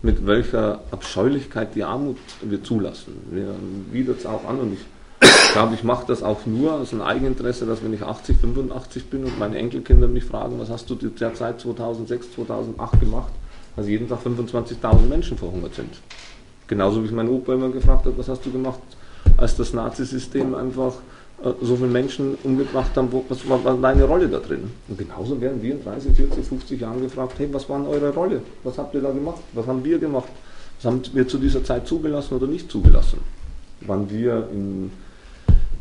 mit 0.02 0.26
welcher 0.26 0.82
Abscheulichkeit 0.90 1.74
die 1.74 1.82
Armut 1.82 2.18
wir 2.42 2.62
zulassen. 2.62 3.14
Mir 3.30 3.54
widert 3.90 4.18
es 4.18 4.26
auch 4.26 4.44
an 4.44 4.58
und 4.60 4.74
ich 4.74 4.80
glaube, 5.56 5.74
ich 5.74 5.84
mache 5.84 6.04
das 6.06 6.22
auch 6.22 6.44
nur 6.44 6.74
aus 6.74 6.92
einem 6.92 7.00
Eigeninteresse, 7.00 7.64
dass 7.64 7.82
wenn 7.82 7.94
ich 7.94 8.02
80, 8.02 8.36
85 8.36 9.06
bin 9.06 9.24
und 9.24 9.38
meine 9.38 9.56
Enkelkinder 9.56 10.06
mich 10.06 10.24
fragen, 10.24 10.60
was 10.60 10.68
hast 10.68 10.90
du 10.90 10.94
der 10.96 11.32
Zeit 11.32 11.60
2006, 11.60 12.32
2008 12.34 13.00
gemacht, 13.00 13.32
also 13.74 13.88
jeden 13.88 14.06
Tag 14.06 14.18
25.000 14.22 15.08
Menschen 15.08 15.38
verhungert 15.38 15.74
sind. 15.74 15.94
Genauso 16.66 17.00
wie 17.02 17.06
ich 17.06 17.12
meinen 17.12 17.30
Opa 17.30 17.54
immer 17.54 17.70
gefragt 17.70 18.04
habe, 18.04 18.18
was 18.18 18.28
hast 18.28 18.44
du 18.44 18.52
gemacht, 18.52 18.80
als 19.38 19.56
das 19.56 19.72
Nazisystem 19.72 20.54
einfach 20.54 20.92
äh, 21.42 21.52
so 21.62 21.76
viele 21.76 21.88
Menschen 21.88 22.36
umgebracht 22.44 22.94
haben, 22.94 23.10
wo, 23.10 23.24
was 23.26 23.48
war, 23.48 23.78
deine 23.80 24.04
Rolle 24.04 24.28
da 24.28 24.40
drin? 24.40 24.70
Und 24.88 24.98
genauso 24.98 25.40
werden 25.40 25.62
wir 25.62 25.72
in 25.72 25.82
30, 25.82 26.14
40, 26.16 26.44
50 26.44 26.80
Jahren 26.82 27.00
gefragt, 27.00 27.32
hey, 27.38 27.48
was 27.50 27.66
war 27.70 27.88
eure 27.88 28.12
Rolle? 28.12 28.42
Was 28.62 28.76
habt 28.76 28.94
ihr 28.94 29.00
da 29.00 29.10
gemacht? 29.10 29.40
Was 29.54 29.66
haben 29.66 29.82
wir 29.82 29.98
gemacht? 29.98 30.28
Was 30.82 30.92
haben 30.92 31.00
wir 31.14 31.26
zu 31.26 31.38
dieser 31.38 31.64
Zeit 31.64 31.88
zugelassen 31.88 32.34
oder 32.34 32.46
nicht 32.46 32.70
zugelassen? 32.70 33.20
Waren 33.86 34.10
wir 34.10 34.48
in 34.52 34.90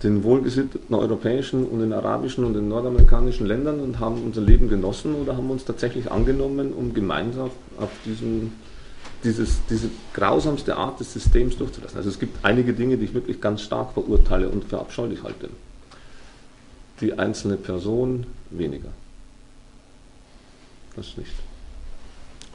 den 0.04 0.24
wohlgesitteten 0.24 0.94
europäischen 0.94 1.66
und 1.66 1.80
den 1.80 1.94
arabischen 1.94 2.44
und 2.44 2.54
den 2.54 2.68
nordamerikanischen 2.68 3.48
Ländern 3.48 3.80
und 3.80 4.00
haben 4.00 4.22
unser 4.24 4.42
Leben 4.42 4.68
genossen 4.68 5.16
oder 5.16 5.38
haben 5.38 5.50
uns 5.50 5.66
tatsächlich 5.66 6.12
angenommen, 6.12 6.74
um 6.74 6.94
gemeinsam 6.94 7.50
auf 7.78 7.90
diesen, 8.06 8.54
dieses, 9.24 9.60
diese 9.70 9.90
grausamste 10.14 10.76
Art 10.76 11.00
des 11.00 11.14
Systems 11.14 11.58
durchzulassen. 11.58 11.98
Also 11.98 12.10
es 12.10 12.20
gibt 12.20 12.44
einige 12.44 12.74
Dinge, 12.74 12.98
die 12.98 13.06
ich 13.06 13.14
wirklich 13.14 13.40
ganz 13.40 13.62
stark 13.62 13.94
verurteile 13.94 14.50
und 14.50 14.66
für 14.66 14.80
abscheulich 14.80 15.24
halte. 15.24 15.50
Die 17.02 17.18
einzelne 17.18 17.58
Person 17.58 18.26
weniger. 18.50 18.90
Das 20.96 21.18
nicht. 21.18 21.34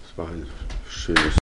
Das 0.03 0.19
war 0.19 0.29
ein 0.29 0.47
schönes 0.89 1.39